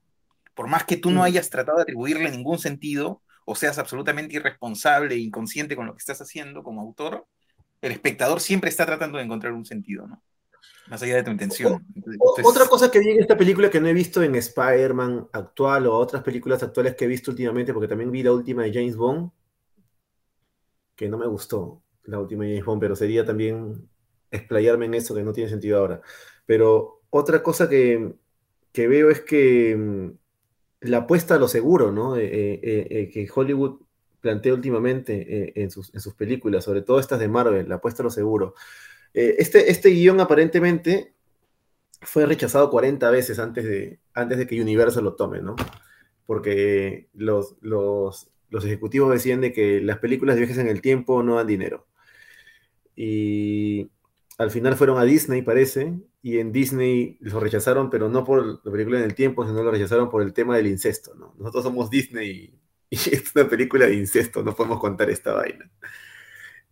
Por 0.53 0.67
más 0.67 0.85
que 0.85 0.97
tú 0.97 1.11
no 1.11 1.21
mm. 1.21 1.23
hayas 1.23 1.49
tratado 1.49 1.77
de 1.77 1.83
atribuirle 1.83 2.31
ningún 2.31 2.59
sentido, 2.59 3.21
o 3.45 3.55
seas 3.55 3.77
absolutamente 3.77 4.35
irresponsable 4.35 5.15
e 5.15 5.19
inconsciente 5.19 5.75
con 5.75 5.85
lo 5.85 5.93
que 5.93 5.99
estás 5.99 6.21
haciendo 6.21 6.63
como 6.63 6.81
autor, 6.81 7.25
el 7.81 7.91
espectador 7.91 8.41
siempre 8.41 8.69
está 8.69 8.85
tratando 8.85 9.17
de 9.17 9.23
encontrar 9.23 9.53
un 9.53 9.65
sentido, 9.65 10.07
¿no? 10.07 10.21
Más 10.87 11.01
allá 11.01 11.15
de 11.15 11.23
tu 11.23 11.31
intención. 11.31 11.83
Otra 12.43 12.67
cosa 12.67 12.91
que 12.91 12.99
vi 12.99 13.11
en 13.11 13.21
esta 13.21 13.37
película 13.37 13.69
que 13.69 13.79
no 13.79 13.87
he 13.87 13.93
visto 13.93 14.21
en 14.21 14.35
Spider-Man 14.35 15.27
actual 15.31 15.87
o 15.87 15.95
otras 15.95 16.21
películas 16.21 16.61
actuales 16.61 16.95
que 16.95 17.05
he 17.05 17.07
visto 17.07 17.31
últimamente, 17.31 17.73
porque 17.73 17.87
también 17.87 18.11
vi 18.11 18.21
la 18.21 18.33
última 18.33 18.63
de 18.63 18.73
James 18.73 18.95
Bond, 18.95 19.31
que 20.95 21.09
no 21.09 21.17
me 21.17 21.27
gustó 21.27 21.81
la 22.03 22.19
última 22.19 22.43
de 22.43 22.51
James 22.51 22.65
Bond, 22.65 22.81
pero 22.81 22.95
sería 22.95 23.25
también 23.25 23.89
explayarme 24.29 24.85
en 24.85 24.93
eso 24.95 25.15
que 25.15 25.23
no 25.23 25.33
tiene 25.33 25.49
sentido 25.49 25.79
ahora. 25.79 26.01
Pero 26.45 27.01
otra 27.09 27.41
cosa 27.41 27.67
que, 27.67 28.15
veo 28.73 29.09
es 29.09 29.21
que 29.21 29.75
mm, 29.75 30.17
la 30.89 30.99
apuesta 30.99 31.35
a 31.35 31.39
lo 31.39 31.47
seguro, 31.47 31.91
¿no? 31.91 32.17
Eh, 32.17 32.25
eh, 32.25 32.87
eh, 32.89 33.09
que 33.09 33.27
Hollywood 33.33 33.81
plantea 34.21 34.53
últimamente 34.53 35.61
en 35.61 35.69
sus, 35.69 35.91
películas, 36.17 36.63
sobre 36.63 36.81
todo 36.81 36.99
estas 36.99 37.19
de 37.19 37.27
Marvel, 37.27 37.69
la 37.69 37.75
apuesta 37.75 38.01
a 38.01 38.05
lo 38.05 38.09
seguro. 38.09 38.55
Este, 39.13 39.69
este 39.69 39.89
guion 39.91 40.19
aparentemente 40.19 41.13
fue 42.01 42.25
rechazado 42.25 42.71
40 42.71 43.07
veces 43.11 43.37
antes 43.37 43.65
de, 43.65 44.47
que 44.47 44.61
Universal 44.61 45.03
lo 45.03 45.13
tome, 45.13 45.41
¿no? 45.41 45.55
Porque 46.25 47.07
los, 47.13 47.55
los, 47.61 48.31
ejecutivos 48.51 49.11
decían 49.11 49.41
de 49.41 49.53
que 49.53 49.79
las 49.81 49.99
películas 49.99 50.35
de 50.35 50.41
viajes 50.41 50.57
en 50.57 50.69
el 50.69 50.81
tiempo 50.81 51.21
no 51.21 51.35
dan 51.35 51.45
dinero. 51.45 51.85
Y 52.95 53.91
al 54.37 54.51
final 54.51 54.75
fueron 54.75 54.97
a 54.97 55.03
Disney, 55.03 55.41
parece, 55.41 55.93
y 56.21 56.39
en 56.39 56.51
Disney 56.51 57.17
lo 57.21 57.39
rechazaron, 57.39 57.89
pero 57.89 58.09
no 58.09 58.23
por 58.23 58.59
la 58.63 58.71
película 58.71 58.99
en 58.99 59.05
el 59.05 59.15
tiempo, 59.15 59.45
sino 59.45 59.63
lo 59.63 59.71
rechazaron 59.71 60.09
por 60.09 60.21
el 60.21 60.33
tema 60.33 60.57
del 60.57 60.67
incesto, 60.67 61.15
¿no? 61.15 61.33
Nosotros 61.37 61.63
somos 61.63 61.89
Disney 61.89 62.53
y, 62.89 62.95
es 62.95 63.35
una 63.35 63.47
película 63.47 63.85
de 63.85 63.95
incesto, 63.95 64.43
no 64.43 64.55
podemos 64.55 64.79
contar 64.79 65.09
esta 65.09 65.33
vaina. 65.33 65.69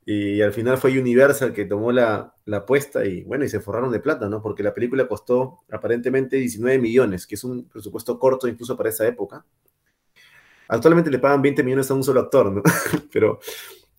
Y 0.06 0.42
al 0.42 0.52
final 0.52 0.78
fue 0.78 1.00
Universal 1.00 1.54
que 1.54 1.64
tomó 1.64 1.94
la, 1.94 2.36
apuesta 2.52 3.06
y 3.06 3.24
bueno, 3.24 3.46
y 3.46 3.50
se 3.50 3.62
forraron 3.62 3.92
de 3.92 4.02
plata, 4.02 4.28
¿no? 4.28 4.42
Porque 4.42 4.62
la 4.64 4.74
película 4.74 5.08
costó 5.08 5.60
aparentemente 5.72 6.36
19 6.36 6.78
millones, 6.80 7.26
que 7.26 7.36
es 7.36 7.44
un 7.46 7.70
presupuesto 7.70 8.20
corto 8.20 8.50
incluso 8.50 8.76
para 8.76 8.90
esa 8.90 9.08
época. 9.08 9.46
Actualmente 10.68 11.10
le 11.10 11.20
pagan 11.20 11.42
20 11.42 11.64
millones 11.64 11.90
a 11.90 11.94
un 11.94 12.04
solo 12.04 12.20
actor, 12.20 12.52
¿no? 12.52 12.62
Pero 13.14 13.40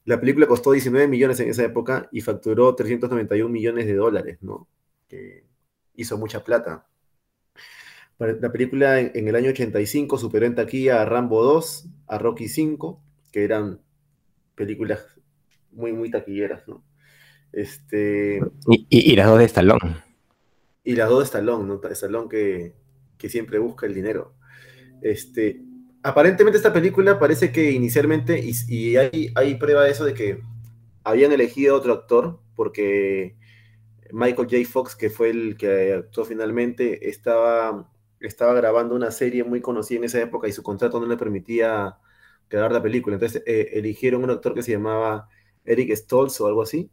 la 0.05 0.21
película 0.21 0.47
costó 0.47 0.73
19 0.73 1.09
millones 1.09 1.40
en 1.40 1.49
esa 1.49 1.64
época 1.64 2.09
y 2.12 2.21
facturó 2.21 2.75
391 2.75 3.49
millones 3.49 3.87
de 3.87 3.95
dólares, 3.95 4.38
¿no? 4.43 4.69
Que 5.09 5.45
hizo 5.95 6.19
mucha 6.19 6.45
plata. 6.45 6.87
La 8.19 8.53
película 8.53 9.01
en, 9.01 9.29
el 9.29 9.35
año 9.35 9.51
85 9.51 10.19
superó 10.19 10.47
en 10.47 10.55
taquilla 10.55 11.03
a 11.03 11.05
Rambo 11.05 11.43
2, 11.43 11.88
a 12.07 12.19
Rocky 12.19 12.49
5, 12.49 13.03
que 13.33 13.45
eran 13.45 13.81
películas 14.55 15.05
muy, 15.73 15.93
muy 15.93 16.11
taquilleras, 16.11 16.69
¿no? 16.69 16.85
Este... 17.51 18.40
Y, 18.69 19.17
las 19.17 19.27
dos 19.27 19.38
de 19.38 19.45
Stallone. 19.47 19.97
Y 20.85 20.95
las 20.95 21.09
dos 21.09 21.21
de 21.21 21.25
Stallone, 21.25 21.64
¿no? 21.67 21.81
Stallone 21.90 22.29
que, 22.29 22.75
que 23.19 23.29
siempre 23.29 23.59
busca 23.59 23.87
el 23.87 23.95
dinero. 23.95 24.35
Este, 25.03 25.62
aparentemente 26.05 26.59
esta 26.59 26.73
película 26.73 27.19
parece 27.19 27.51
que 27.51 27.73
inicialmente, 27.73 28.38
y, 28.69 28.97
hay, 28.97 29.33
hay, 29.35 29.55
prueba 29.57 29.83
de 29.85 29.90
eso, 29.90 30.05
de 30.05 30.14
que 30.14 30.43
habían 31.03 31.33
elegido 31.33 31.75
otro 31.75 31.95
actor, 31.95 32.40
porque 32.55 33.37
Michael 34.12 34.49
J. 34.51 34.71
Fox, 34.71 34.95
que 34.95 35.11
fue 35.11 35.31
el 35.31 35.57
que 35.57 35.95
actuó 35.95 36.27
finalmente, 36.27 37.09
estaba, 37.09 37.90
estaba 38.21 38.53
grabando 38.55 38.95
una 38.95 39.11
serie 39.11 39.45
muy 39.45 39.62
conocida 39.62 39.99
en 39.99 40.05
esa 40.05 40.21
época 40.21 40.47
y 40.47 40.53
su 40.53 40.62
contrato 40.62 41.01
no 41.01 41.07
le 41.07 41.17
permitía 41.17 41.97
grabar 42.51 42.73
la 42.73 42.83
película. 42.83 43.17
Entonces 43.17 43.43
eh, 43.47 43.71
eligieron 43.73 44.25
un 44.25 44.31
actor 44.31 44.55
que 44.55 44.62
se 44.62 44.73
llamaba 44.73 45.29
Eric 45.64 45.97
Stoltz 45.97 46.40
o 46.40 46.47
algo 46.47 46.62
así. 46.62 46.90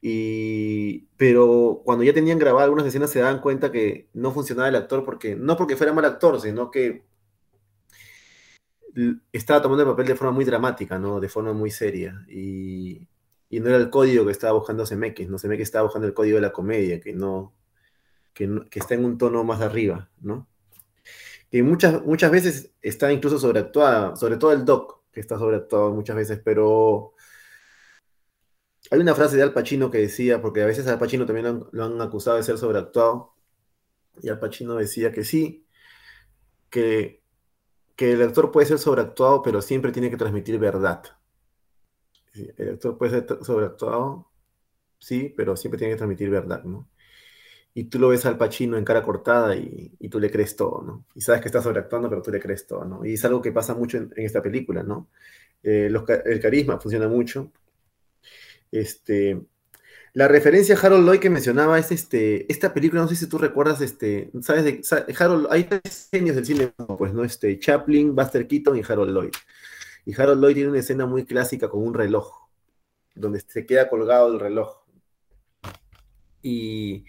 Y, 0.00 1.06
pero 1.16 1.82
cuando 1.84 2.04
ya 2.04 2.14
tenían 2.14 2.38
grabadas 2.38 2.64
algunas 2.64 2.86
escenas 2.86 3.10
se 3.10 3.18
daban 3.18 3.40
cuenta 3.40 3.72
que 3.72 4.08
no 4.14 4.32
funcionaba 4.32 4.68
el 4.68 4.76
actor 4.76 5.04
porque 5.04 5.34
no 5.36 5.56
porque 5.56 5.76
fuera 5.76 5.92
mal 5.92 6.04
actor, 6.04 6.40
sino 6.40 6.70
que 6.70 7.02
estaba 9.32 9.62
tomando 9.62 9.82
el 9.84 9.90
papel 9.90 10.06
de 10.06 10.14
forma 10.16 10.32
muy 10.32 10.44
dramática, 10.44 10.98
¿no? 10.98 11.20
De 11.20 11.28
forma 11.28 11.52
muy 11.52 11.70
seria. 11.70 12.24
Y, 12.28 13.08
no 13.50 13.68
era 13.68 13.78
el 13.78 13.90
código 13.90 14.26
que 14.26 14.32
estaba 14.32 14.52
buscando 14.58 14.86
Zemeckis, 14.86 15.28
¿no? 15.28 15.38
Zemeckis 15.38 15.68
estaba 15.68 15.84
buscando 15.84 16.06
el 16.06 16.14
código 16.14 16.36
de 16.36 16.42
la 16.42 16.52
comedia, 16.52 17.00
que 17.00 17.12
no, 17.14 17.54
que, 18.34 18.48
está 18.74 18.94
en 18.94 19.04
un 19.04 19.18
tono 19.18 19.44
más 19.44 19.60
arriba, 19.60 20.10
¿no? 20.20 20.48
Que 21.50 21.62
muchas, 21.62 22.04
muchas 22.04 22.30
veces 22.30 22.72
está 22.82 23.12
incluso 23.12 23.38
sobreactuada, 23.38 24.16
sobre 24.16 24.36
todo 24.36 24.52
el 24.52 24.64
Doc, 24.64 25.02
que 25.12 25.20
está 25.20 25.38
sobreactuado 25.38 25.92
muchas 25.94 26.16
veces, 26.16 26.40
pero 26.44 27.14
hay 28.90 29.00
una 29.00 29.14
frase 29.14 29.36
de 29.36 29.42
Al 29.42 29.52
Pacino 29.52 29.90
que 29.90 29.98
decía, 29.98 30.40
porque 30.40 30.62
a 30.62 30.66
veces 30.66 30.86
Al 30.86 30.98
Pacino 30.98 31.26
también 31.26 31.64
lo 31.72 31.84
han, 31.84 32.00
acusado 32.00 32.36
de 32.36 32.42
ser 32.42 32.58
sobreactuado, 32.58 33.34
y 34.22 34.28
Al 34.28 34.38
Pacino 34.38 34.76
decía 34.76 35.12
que 35.12 35.24
sí, 35.24 35.66
que, 36.70 37.17
que 37.98 38.12
el 38.12 38.22
actor 38.22 38.52
puede 38.52 38.64
ser 38.68 38.78
sobreactuado, 38.78 39.42
pero 39.42 39.60
siempre 39.60 39.90
tiene 39.90 40.08
que 40.08 40.16
transmitir 40.16 40.56
verdad. 40.56 41.02
El 42.32 42.74
actor 42.74 42.96
puede 42.96 43.10
ser 43.10 43.44
sobreactuado, 43.44 44.30
sí, 45.00 45.34
pero 45.36 45.56
siempre 45.56 45.78
tiene 45.78 45.94
que 45.94 45.98
transmitir 45.98 46.30
verdad, 46.30 46.62
¿no? 46.62 46.88
Y 47.74 47.84
tú 47.86 47.98
lo 47.98 48.10
ves 48.10 48.24
al 48.24 48.38
Pacino 48.38 48.78
en 48.78 48.84
cara 48.84 49.02
cortada 49.02 49.56
y, 49.56 49.96
tú 50.08 50.20
le 50.20 50.30
crees 50.30 50.54
todo, 50.54 50.80
¿no? 50.82 51.06
Y 51.16 51.22
sabes 51.22 51.40
que 51.40 51.48
está 51.48 51.60
sobreactuando, 51.60 52.08
pero 52.08 52.22
tú 52.22 52.30
le 52.30 52.38
crees 52.38 52.68
todo, 52.68 52.84
¿no? 52.84 53.04
Y 53.04 53.14
es 53.14 53.24
algo 53.24 53.42
que 53.42 53.50
pasa 53.50 53.74
mucho 53.74 53.98
en, 53.98 54.12
esta 54.14 54.40
película, 54.42 54.84
¿no? 54.84 55.08
Eh, 55.64 55.90
el 56.26 56.40
carisma 56.40 56.78
funciona 56.78 57.08
mucho, 57.08 57.50
este, 58.70 59.42
la 60.18 60.26
referencia 60.26 60.74
a 60.74 60.78
Harold 60.80 61.06
Lloyd 61.06 61.20
que 61.20 61.30
mencionaba 61.30 61.78
es 61.78 61.92
este, 61.92 62.50
esta 62.50 62.74
película, 62.74 63.02
no 63.02 63.06
sé 63.06 63.14
si 63.14 63.28
tú 63.28 63.38
recuerdas, 63.38 63.80
este, 63.80 64.32
sabes 64.40 64.64
de 64.64 65.14
Harold, 65.16 65.46
hay 65.48 65.62
tres 65.62 66.08
genios 66.10 66.34
del 66.34 66.44
cine, 66.44 66.72
pues, 66.98 67.14
¿no? 67.14 67.22
Este, 67.22 67.56
Chaplin, 67.60 68.16
Buster 68.16 68.48
Keaton 68.48 68.76
y 68.76 68.82
Harold 68.82 69.14
Lloyd. 69.14 69.30
Y 70.04 70.20
Harold 70.20 70.42
Lloyd 70.42 70.54
tiene 70.54 70.70
una 70.70 70.80
escena 70.80 71.06
muy 71.06 71.24
clásica 71.24 71.68
con 71.68 71.86
un 71.86 71.94
reloj, 71.94 72.48
donde 73.14 73.38
se 73.38 73.64
queda 73.64 73.88
colgado 73.88 74.32
el 74.32 74.40
reloj. 74.40 74.78
Y 76.42 77.04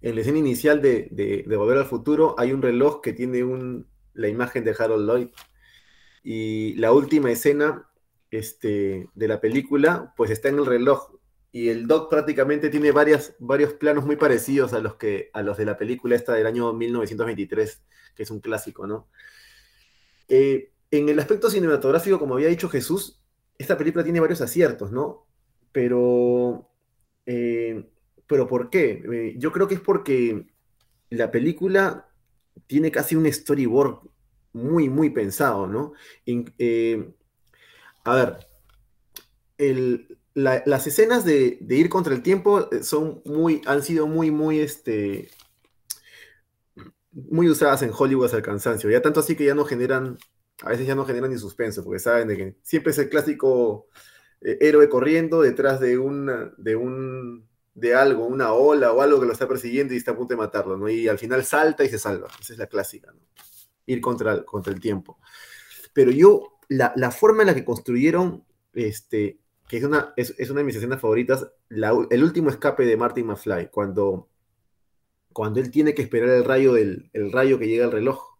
en 0.00 0.14
la 0.14 0.22
escena 0.22 0.38
inicial 0.38 0.80
de, 0.80 1.08
de, 1.10 1.56
Volver 1.58 1.76
al 1.76 1.84
Futuro 1.84 2.34
hay 2.38 2.52
un 2.52 2.62
reloj 2.62 3.02
que 3.02 3.12
tiene 3.12 3.44
un, 3.44 3.86
la 4.14 4.28
imagen 4.28 4.64
de 4.64 4.74
Harold 4.78 5.06
Lloyd. 5.06 5.28
Y 6.22 6.76
la 6.76 6.94
última 6.94 7.30
escena 7.30 7.90
este, 8.30 9.10
de 9.14 9.28
la 9.28 9.42
película, 9.42 10.14
pues 10.16 10.30
está 10.30 10.48
en 10.48 10.60
el 10.60 10.64
reloj. 10.64 11.10
Y 11.54 11.68
el 11.68 11.86
Doc 11.86 12.10
prácticamente 12.10 12.68
tiene 12.68 12.90
varias, 12.90 13.36
varios 13.38 13.74
planos 13.74 14.04
muy 14.04 14.16
parecidos 14.16 14.72
a 14.72 14.80
los, 14.80 14.96
que, 14.96 15.30
a 15.32 15.40
los 15.40 15.56
de 15.56 15.64
la 15.64 15.78
película 15.78 16.16
esta 16.16 16.32
del 16.32 16.48
año 16.48 16.72
1923, 16.72 17.80
que 18.16 18.24
es 18.24 18.30
un 18.32 18.40
clásico, 18.40 18.88
¿no? 18.88 19.06
Eh, 20.26 20.72
en 20.90 21.08
el 21.08 21.16
aspecto 21.20 21.48
cinematográfico, 21.48 22.18
como 22.18 22.34
había 22.34 22.48
dicho 22.48 22.68
Jesús, 22.68 23.20
esta 23.56 23.78
película 23.78 24.02
tiene 24.02 24.18
varios 24.18 24.40
aciertos, 24.40 24.90
¿no? 24.90 25.28
Pero 25.70 26.68
eh, 27.24 27.88
¿Pero 28.26 28.48
por 28.48 28.68
qué? 28.68 29.04
Eh, 29.12 29.34
yo 29.38 29.52
creo 29.52 29.68
que 29.68 29.76
es 29.76 29.80
porque 29.80 30.48
la 31.10 31.30
película 31.30 32.08
tiene 32.66 32.90
casi 32.90 33.14
un 33.14 33.32
storyboard 33.32 34.00
muy, 34.54 34.88
muy 34.88 35.10
pensado, 35.10 35.68
¿no? 35.68 35.92
A 38.02 38.14
ver, 38.16 38.38
las 40.34 40.86
escenas 40.86 41.24
de, 41.24 41.58
ir 41.68 41.88
contra 41.88 42.14
el 42.14 42.22
tiempo 42.22 42.68
eh, 42.72 42.82
son 42.82 43.22
muy, 43.24 43.62
han 43.66 43.82
sido 43.82 44.06
muy, 44.06 44.30
muy, 44.30 44.60
este, 44.60 45.30
muy 47.12 47.48
usadas 47.48 47.82
en 47.82 47.92
Hollywood 47.96 48.26
hasta 48.26 48.38
el 48.38 48.42
cansancio. 48.42 48.90
Ya 48.90 49.02
tanto 49.02 49.20
así 49.20 49.36
que 49.36 49.44
ya 49.44 49.54
no 49.54 49.64
generan, 49.64 50.18
a 50.62 50.70
veces 50.70 50.86
ya 50.86 50.94
no 50.94 51.04
generan 51.04 51.30
ni 51.30 51.38
suspenso, 51.38 51.84
porque 51.84 52.00
saben 52.00 52.28
de 52.28 52.36
que 52.36 52.56
siempre 52.62 52.92
es 52.92 52.98
el 52.98 53.08
clásico 53.08 53.88
héroe 54.40 54.88
corriendo 54.88 55.40
detrás 55.40 55.80
de, 55.80 55.96
de 56.58 56.76
un 56.76 57.46
de 57.74 57.94
algo, 57.94 58.26
una 58.26 58.52
ola 58.52 58.92
o 58.92 59.02
algo 59.02 59.20
que 59.20 59.26
lo 59.26 59.32
está 59.32 59.48
persiguiendo 59.48 59.94
y 59.94 59.96
está 59.96 60.12
a 60.12 60.16
punto 60.16 60.34
de 60.34 60.38
matarlo, 60.38 60.76
¿no? 60.76 60.88
Y 60.88 61.08
al 61.08 61.18
final 61.18 61.44
salta 61.44 61.84
y 61.84 61.88
se 61.88 61.98
salva. 61.98 62.28
Esa 62.40 62.52
es 62.52 62.58
la 62.58 62.68
clásica, 62.68 63.12
¿no? 63.12 63.20
Ir 63.86 64.00
contra, 64.00 64.44
contra 64.44 64.72
el 64.72 64.80
tiempo. 64.80 65.18
Pero 65.92 66.10
yo, 66.10 66.58
la, 66.68 66.92
forma 67.10 67.42
en 67.42 67.48
la 67.48 67.54
que 67.54 67.64
construyeron, 67.64 68.44
este, 68.72 69.40
que 69.68 69.78
es 69.78 69.84
una, 69.84 70.12
es, 70.16 70.50
una 70.50 70.60
de 70.60 70.64
mis 70.64 70.76
escenas 70.76 71.00
favoritas, 71.00 71.50
el 71.70 72.24
último 72.24 72.50
escape 72.50 72.84
de 72.84 72.96
Martin 72.96 73.26
McFly, 73.26 73.70
cuando, 73.70 74.28
cuando 75.32 75.60
él 75.60 75.70
tiene 75.70 75.94
que 75.94 76.02
esperar 76.02 76.30
el 76.30 76.44
rayo, 76.44 76.74
del, 76.74 77.10
el 77.12 77.32
rayo 77.32 77.58
que 77.58 77.68
llega 77.68 77.84
al 77.84 77.92
reloj. 77.92 78.34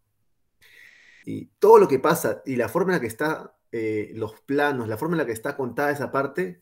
Y 1.27 1.47
todo 1.59 1.79
lo 1.79 1.89
que 1.89 1.99
pasa 1.99 2.43
y 2.45 2.57
la 2.57 2.69
forma 2.69 2.93
en 2.93 2.97
la 2.97 3.01
que 3.01 3.07
está, 3.07 3.57
eh, 3.73 4.13
los 4.15 4.41
planos, 4.43 4.89
la 4.89 4.99
forma 4.99 5.15
en 5.15 5.19
la 5.19 5.27
que 5.27 5.33
está 5.33 5.57
contada 5.57 5.91
esa 5.91 6.13
parte, 6.13 6.61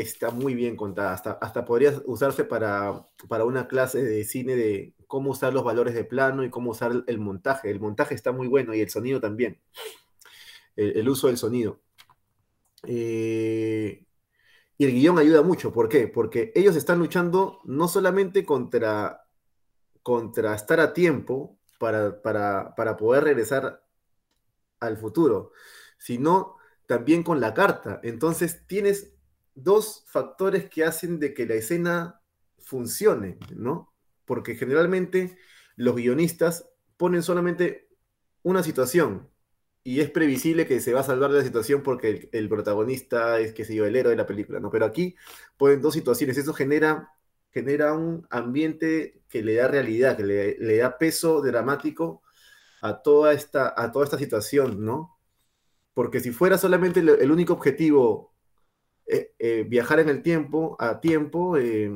está 0.00 0.30
muy 0.30 0.54
bien 0.54 0.76
contada. 0.76 1.12
Hasta, 1.12 1.32
hasta 1.32 1.64
podría 1.64 2.00
usarse 2.06 2.44
para, 2.44 3.06
para 3.28 3.44
una 3.44 3.66
clase 3.66 4.02
de 4.02 4.24
cine 4.24 4.54
de 4.56 4.94
cómo 5.06 5.30
usar 5.30 5.52
los 5.52 5.64
valores 5.64 5.94
de 5.94 6.04
plano 6.04 6.44
y 6.44 6.50
cómo 6.50 6.70
usar 6.70 7.04
el 7.06 7.18
montaje. 7.18 7.70
El 7.70 7.80
montaje 7.80 8.14
está 8.14 8.30
muy 8.32 8.46
bueno 8.46 8.74
y 8.74 8.80
el 8.80 8.90
sonido 8.90 9.20
también. 9.20 9.60
El, 10.76 11.08
uso 11.08 11.26
del 11.26 11.36
sonido. 11.36 11.80
Eh, 12.90 14.06
y 14.78 14.84
el 14.84 14.92
guion 14.92 15.18
ayuda 15.18 15.42
mucho. 15.42 15.72
¿Por 15.72 15.88
qué? 15.88 16.08
Porque 16.08 16.52
ellos 16.54 16.74
están 16.74 16.98
luchando 16.98 17.60
no 17.64 17.86
solamente 17.86 18.44
contra, 18.44 19.26
contra 20.02 20.54
estar 20.54 20.80
a 20.80 20.94
tiempo 20.94 21.58
para, 21.78 22.22
para, 22.22 22.74
para 22.74 22.96
poder 22.96 23.24
regresar 23.24 23.84
al 24.80 24.96
futuro, 24.96 25.52
sino 25.98 26.56
también 26.86 27.22
con 27.22 27.40
la 27.40 27.52
carta. 27.52 28.00
Entonces 28.02 28.66
tienes 28.66 29.12
dos 29.54 30.04
factores 30.06 30.70
que 30.70 30.84
hacen 30.84 31.18
de 31.20 31.34
que 31.34 31.46
la 31.46 31.54
escena 31.54 32.22
funcione, 32.58 33.38
¿no? 33.54 33.92
Porque 34.24 34.54
generalmente 34.54 35.36
los 35.76 35.94
guionistas 35.96 36.70
ponen 36.96 37.22
solamente 37.22 37.88
una 38.42 38.62
situación 38.62 39.28
y 39.88 40.00
es 40.00 40.10
previsible 40.10 40.66
que 40.66 40.80
se 40.80 40.92
va 40.92 41.00
a 41.00 41.02
salvar 41.02 41.30
de 41.30 41.38
la 41.38 41.44
situación 41.44 41.82
porque 41.82 42.28
el, 42.30 42.48
protagonista 42.50 43.40
es, 43.40 43.54
que 43.54 43.64
se 43.64 43.74
yo, 43.74 43.86
el 43.86 43.96
héroe 43.96 44.10
de 44.10 44.18
la 44.18 44.26
película, 44.26 44.60
¿no? 44.60 44.70
Pero 44.70 44.84
aquí 44.84 45.16
ponen 45.56 45.80
dos 45.80 45.94
situaciones, 45.94 46.36
eso 46.36 46.52
genera, 46.52 47.14
genera 47.52 47.94
un 47.94 48.26
ambiente 48.28 49.22
que 49.30 49.42
le 49.42 49.54
da 49.54 49.66
realidad, 49.66 50.18
que 50.18 50.24
le, 50.24 50.76
da 50.76 50.98
peso 50.98 51.40
dramático 51.40 52.20
a 52.82 53.00
toda, 53.00 53.32
esta, 53.32 53.72
a 53.74 53.90
toda 53.90 54.04
esta 54.04 54.18
situación, 54.18 54.84
¿no? 54.84 55.18
Porque 55.94 56.20
si 56.20 56.32
fuera 56.32 56.58
solamente 56.58 57.00
el 57.00 57.32
único 57.32 57.54
objetivo 57.54 58.34
eh, 59.06 59.32
eh, 59.38 59.64
viajar 59.66 60.00
en 60.00 60.10
el 60.10 60.22
tiempo, 60.22 60.76
a 60.78 61.00
tiempo, 61.00 61.56
eh, 61.56 61.90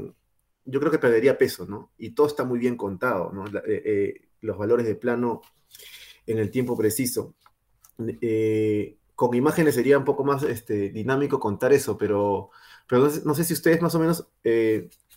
yo 0.65 0.81
creo 0.81 0.93
que 0.93 0.99
perdería 0.99 1.37
peso, 1.37 1.67
¿no? 1.67 1.93
Y 1.99 2.15
todo 2.15 2.27
está 2.27 2.45
muy 2.45 2.59
bien 2.59 2.79
contado, 2.79 3.31
¿no? 3.35 3.45
los 4.41 4.59
valores 4.59 4.87
de 4.87 4.95
plano 4.95 5.43
en 6.27 6.39
el 6.39 6.51
tiempo 6.51 6.75
preciso. 6.75 7.37
Con 9.15 9.35
imágenes 9.35 9.75
sería 9.75 9.99
un 9.99 10.05
poco 10.05 10.25
más 10.25 10.43
este, 10.43 10.91
dinámico 10.91 11.39
contar 11.39 11.73
eso, 11.73 11.97
pero, 11.97 12.51
pero 12.89 13.09
no, 13.25 13.35
sé, 13.35 13.45
si 13.45 13.55
ustedes 13.55 13.81
más 13.81 13.95
o 13.95 13.99
menos 13.99 14.27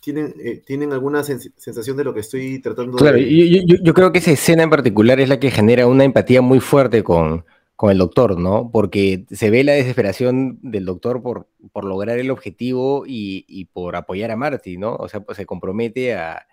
tienen, 0.00 0.34
tienen 0.64 0.92
alguna 0.92 1.24
sensación 1.24 1.96
de 1.96 2.04
lo 2.04 2.14
que 2.14 2.20
estoy 2.20 2.60
tratando 2.60 2.96
claro, 2.96 3.16
de... 3.16 3.66
Yo, 3.66 3.76
yo, 3.82 3.94
creo 3.94 4.12
que 4.12 4.18
esa 4.18 4.30
escena 4.30 4.62
en 4.62 4.70
particular 4.70 5.18
es 5.18 5.28
la 5.28 5.40
que 5.40 5.50
genera 5.50 5.86
una 5.86 6.04
empatía 6.04 6.42
muy 6.42 6.60
fuerte 6.60 7.02
con, 7.02 7.44
con 7.76 7.90
el 7.90 7.98
doctor, 7.98 8.38
¿no? 8.38 8.70
Porque 8.72 9.26
se 9.30 9.50
ve 9.50 9.62
la 9.62 9.72
desesperación 9.72 10.58
del 10.62 10.86
doctor 10.86 11.22
por, 11.22 11.46
por 11.72 11.84
lograr 11.84 12.18
el 12.18 12.30
objetivo 12.30 13.04
y, 13.06 13.66
por 13.66 13.96
apoyar 13.96 14.30
a 14.30 14.36
Marty, 14.36 14.78
¿no? 14.78 14.96
O 14.96 15.08
sea, 15.08 15.20
pues 15.20 15.36
se 15.36 15.44
compromete 15.44 16.14
a, 16.14 16.45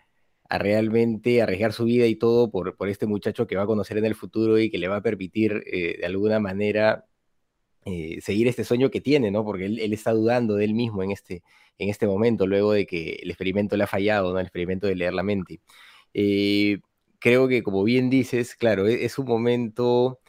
realmente 0.57 1.41
arriesgar 1.41 1.73
su 1.73 1.85
vida 1.85 2.05
y 2.07 2.15
todo 2.15 2.51
por, 2.51 2.75
por, 2.75 2.89
este 2.89 3.05
muchacho 3.07 3.47
que 3.47 3.55
va 3.55 3.63
a 3.63 3.67
conocer 3.67 3.97
en 3.97 4.05
el 4.05 4.15
futuro 4.15 4.59
y 4.59 4.69
que 4.69 4.77
le 4.77 4.87
va 4.87 4.97
a 4.97 5.01
permitir 5.01 5.63
eh, 5.65 5.97
de 5.99 6.05
alguna 6.05 6.39
manera 6.39 7.05
eh, 7.85 8.19
seguir 8.21 8.47
este 8.47 8.63
sueño 8.63 8.89
que 8.91 9.01
tiene, 9.01 9.31
¿no? 9.31 9.43
Porque 9.43 9.65
él, 9.65 9.93
está 9.93 10.11
dudando 10.13 10.55
de 10.55 10.65
él 10.65 10.73
mismo 10.73 11.03
en 11.03 11.11
este, 11.11 11.43
en 11.77 11.89
este 11.89 12.07
momento, 12.07 12.47
luego 12.47 12.73
de 12.73 12.85
que 12.85 13.19
el 13.21 13.29
experimento 13.29 13.75
le 13.77 13.83
ha 13.83 13.87
fallado, 13.87 14.33
¿no? 14.33 14.39
El 14.39 14.45
experimento 14.45 14.87
de 14.87 14.95
leer 14.95 15.13
la 15.13 15.23
mente. 15.23 15.59
Eh, 16.13 16.79
creo 17.19 17.47
que, 17.47 17.63
como 17.63 17.83
bien 17.83 18.09
dices, 18.09 18.55
claro, 18.55 18.87
e, 18.87 19.05
es 19.05 19.17
un 19.19 19.25
momento 19.27 20.19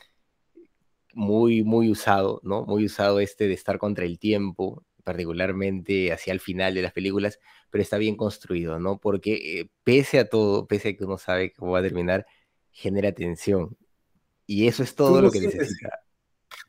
muy, 1.14 1.62
muy 1.64 1.90
usado, 1.90 2.40
¿no? 2.44 2.64
Muy 2.66 2.86
usado 2.86 3.20
este 3.20 3.46
de 3.48 3.54
estar 3.54 3.78
contra 3.78 4.04
el 4.04 4.18
tiempo, 4.18 4.84
particularmente 5.04 6.12
hacia 6.12 6.32
el 6.32 6.40
final 6.40 6.74
de 6.74 6.82
las 6.82 6.92
películas, 6.92 7.38
pero 7.70 7.82
está 7.82 7.98
bien 7.98 8.16
construido, 8.16 8.80
¿no? 8.80 8.98
Porque 8.98 9.60
eh, 9.60 9.70
pese 9.84 10.18
a 10.18 10.28
todo, 10.28 10.66
pese 10.66 10.90
a 10.90 10.96
que 10.96 11.04
uno 11.04 11.18
sabe 11.18 11.52
cómo 11.52 11.72
va 11.72 11.80
a 11.80 11.82
terminar, 11.82 12.26
genera 12.72 13.12
tensión. 13.12 13.76
Y 14.46 14.66
eso 14.66 14.82
es 14.82 14.94
todo 14.94 15.22
lo 15.22 15.30
que 15.30 15.40
necesita. 15.40 16.03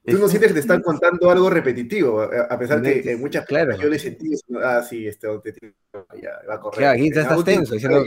Tú 0.06 0.20
no 0.20 0.28
sientes 0.28 0.50
que 0.50 0.54
te 0.54 0.60
están 0.60 0.82
contando 0.82 1.32
algo 1.32 1.50
repetitivo, 1.50 2.22
a 2.22 2.60
pesar 2.60 2.80
de 2.82 3.02
que 3.02 3.16
muchas 3.16 3.46
claro. 3.46 3.76
yo 3.76 3.90
le 3.90 3.98
sentí, 3.98 4.32
ah, 4.64 4.84
sí, 4.88 5.08
este 5.08 5.28
ya 6.22 6.32
va 6.48 6.56
a 6.56 6.60
correr. 6.60 6.78
Claro, 6.78 6.94
aquí 6.94 7.08
estás 7.08 7.44
tenso, 7.44 7.74
diciendo, 7.74 8.06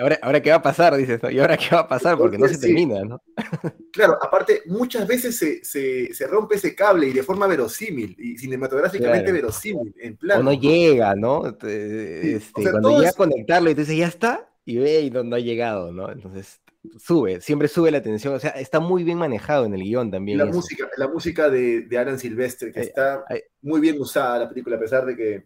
ahora, 0.00 0.18
ahora 0.22 0.40
qué 0.40 0.50
va 0.50 0.56
a 0.56 0.62
pasar, 0.62 0.96
dices, 0.96 1.20
¿y 1.30 1.38
ahora 1.40 1.56
qué 1.56 1.74
va 1.74 1.80
a 1.80 1.88
pasar? 1.88 2.16
Porque 2.16 2.38
no 2.38 2.46
se 2.46 2.58
termina, 2.58 3.02
¿no? 3.04 3.22
Claro, 3.92 4.18
aparte, 4.20 4.62
muchas 4.66 5.06
veces 5.06 5.38
se, 5.38 5.64
se, 5.64 6.12
se, 6.12 6.26
rompe 6.26 6.56
ese 6.56 6.74
cable 6.74 7.08
y 7.08 7.14
de 7.14 7.22
forma 7.22 7.46
verosímil, 7.46 8.14
y 8.18 8.36
cinematográficamente 8.36 9.32
verosímil, 9.32 9.94
en 9.98 10.18
plan. 10.18 10.40
O 10.40 10.42
no 10.42 10.52
llega, 10.52 11.14
¿no? 11.16 11.46
Este, 11.46 12.40
cuando 12.52 12.98
llega 12.98 13.08
a 13.08 13.14
conectarlo 13.14 13.70
y 13.70 13.74
tú 13.74 13.80
dices, 13.80 13.96
ya 13.96 14.08
está, 14.08 14.50
y 14.66 14.76
ve 14.76 15.00
y 15.00 15.10
no, 15.10 15.24
no 15.24 15.36
ha 15.36 15.40
llegado, 15.40 15.92
¿no? 15.92 16.12
Entonces 16.12 16.60
sube, 16.98 17.40
siempre 17.40 17.68
sube 17.68 17.90
la 17.90 18.02
tensión, 18.02 18.34
o 18.34 18.38
sea, 18.38 18.50
está 18.50 18.80
muy 18.80 19.04
bien 19.04 19.18
manejado 19.18 19.64
en 19.64 19.74
el 19.74 19.82
guion 19.82 20.10
también. 20.10 20.38
La 20.38 20.46
música, 20.46 20.88
la 20.96 21.08
música 21.08 21.48
de, 21.48 21.82
de 21.82 21.98
Alan 21.98 22.18
Silvestre, 22.18 22.72
que 22.72 22.80
está 22.80 23.24
muy 23.62 23.80
bien 23.80 24.00
usada 24.00 24.38
la 24.38 24.48
película, 24.48 24.76
a 24.76 24.80
pesar 24.80 25.06
de 25.06 25.16
que... 25.16 25.44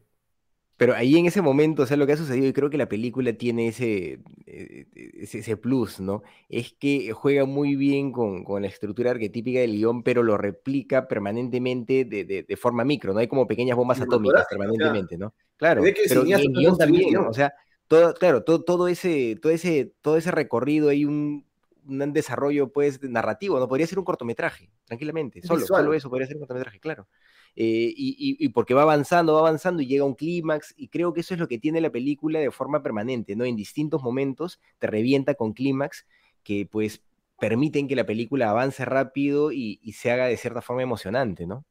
Pero 0.76 0.94
ahí 0.94 1.18
en 1.18 1.26
ese 1.26 1.42
momento, 1.42 1.82
o 1.82 1.86
sea, 1.86 1.98
lo 1.98 2.06
que 2.06 2.14
ha 2.14 2.16
sucedido, 2.16 2.46
y 2.46 2.54
creo 2.54 2.70
que 2.70 2.78
la 2.78 2.88
película 2.88 3.34
tiene 3.34 3.68
ese, 3.68 4.20
eh, 4.46 4.86
ese, 5.20 5.56
plus, 5.58 6.00
¿no? 6.00 6.22
Es 6.48 6.72
que 6.72 7.12
juega 7.12 7.44
muy 7.44 7.76
bien 7.76 8.12
con, 8.12 8.44
con, 8.44 8.62
la 8.62 8.68
estructura 8.68 9.10
arquetípica 9.10 9.60
del 9.60 9.72
guion, 9.72 10.02
pero 10.02 10.22
lo 10.22 10.38
replica 10.38 11.06
permanentemente 11.06 12.06
de, 12.06 12.24
de, 12.24 12.56
forma 12.56 12.82
micro, 12.82 13.12
¿no? 13.12 13.18
Hay 13.18 13.28
como 13.28 13.46
pequeñas 13.46 13.76
bombas 13.76 14.00
atómicas 14.00 14.46
permanentemente, 14.48 15.18
¿no? 15.18 15.34
Claro, 15.58 15.82
pero 16.08 16.22
el 16.22 16.52
guion 16.54 16.78
también, 16.78 17.14
o 17.18 17.34
sea, 17.34 17.52
todo, 17.90 18.14
claro, 18.14 18.44
todo, 18.44 18.62
todo, 18.62 18.86
ese, 18.86 19.36
todo, 19.42 19.50
ese, 19.50 19.92
todo 20.00 20.16
ese 20.16 20.30
recorrido, 20.30 20.90
hay 20.90 21.04
un, 21.04 21.44
un 21.88 22.12
desarrollo 22.12 22.72
pues 22.72 23.02
narrativo, 23.02 23.58
¿no? 23.58 23.66
Podría 23.66 23.88
ser 23.88 23.98
un 23.98 24.04
cortometraje, 24.04 24.70
tranquilamente, 24.84 25.42
solo, 25.42 25.66
solo 25.66 25.92
eso 25.92 26.08
podría 26.08 26.28
ser 26.28 26.36
un 26.36 26.42
cortometraje, 26.42 26.78
claro. 26.78 27.08
Eh, 27.56 27.92
y, 27.96 28.36
y, 28.38 28.48
porque 28.50 28.74
va 28.74 28.82
avanzando, 28.82 29.34
va 29.34 29.40
avanzando 29.40 29.82
y 29.82 29.88
llega 29.88 30.04
a 30.04 30.06
un 30.06 30.14
clímax, 30.14 30.72
y 30.76 30.86
creo 30.86 31.12
que 31.12 31.22
eso 31.22 31.34
es 31.34 31.40
lo 31.40 31.48
que 31.48 31.58
tiene 31.58 31.80
la 31.80 31.90
película 31.90 32.38
de 32.38 32.52
forma 32.52 32.80
permanente, 32.80 33.34
¿no? 33.34 33.44
En 33.44 33.56
distintos 33.56 34.04
momentos 34.04 34.60
te 34.78 34.86
revienta 34.86 35.34
con 35.34 35.52
clímax 35.52 36.06
que 36.44 36.68
pues 36.70 37.02
permiten 37.40 37.88
que 37.88 37.96
la 37.96 38.06
película 38.06 38.50
avance 38.50 38.84
rápido 38.84 39.50
y, 39.50 39.80
y, 39.82 39.94
se 39.94 40.12
haga 40.12 40.26
de 40.26 40.36
cierta 40.36 40.62
forma 40.62 40.84
emocionante, 40.84 41.44
¿no? 41.44 41.64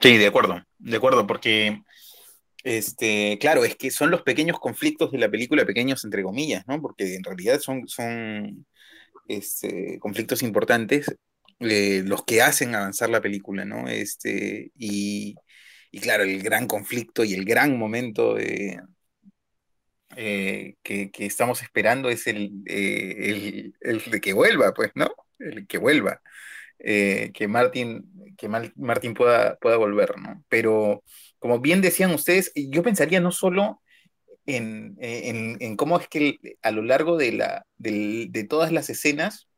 Sí, 0.00 0.16
de 0.16 0.26
acuerdo, 0.26 0.64
de 0.80 0.96
acuerdo, 0.96 1.28
porque 1.28 1.84
Este, 2.64 3.38
claro, 3.40 3.64
es 3.64 3.76
que 3.76 3.90
son 3.90 4.10
los 4.10 4.22
pequeños 4.22 4.58
conflictos 4.60 5.12
de 5.12 5.18
la 5.18 5.30
película, 5.30 5.64
pequeños 5.64 6.04
entre 6.04 6.22
comillas, 6.22 6.64
¿no? 6.66 6.80
Porque 6.80 7.14
en 7.14 7.24
realidad 7.24 7.58
son, 7.60 7.88
son 7.88 8.66
este, 9.28 9.98
conflictos 10.00 10.42
importantes 10.42 11.14
eh, 11.60 12.02
los 12.06 12.24
que 12.24 12.42
hacen 12.42 12.74
avanzar 12.74 13.10
la 13.10 13.20
película, 13.20 13.64
¿no? 13.64 13.88
Este, 13.88 14.72
y, 14.76 15.36
y 15.90 16.00
claro, 16.00 16.24
el 16.24 16.42
gran 16.42 16.66
conflicto 16.66 17.24
y 17.24 17.34
el 17.34 17.44
gran 17.44 17.78
momento 17.78 18.38
eh, 18.38 18.76
que, 20.82 21.10
que, 21.10 21.26
estamos 21.26 21.62
esperando 21.62 22.10
es 22.10 22.26
el, 22.26 22.50
eh, 22.66 23.14
el, 23.30 23.74
el, 23.80 24.10
de 24.10 24.20
que 24.20 24.32
vuelva, 24.32 24.74
pues, 24.74 24.90
¿no? 24.94 25.10
El 25.38 25.66
que 25.66 25.78
vuelva. 25.78 26.20
Que 26.78 27.46
Martin, 27.48 28.34
que 28.38 28.48
Martin 28.48 29.14
pueda, 29.14 29.56
pueda 29.58 29.76
volver, 29.76 30.18
¿no? 30.18 30.42
Pero 30.48 31.04
como 31.40 31.58
bien 31.60 31.80
decían 31.80 32.12
ustedes, 32.14 32.52
yo 32.54 32.84
pensaría 32.84 33.20
no 33.20 33.32
solo 33.32 33.82
en, 34.46 34.96
en 35.00 35.76
cómo 35.76 35.98
es 35.98 36.08
que 36.08 36.38
a 36.62 36.70
lo 36.70 36.82
largo 36.82 37.16
de, 37.16 38.46
todas 38.48 38.72
las 38.72 38.88
escenas 38.90 39.48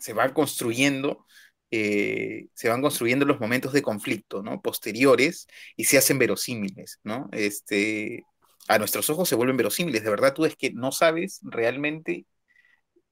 se 0.00 0.12
van 0.12 0.32
construyendo 0.32 1.24
eh, 1.70 2.46
se 2.54 2.68
van 2.68 2.82
construyendo 2.82 3.24
los 3.26 3.40
momentos 3.40 3.72
de 3.72 3.82
conflicto, 3.82 4.42
¿no? 4.42 4.62
Posteriores 4.62 5.48
y 5.76 5.84
se 5.86 5.98
hacen 5.98 6.18
verosímiles, 6.18 7.00
¿no? 7.02 7.28
Este, 7.32 8.22
a 8.68 8.78
nuestros 8.78 9.10
ojos 9.10 9.28
se 9.28 9.34
vuelven 9.34 9.56
verosímiles. 9.56 10.04
De 10.04 10.10
verdad, 10.10 10.34
tú 10.34 10.44
es 10.44 10.54
que 10.54 10.72
no 10.72 10.92
sabes 10.92 11.40
realmente 11.42 12.26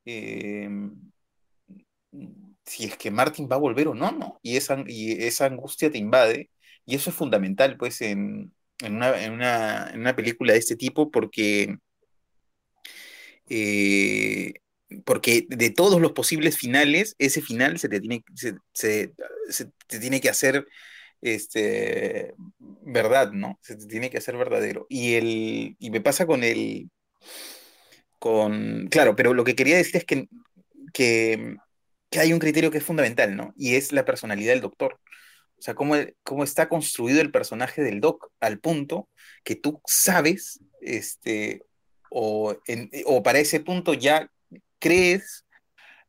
eh, 0.05 0.69
si 2.65 2.85
es 2.85 2.97
que 2.97 3.11
Martin 3.11 3.49
va 3.51 3.57
a 3.57 3.59
volver 3.59 3.89
o 3.89 3.95
no, 3.95 4.13
¿no? 4.13 4.39
Y 4.43 4.57
esa 4.57 5.47
angustia 5.47 5.91
te 5.91 5.99
invade. 5.99 6.51
Y 6.87 6.97
eso 6.97 7.11
es 7.11 7.17
fundamental, 7.17 7.77
pues, 7.77 8.01
en, 8.03 8.53
una, 8.85 9.23
en, 9.23 9.33
una, 9.33 9.91
en 9.93 10.01
una, 10.01 10.17
película 10.17 10.53
de 10.53 10.59
este 10.59 10.77
tipo, 10.77 11.11
porque, 11.11 11.77
eh, 13.49 14.55
porque 15.05 15.47
de 15.49 15.71
todos 15.71 16.01
los 16.01 16.13
posibles 16.13 16.59
finales, 16.59 17.15
ese 17.19 17.43
final 17.43 17.79
se 17.79 17.89
te 17.89 18.01
tiene, 18.01 18.25
se, 18.35 18.57
se, 18.73 19.13
te 19.87 20.01
tiene 20.01 20.21
que 20.21 20.29
hacer 20.31 20.67
este, 21.23 22.35
verdad, 22.59 23.33
¿no? 23.33 23.59
Se 23.63 23.77
tiene 23.77 24.11
que 24.11 24.19
hacer 24.19 24.37
verdadero. 24.37 24.87
Y, 24.89 25.15
el, 25.15 25.77
y 25.79 25.91
me 25.91 26.01
pasa 26.01 26.27
con 26.27 26.45
el, 26.45 26.91
con, 28.19 28.89
claro, 28.89 29.17
pero 29.17 29.35
lo 29.35 29.45
que 29.45 29.55
quería 29.57 29.77
decir 29.77 29.97
es 29.97 30.05
que, 30.05 30.29
que, 30.93 31.57
que, 32.11 32.21
hay 32.21 32.33
un 32.33 32.39
criterio 32.39 32.71
que 32.71 32.79
es 32.79 32.85
fundamental, 32.85 33.37
¿no? 33.37 33.55
Y 33.57 33.77
es 33.77 33.93
la 33.93 34.05
personalidad 34.05 34.53
del 34.53 34.61
doctor. 34.63 35.01
O 35.63 35.65
sea, 35.65 35.77
cómo, 35.77 35.95
cómo 36.25 36.43
está 36.43 36.69
construido 36.69 37.21
el 37.21 37.31
personaje 37.31 37.83
del 37.83 38.01
doc 38.01 38.33
al 38.41 38.59
punto 38.59 39.09
que 39.45 39.55
tú 39.55 39.81
sabes, 39.87 40.59
este, 40.81 41.63
o, 42.11 42.57
o 43.07 43.23
para 43.23 43.39
ese 43.39 43.61
punto 43.61 43.95
ya 43.95 44.29
crees 44.81 45.47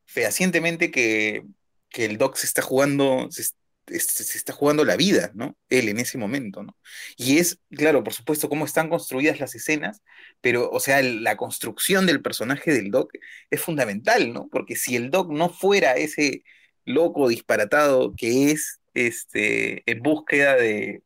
fehacientemente 0.05 0.89
que, 0.89 1.43
que 1.89 2.05
el 2.05 2.17
doc 2.17 2.35
se 2.35 2.47
está 2.47 2.63
jugando, 2.63 3.27
se, 3.29 3.43
se 3.43 4.37
está 4.39 4.53
jugando 4.53 4.85
la 4.85 4.95
vida, 4.95 5.29
¿no? 5.35 5.55
Él 5.69 5.87
en 5.87 5.99
ese 5.99 6.17
momento, 6.17 6.63
¿no? 6.63 6.75
Y 7.15 7.37
es, 7.37 7.59
claro, 7.69 8.03
por 8.03 8.13
supuesto, 8.13 8.49
cómo 8.49 8.65
están 8.65 8.89
construidas 8.89 9.39
las 9.39 9.53
escenas, 9.53 10.01
pero, 10.41 10.67
o 10.71 10.79
sea, 10.79 11.03
la 11.03 11.37
construcción 11.37 12.07
del 12.07 12.23
personaje 12.23 12.73
del 12.73 12.89
Doc 12.89 13.11
es 13.51 13.61
fundamental, 13.61 14.33
¿no? 14.33 14.49
Porque 14.51 14.75
si 14.75 14.95
el 14.95 15.11
Doc 15.11 15.31
no 15.31 15.49
fuera 15.49 15.93
ese 15.93 16.43
loco 16.85 17.27
disparatado 17.27 18.15
que 18.17 18.49
es, 18.49 18.79
este, 18.93 19.89
en 19.89 20.01
búsqueda 20.01 20.55
de, 20.55 21.03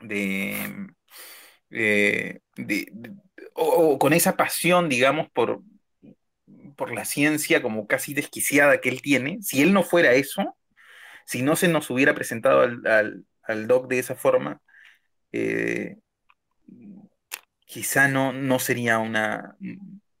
de, 0.00 0.88
de, 1.70 2.42
de, 2.56 2.92
o, 3.54 3.98
con 3.98 4.12
esa 4.12 4.36
pasión, 4.36 4.88
digamos, 4.88 5.28
por, 5.30 5.62
por 6.76 6.92
la 6.92 7.04
ciencia 7.04 7.62
como 7.62 7.86
casi 7.86 8.14
desquiciada 8.14 8.80
que 8.80 8.88
él 8.88 9.02
tiene, 9.02 9.38
si 9.42 9.62
él 9.62 9.72
no 9.72 9.82
fuera 9.82 10.12
eso, 10.14 10.56
si 11.26 11.42
no 11.42 11.56
se 11.56 11.68
nos 11.68 11.90
hubiera 11.90 12.14
presentado 12.14 12.62
al, 12.62 12.86
al, 12.86 13.24
al 13.42 13.66
doc 13.68 13.88
de 13.88 13.98
esa 13.98 14.14
forma, 14.16 14.62
eh, 15.32 15.98
quizá 17.66 18.08
no, 18.08 18.32
no 18.32 18.58
sería 18.58 18.98
una, 18.98 19.56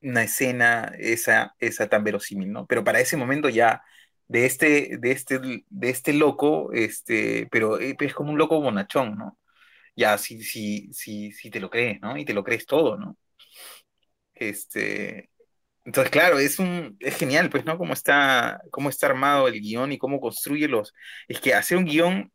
una 0.02 0.22
escena 0.22 0.92
esa, 0.98 1.54
esa 1.58 1.88
tan 1.88 2.04
verosímil, 2.04 2.52
¿no? 2.52 2.66
Pero 2.66 2.84
para 2.84 3.00
ese 3.00 3.16
momento 3.16 3.48
ya 3.48 3.82
de 4.28 4.46
este, 4.46 4.98
de 4.98 5.12
este, 5.12 5.38
de 5.40 5.90
este 5.90 6.12
loco, 6.12 6.72
este, 6.72 7.48
pero 7.50 7.78
es 7.78 8.14
como 8.14 8.30
un 8.32 8.38
loco 8.38 8.60
bonachón, 8.60 9.16
¿no? 9.16 9.38
Ya, 9.96 10.18
si, 10.18 10.42
si, 10.42 10.92
si, 10.92 11.32
si 11.32 11.50
te 11.50 11.60
lo 11.60 11.70
crees, 11.70 12.00
¿no? 12.00 12.16
Y 12.16 12.24
te 12.24 12.34
lo 12.34 12.44
crees 12.44 12.66
todo, 12.66 12.96
¿no? 12.96 13.16
Este, 14.34 15.30
entonces, 15.84 16.10
claro, 16.10 16.38
es 16.38 16.58
un, 16.58 16.96
es 17.00 17.16
genial, 17.16 17.50
pues, 17.50 17.64
¿no? 17.64 17.78
Cómo 17.78 17.94
está, 17.94 18.60
cómo 18.70 18.90
está 18.90 19.06
armado 19.06 19.48
el 19.48 19.60
guion 19.60 19.92
y 19.92 19.98
cómo 19.98 20.20
construye 20.20 20.68
los. 20.68 20.94
Es 21.28 21.40
que 21.40 21.54
hacer 21.54 21.78
un 21.78 21.86
guion 21.86 22.30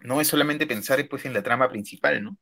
no 0.00 0.20
es 0.20 0.28
solamente 0.28 0.66
pensar 0.66 1.06
pues, 1.08 1.24
en 1.26 1.34
la 1.34 1.42
trama 1.42 1.68
principal, 1.68 2.24
¿no? 2.24 2.38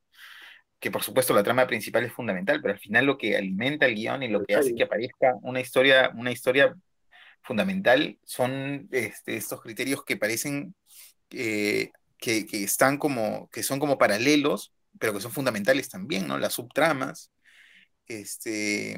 Que 0.79 0.91
por 0.91 1.03
supuesto 1.03 1.33
la 1.33 1.43
trama 1.43 1.67
principal 1.67 2.05
es 2.05 2.13
fundamental, 2.13 2.61
pero 2.61 2.73
al 2.73 2.79
final 2.79 3.05
lo 3.05 3.17
que 3.17 3.37
alimenta 3.37 3.85
el 3.85 3.95
guion 3.95 4.23
y 4.23 4.29
lo 4.29 4.43
que 4.43 4.55
hace 4.55 4.75
que 4.75 4.83
aparezca 4.83 5.35
una 5.41 5.59
historia, 5.61 6.11
una 6.15 6.31
historia 6.31 6.75
fundamental 7.43 8.19
son 8.23 8.87
este, 8.91 9.35
estos 9.35 9.61
criterios 9.61 10.03
que 10.05 10.17
parecen 10.17 10.75
eh, 11.31 11.91
que, 12.17 12.45
que, 12.45 12.63
están 12.63 12.97
como, 12.97 13.49
que 13.51 13.63
son 13.63 13.79
como 13.79 13.97
paralelos, 13.97 14.73
pero 14.99 15.13
que 15.13 15.21
son 15.21 15.31
fundamentales 15.31 15.89
también, 15.89 16.27
¿no? 16.27 16.37
Las 16.37 16.53
subtramas, 16.53 17.31
este, 18.07 18.97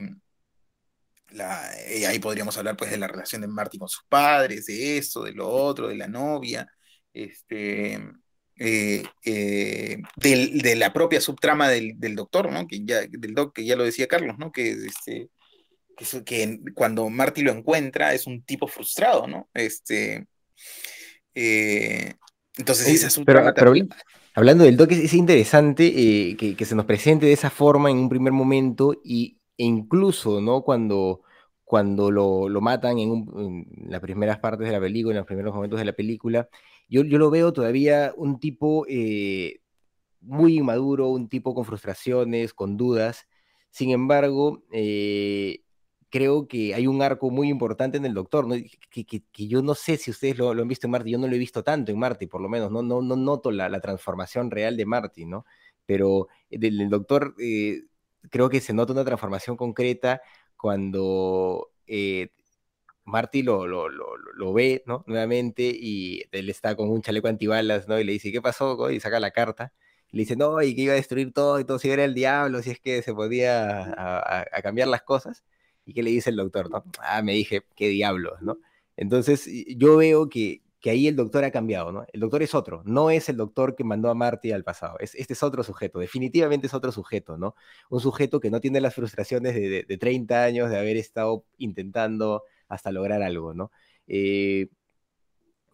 eh, 1.31 2.07
ahí 2.07 2.19
podríamos 2.19 2.57
hablar 2.57 2.77
pues 2.77 2.91
de 2.91 2.97
la 2.97 3.07
relación 3.07 3.41
de 3.41 3.47
Marty 3.47 3.77
con 3.77 3.89
sus 3.89 4.03
padres, 4.07 4.65
de 4.67 4.97
esto, 4.97 5.23
de 5.23 5.33
lo 5.33 5.49
otro, 5.49 5.87
de 5.87 5.95
la 5.95 6.07
novia, 6.07 6.67
este, 7.13 7.99
eh, 8.57 9.03
de 9.23 10.75
la 10.75 10.93
propia 10.93 11.21
subtrama 11.21 11.69
del, 11.69 11.99
del, 11.99 12.15
doctor, 12.15 12.51
¿no? 12.51 12.67
Que 12.67 12.85
ya, 12.85 13.01
del 13.07 13.33
doc, 13.33 13.53
que 13.55 13.65
ya 13.65 13.75
lo 13.75 13.83
decía 13.83 14.07
Carlos, 14.07 14.37
¿no? 14.37 14.51
Que, 14.51 14.71
este, 14.71 15.29
que, 15.95 16.23
que 16.23 16.59
cuando 16.73 17.09
Marty 17.09 17.41
lo 17.41 17.51
encuentra 17.51 18.13
es 18.13 18.27
un 18.27 18.41
tipo 18.43 18.67
frustrado, 18.67 19.27
¿no? 19.27 19.49
Este, 19.53 20.27
entonces 21.33 22.87
esa 22.87 23.09
subtrama 23.09 23.53
pero, 23.53 23.73
pero, 23.73 23.87
hablando 24.33 24.63
del 24.63 24.77
doc, 24.77 24.91
es, 24.91 24.99
es 24.99 25.13
interesante 25.13 25.91
que, 26.37 26.55
que 26.55 26.65
se 26.65 26.75
nos 26.75 26.85
presente 26.85 27.25
de 27.25 27.33
esa 27.33 27.49
forma 27.49 27.89
en 27.91 27.97
un 27.97 28.09
primer 28.09 28.31
momento 28.33 28.99
y 29.03 29.39
e 29.57 29.63
incluso, 29.63 30.41
¿no? 30.41 30.63
Cuando, 30.63 31.21
cuando 31.63 32.11
lo, 32.11 32.49
lo 32.49 32.61
matan 32.61 32.99
en, 32.99 33.11
un, 33.11 33.67
en, 33.77 33.91
las 33.91 34.01
primeras 34.01 34.39
partes 34.39 34.67
de 34.67 34.73
la 34.73 34.79
película, 34.79 35.13
en 35.13 35.19
los 35.19 35.27
primeros 35.27 35.53
momentos 35.53 35.79
de 35.79 35.85
la 35.85 35.93
película, 35.93 36.49
yo, 36.89 37.03
yo 37.03 37.17
lo 37.17 37.29
veo 37.29 37.53
todavía 37.53 38.13
un 38.17 38.39
tipo 38.39 38.85
eh, 38.89 39.61
muy 40.21 40.57
inmaduro, 40.57 41.09
un 41.09 41.29
tipo 41.29 41.55
con 41.55 41.65
frustraciones, 41.65 42.53
con 42.53 42.77
dudas. 42.77 43.27
Sin 43.71 43.91
embargo, 43.91 44.63
eh, 44.71 45.61
creo 46.15 46.47
que 46.47 46.73
hay 46.73 46.87
un 46.87 47.01
arco 47.01 47.29
muy 47.29 47.49
importante 47.49 47.97
en 47.97 48.05
el 48.05 48.13
Doctor, 48.13 48.47
¿no? 48.47 48.55
que, 48.89 49.05
que, 49.05 49.21
que, 49.33 49.47
yo 49.49 49.61
no 49.61 49.75
sé 49.75 49.97
si 49.97 50.11
ustedes 50.11 50.37
lo, 50.37 50.53
lo, 50.53 50.61
han 50.61 50.67
visto 50.69 50.87
en 50.87 50.91
Marty, 50.91 51.11
yo 51.11 51.17
no 51.17 51.27
lo 51.27 51.35
he 51.35 51.37
visto 51.37 51.61
tanto 51.61 51.91
en 51.91 51.99
Marty, 51.99 52.25
por 52.27 52.39
lo 52.41 52.47
menos, 52.47 52.71
no, 52.71 52.81
no, 52.81 53.01
no 53.01 53.17
noto 53.17 53.51
la, 53.51 53.67
la 53.67 53.81
transformación 53.81 54.49
real 54.49 54.77
de 54.77 54.85
Marty, 54.85 55.25
¿no? 55.25 55.45
Pero 55.85 56.29
del, 56.49 56.77
del 56.77 56.89
Doctor 56.89 57.35
eh, 57.37 57.81
creo 58.31 58.49
que 58.49 58.61
se 58.61 58.73
nota 58.73 58.93
una 58.93 59.03
transformación 59.03 59.57
concreta 59.57 60.21
cuando 60.55 61.71
eh, 61.85 62.29
Marty 63.03 63.43
lo, 63.43 63.67
lo, 63.67 63.89
lo, 63.89 64.15
lo, 64.17 64.53
ve, 64.53 64.83
¿no? 64.87 65.03
Nuevamente 65.07 65.63
y 65.63 66.23
él 66.31 66.49
está 66.49 66.75
con 66.77 66.89
un 66.89 67.01
chaleco 67.01 67.27
antibalas, 67.27 67.89
¿no? 67.89 67.99
Y 67.99 68.05
le 68.05 68.13
dice, 68.13 68.31
¿qué 68.31 68.41
pasó? 68.41 68.89
Y 68.89 69.01
saca 69.01 69.19
la 69.19 69.31
carta. 69.31 69.73
Le 70.11 70.21
dice, 70.21 70.37
no, 70.37 70.61
y 70.61 70.75
que 70.75 70.83
iba 70.83 70.93
a 70.93 70.95
destruir 70.95 71.33
todo 71.33 71.59
y 71.59 71.65
todo, 71.65 71.77
si 71.79 71.89
era 71.89 72.05
el 72.05 72.13
diablo, 72.13 72.61
si 72.61 72.71
es 72.71 72.79
que 72.79 73.01
se 73.01 73.13
podía 73.13 73.81
a, 73.83 74.39
a, 74.41 74.45
a 74.51 74.61
cambiar 74.61 74.87
las 74.87 75.01
cosas. 75.03 75.43
¿Y 75.85 75.93
qué 75.93 76.03
le 76.03 76.09
dice 76.11 76.29
el 76.29 76.35
doctor? 76.35 76.69
¿no? 76.69 76.83
Ah, 76.99 77.21
me 77.21 77.33
dije, 77.33 77.63
qué 77.75 77.89
diablos, 77.89 78.41
¿no? 78.41 78.57
Entonces, 78.97 79.47
yo 79.77 79.97
veo 79.97 80.29
que, 80.29 80.61
que 80.79 80.89
ahí 80.89 81.07
el 81.07 81.15
doctor 81.15 81.43
ha 81.43 81.51
cambiado, 81.51 81.91
¿no? 81.91 82.05
El 82.11 82.19
doctor 82.21 82.41
es 82.43 82.55
otro, 82.55 82.81
no 82.85 83.09
es 83.09 83.29
el 83.29 83.37
doctor 83.37 83.75
que 83.75 83.83
mandó 83.83 84.09
a 84.09 84.15
Marty 84.15 84.51
al 84.51 84.63
pasado, 84.63 84.97
es, 84.99 85.15
este 85.15 85.33
es 85.33 85.43
otro 85.43 85.63
sujeto, 85.63 85.99
definitivamente 85.99 86.67
es 86.67 86.73
otro 86.73 86.91
sujeto, 86.91 87.37
¿no? 87.37 87.55
Un 87.89 87.99
sujeto 87.99 88.39
que 88.39 88.49
no 88.49 88.61
tiene 88.61 88.81
las 88.81 88.95
frustraciones 88.95 89.53
de, 89.53 89.69
de, 89.69 89.83
de 89.83 89.97
30 89.97 90.43
años 90.43 90.69
de 90.69 90.77
haber 90.77 90.97
estado 90.97 91.43
intentando 91.57 92.43
hasta 92.67 92.91
lograr 92.91 93.21
algo, 93.21 93.53
¿no? 93.53 93.71
Eh, 94.07 94.67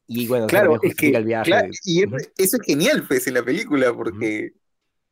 y 0.08 0.28
bueno, 0.28 0.48
claro, 0.48 0.78
es 0.82 0.96
que, 0.96 1.10
el 1.10 1.24
viaje. 1.24 1.46
Claro, 1.46 1.70
y 1.86 2.04
eso 2.04 2.58
es 2.58 2.62
genial, 2.66 3.06
pues, 3.08 3.28
en 3.28 3.36
la 3.36 3.44
película, 3.44 3.94
porque, 3.94 4.52
uh 4.52 4.56
-huh. 4.56 4.62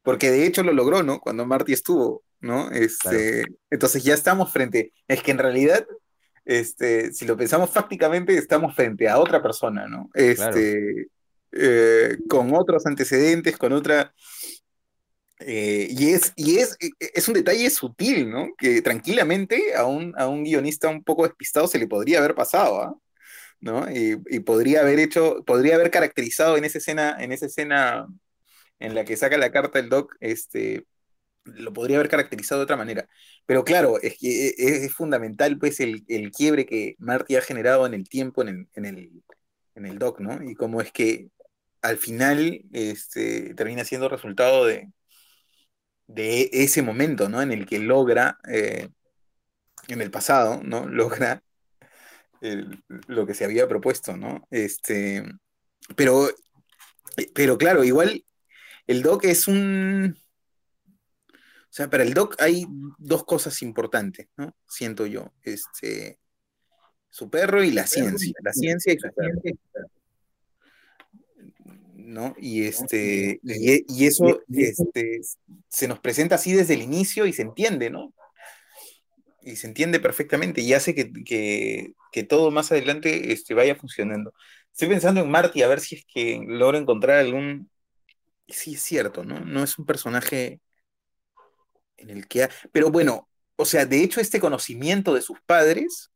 porque 0.04 0.30
de 0.30 0.46
hecho 0.46 0.62
lo 0.62 0.74
logró, 0.74 1.04
¿no? 1.04 1.22
Cuando 1.22 1.46
Marty 1.46 1.72
estuvo, 1.72 2.24
¿no? 2.42 2.72
Este, 2.72 3.44
claro. 3.44 3.56
Entonces 3.70 4.04
ya 4.04 4.14
estamos 4.14 4.52
frente, 4.52 4.94
es 5.08 5.22
que 5.22 5.32
en 5.32 5.38
realidad 5.40 5.86
este, 6.46 7.14
si 7.14 7.26
lo 7.26 7.38
pensamos 7.38 7.70
fácticamente, 7.70 8.36
estamos 8.38 8.76
frente 8.76 9.08
a 9.08 9.20
otra 9.20 9.42
persona, 9.42 9.88
¿no? 9.88 10.10
Este, 10.14 10.42
claro. 10.42 11.08
eh, 11.52 12.18
con 12.28 12.54
otros 12.56 12.86
antecedentes, 12.86 13.58
con 13.58 13.74
otra, 13.74 14.14
Eh, 15.42 15.88
y 15.92 16.10
es, 16.14 16.34
y 16.36 16.58
es, 16.58 16.76
e, 16.82 16.88
e, 17.00 17.12
es 17.16 17.28
un 17.30 17.34
detalle 17.34 17.70
sutil, 17.70 18.30
¿no? 18.30 18.50
Que 18.58 18.82
tranquilamente 18.82 19.74
a 19.76 19.86
un, 19.86 20.14
a 20.18 20.28
un 20.28 20.44
guionista 20.44 20.90
un 20.90 21.04
poco 21.04 21.24
despistado 21.24 21.68
se 21.68 21.80
le 21.80 21.88
podría 21.88 22.20
haber 22.20 22.36
pasado, 22.36 22.82
¿ah? 22.82 22.96
¿no? 23.62 23.90
Y, 23.92 24.22
y, 24.30 24.40
podría 24.42 24.82
haber 24.82 25.00
hecho, 25.00 25.44
podría 25.46 25.76
haber 25.76 25.92
caracterizado 25.92 26.58
en 26.58 26.66
esa 26.66 26.80
escena, 26.80 27.16
en 27.20 27.32
esa 27.32 27.46
escena 27.48 28.08
en 28.80 28.96
la 28.96 29.06
que 29.06 29.18
saca 29.18 29.38
la 29.38 29.52
carta 29.52 29.80
el 29.80 29.90
Doc, 29.90 30.16
este, 30.20 30.86
lo 31.56 31.74
podría 31.74 31.98
haber 31.98 32.10
caracterizado 32.10 32.60
de 32.60 32.64
otra 32.64 32.78
manera. 32.78 33.08
Pero 33.46 33.64
claro, 33.64 34.00
es 34.02 34.18
que 34.18 34.50
e, 34.50 34.86
es, 34.86 34.94
fundamental 34.94 35.58
pues 35.58 35.80
el, 35.80 36.04
el, 36.08 36.32
quiebre 36.32 36.66
que 36.66 36.96
Marty 37.00 37.36
ha 37.36 37.42
generado 37.42 37.86
en 37.86 37.94
el 37.94 38.08
tiempo, 38.10 38.42
en 38.42 38.50
el, 38.50 38.68
en 38.76 38.86
el, 38.86 39.24
en 39.76 39.86
el 39.86 40.00
Doc, 40.00 40.20
¿no? 40.20 40.44
Y 40.44 40.56
cómo 40.56 40.82
es 40.82 40.92
que 40.92 41.30
al 41.82 41.98
final 41.98 42.62
este, 42.74 43.54
termina 43.56 43.84
siendo 43.86 44.10
resultado 44.10 44.66
de, 44.66 44.92
de 46.08 46.50
ese 46.52 46.82
momento, 46.82 47.30
¿no? 47.30 47.42
En 47.42 47.52
el 47.52 47.66
que 47.66 47.80
logra, 47.80 48.40
eh, 48.50 48.90
en 49.88 50.02
el 50.02 50.12
pasado, 50.12 50.62
¿no? 50.64 50.88
Logra 50.90 51.44
lo 53.08 53.26
que 53.26 53.34
se 53.34 53.46
había 53.46 53.68
propuesto, 53.68 54.16
¿no? 54.16 54.48
Este, 54.50 55.24
pero, 55.96 56.30
pero 57.34 57.58
claro, 57.58 57.84
igual 57.84 58.24
el 58.88 59.02
doc 59.04 59.26
es 59.26 59.48
un... 59.48 60.18
O 61.70 61.72
sea, 61.72 61.90
para 61.90 62.04
el 62.04 62.14
doc 62.14 62.36
hay 62.40 62.66
dos 62.98 63.24
cosas 63.26 63.62
importantes, 63.62 64.28
¿no? 64.38 64.56
Siento 64.68 65.06
yo. 65.06 65.34
Este, 65.44 66.20
su 67.10 67.30
perro 67.30 67.64
y 67.64 67.72
la 67.72 67.86
ciencia. 67.86 68.34
La 68.44 68.54
ciencia 68.54 68.94
y 68.94 68.98
su 68.98 69.08
perro. 69.14 69.42
¿no? 72.10 72.36
Y, 72.40 72.64
este, 72.64 73.40
y, 73.44 73.86
y 73.88 74.08
eso 74.08 74.42
este, 74.52 75.22
se 75.68 75.88
nos 75.88 76.00
presenta 76.00 76.36
así 76.36 76.54
desde 76.54 76.74
el 76.74 76.82
inicio 76.82 77.28
y 77.28 77.34
se 77.34 77.44
entiende, 77.44 77.92
¿no? 77.92 78.14
Y 79.44 79.56
se 79.56 79.68
entiende 79.68 80.00
perfectamente 80.00 80.62
y 80.62 80.74
hace 80.74 80.96
que, 80.96 81.12
que, 81.24 81.94
que 82.12 82.24
todo 82.24 82.50
más 82.50 82.72
adelante 82.72 83.32
este, 83.32 83.54
vaya 83.54 83.76
funcionando. 83.76 84.34
Estoy 84.72 84.90
pensando 84.90 85.22
en 85.22 85.30
Marty 85.30 85.62
a 85.62 85.68
ver 85.68 85.80
si 85.80 85.96
es 85.96 86.06
que 86.12 86.42
logro 86.48 86.78
encontrar 86.78 87.20
algún, 87.20 87.70
sí 88.48 88.74
es 88.74 88.82
cierto, 88.82 89.24
¿no? 89.24 89.40
No 89.42 89.64
es 89.64 89.78
un 89.78 89.86
personaje 89.86 90.62
en 92.00 92.10
el 92.10 92.28
que... 92.28 92.44
Ha... 92.44 92.50
Pero 92.72 92.90
bueno, 92.92 93.30
o 93.56 93.66
sea, 93.66 93.86
de 93.86 94.04
hecho 94.04 94.22
este 94.22 94.40
conocimiento 94.40 95.14
de 95.14 95.22
sus 95.22 95.40
padres 95.46 96.12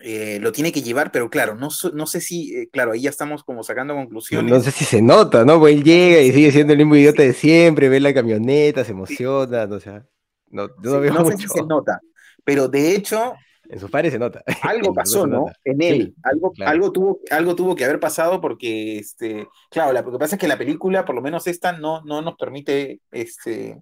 eh, 0.00 0.38
lo 0.40 0.50
tiene 0.50 0.72
que 0.72 0.82
llevar, 0.82 1.12
pero 1.12 1.30
claro, 1.30 1.54
no, 1.54 1.68
no 1.94 2.06
sé 2.06 2.20
si, 2.20 2.56
eh, 2.56 2.68
claro, 2.72 2.92
ahí 2.92 3.02
ya 3.02 3.10
estamos 3.10 3.44
como 3.44 3.62
sacando 3.62 3.94
conclusiones. 3.94 4.50
No, 4.50 4.60
sé 4.60 4.72
si 4.72 4.84
se 4.84 5.00
nota, 5.00 5.44
¿no? 5.44 5.60
Pues 5.60 5.76
él 5.76 5.84
llega 5.84 6.20
y 6.20 6.32
sigue 6.32 6.50
siendo 6.50 6.72
el 6.72 6.78
mismo 6.78 6.96
idiota 6.96 7.22
de 7.22 7.32
siempre, 7.32 7.88
ve 7.88 8.00
la 8.00 8.12
camioneta, 8.12 8.84
se 8.84 8.90
emociona, 8.92 9.64
o 9.64 9.78
sea, 9.78 10.04
no, 10.50 10.68
no, 10.82 11.02
sí, 11.02 11.10
no 11.10 11.24
sé 11.26 11.36
si 11.36 11.48
se 11.48 11.62
nota, 11.62 12.00
pero 12.44 12.66
de 12.66 12.96
hecho 12.96 13.34
en 13.68 13.78
sus 13.78 13.90
padres 13.90 14.12
se 14.12 14.18
nota. 14.18 14.42
Algo 14.62 14.92
pasó, 14.94 15.26
¿no? 15.26 15.46
En 15.64 15.80
él. 15.82 16.14
Sí, 16.14 16.14
algo, 16.24 16.52
claro. 16.52 16.70
algo, 16.72 16.92
tuvo, 16.92 17.20
algo 17.30 17.56
tuvo 17.56 17.74
que 17.74 17.84
haber 17.84 18.00
pasado 18.00 18.40
porque, 18.40 18.98
este, 18.98 19.48
claro, 19.70 19.92
la, 19.92 20.02
lo 20.02 20.12
que 20.12 20.18
pasa 20.18 20.36
es 20.36 20.40
que 20.40 20.48
la 20.48 20.58
película, 20.58 21.04
por 21.04 21.14
lo 21.14 21.22
menos 21.22 21.46
esta, 21.46 21.72
no, 21.72 22.02
no 22.02 22.20
nos 22.22 22.36
permite, 22.36 23.00
este, 23.10 23.80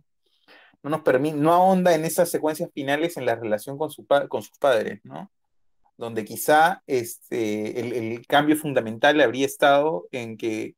no 0.83 0.91
nos 0.91 1.03
permite, 1.03 1.37
no 1.37 1.53
ahonda 1.53 1.95
en 1.95 2.05
esas 2.05 2.31
secuencias 2.31 2.71
finales 2.73 3.17
en 3.17 3.27
la 3.27 3.37
relación 3.37 3.77
con, 3.79 3.91
su, 3.91 4.07
con 4.29 4.43
sus 4.43 4.59
padres, 4.59 5.01
¿no? 5.05 5.31
Donde 5.97 6.25
quizá 6.25 6.83
este, 6.87 7.81
el, 7.81 7.93
el 7.93 8.27
cambio 8.27 8.57
fundamental 8.57 9.21
habría 9.21 9.47
estado 9.47 10.09
en 10.13 10.37
que, 10.39 10.75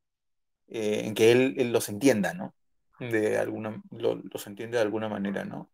eh, 0.68 1.02
en 1.04 1.14
que 1.14 1.30
él, 1.32 1.54
él, 1.58 1.72
los 1.72 1.88
entienda, 1.88 2.34
¿no? 2.34 2.54
De 2.98 3.38
alguna, 3.38 3.80
lo, 3.90 4.16
los 4.16 4.46
entiende 4.46 4.76
de 4.78 4.82
alguna 4.82 5.08
manera, 5.08 5.44
¿no? 5.44 5.70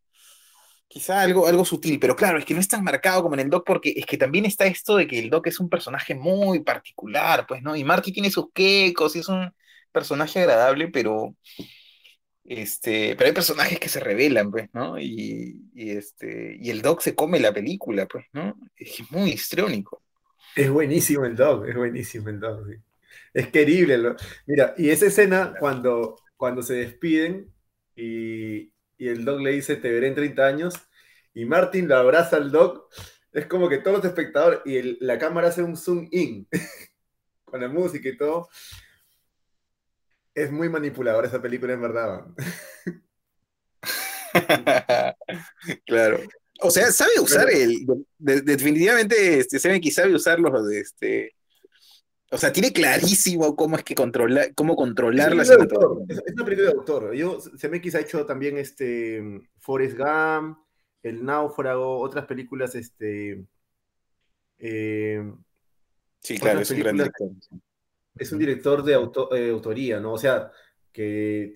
Quizá 0.88 1.20
algo, 1.20 1.46
algo 1.46 1.64
sutil, 1.64 1.98
pero 2.00 2.16
claro, 2.16 2.38
es 2.38 2.46
que 2.46 2.54
no 2.54 2.60
es 2.60 2.68
tan 2.68 2.82
marcado 2.82 3.22
como 3.22 3.34
en 3.34 3.40
el 3.40 3.50
Doc, 3.50 3.64
porque 3.66 3.92
es 3.96 4.06
que 4.06 4.16
también 4.16 4.46
está 4.46 4.66
esto 4.66 4.96
de 4.96 5.06
que 5.06 5.18
el 5.18 5.30
Doc 5.30 5.46
es 5.46 5.60
un 5.60 5.68
personaje 5.68 6.14
muy 6.14 6.60
particular, 6.60 7.46
pues, 7.46 7.62
¿no? 7.62 7.76
Y 7.76 7.84
Marty 7.84 8.12
tiene 8.12 8.30
sus 8.30 8.46
quecos 8.52 9.14
y 9.16 9.20
es 9.20 9.28
un 9.28 9.52
personaje 9.92 10.40
agradable, 10.40 10.88
pero. 10.88 11.34
Este, 12.48 13.14
pero 13.14 13.28
hay 13.28 13.34
personajes 13.34 13.78
que 13.78 13.90
se 13.90 14.00
revelan, 14.00 14.50
pues, 14.50 14.70
¿no? 14.72 14.98
Y, 14.98 15.68
y 15.74 15.90
este, 15.90 16.56
y 16.58 16.70
el 16.70 16.80
Doc 16.80 17.02
se 17.02 17.14
come 17.14 17.38
la 17.38 17.52
película, 17.52 18.06
pues, 18.06 18.24
¿no? 18.32 18.58
Es 18.74 19.02
muy 19.10 19.32
histriónico. 19.32 20.02
Es 20.56 20.70
buenísimo 20.70 21.26
el 21.26 21.36
Doc, 21.36 21.68
es 21.68 21.76
buenísimo 21.76 22.30
el 22.30 22.40
Doc, 22.40 22.66
sí. 22.66 22.76
Es 23.34 23.48
querible. 23.48 23.98
Mira, 24.46 24.74
y 24.78 24.88
esa 24.88 25.04
escena 25.04 25.52
cuando, 25.60 26.16
cuando 26.38 26.62
se 26.62 26.72
despiden 26.72 27.52
y, 27.94 28.72
y 28.96 29.08
el 29.08 29.26
Doc 29.26 29.40
le 29.40 29.52
dice, 29.52 29.76
te 29.76 29.92
veré 29.92 30.08
en 30.08 30.14
30 30.14 30.46
años, 30.46 30.74
y 31.34 31.44
Martin 31.44 31.86
lo 31.86 31.96
abraza 31.96 32.38
al 32.38 32.50
Doc, 32.50 32.90
es 33.30 33.44
como 33.44 33.68
que 33.68 33.76
todos 33.76 33.98
los 33.98 34.06
espectadores, 34.06 34.60
y 34.64 35.04
la 35.04 35.18
cámara 35.18 35.48
hace 35.48 35.62
un 35.62 35.76
zoom 35.76 36.08
in, 36.12 36.48
con 37.44 37.60
la 37.60 37.68
música 37.68 38.08
y 38.08 38.16
todo. 38.16 38.48
Es 40.38 40.52
muy 40.52 40.68
manipuladora 40.68 41.26
esa 41.26 41.42
película, 41.42 41.72
en 41.72 41.82
verdad. 41.82 42.26
claro. 45.86 46.20
O 46.60 46.70
sea, 46.70 46.92
sabe 46.92 47.18
usar 47.20 47.50
el. 47.50 47.86
De, 48.18 48.42
definitivamente, 48.42 49.40
este, 49.40 49.58
Seven 49.58 49.82
sabe 49.90 50.14
usar 50.14 50.38
los 50.38 50.68
de 50.68 50.80
este. 50.80 51.34
O 52.30 52.38
sea, 52.38 52.52
tiene 52.52 52.72
clarísimo 52.72 53.56
cómo 53.56 53.76
es 53.76 53.84
que 53.84 53.94
controla, 53.94 54.46
cómo 54.54 54.76
controlar 54.76 55.34
la 55.34 55.44
cinematografía. 55.44 56.16
Es, 56.16 56.22
es 56.26 56.34
una 56.34 56.44
película 56.44 56.70
de 56.70 56.76
autor. 56.76 57.14
Yo, 57.14 57.38
CMX 57.38 57.94
ha 57.94 58.00
hecho 58.00 58.26
también 58.26 58.58
este 58.58 59.40
Forrest 59.58 59.96
Gump, 59.96 60.58
El 61.02 61.24
Náufrago, 61.24 61.98
otras 61.98 62.26
películas, 62.26 62.74
este. 62.74 63.44
Eh, 64.58 65.32
sí, 66.20 66.38
claro, 66.38 66.60
es 66.60 66.70
un 66.70 66.78
gran. 66.78 67.10
Es 68.18 68.32
un 68.32 68.38
director 68.38 68.82
de 68.82 68.94
auto, 68.94 69.34
eh, 69.34 69.50
autoría, 69.50 70.00
¿no? 70.00 70.12
O 70.12 70.18
sea, 70.18 70.50
que 70.92 71.52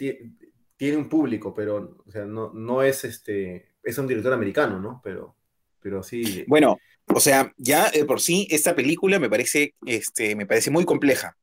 tiene 0.77 0.97
un 0.97 1.09
público, 1.09 1.55
pero 1.55 1.99
o 2.07 2.11
sea, 2.11 2.25
no, 2.25 2.53
no 2.53 2.83
es 2.83 3.05
este. 3.05 3.77
Es 3.83 3.99
un 3.99 4.07
director 4.07 4.33
americano, 4.33 4.79
¿no? 4.79 5.01
Pero, 5.03 5.37
pero 5.81 6.03
sí. 6.03 6.45
Bueno, 6.47 6.77
o 7.07 7.21
sea, 7.21 7.53
ya 7.57 7.91
por 8.07 8.21
sí, 8.21 8.47
esta 8.51 8.75
película 8.75 9.19
me 9.19 9.29
parece, 9.29 9.75
este, 9.87 10.37
me 10.37 10.47
parece 10.47 10.71
muy 10.71 10.85
compleja 10.85 11.37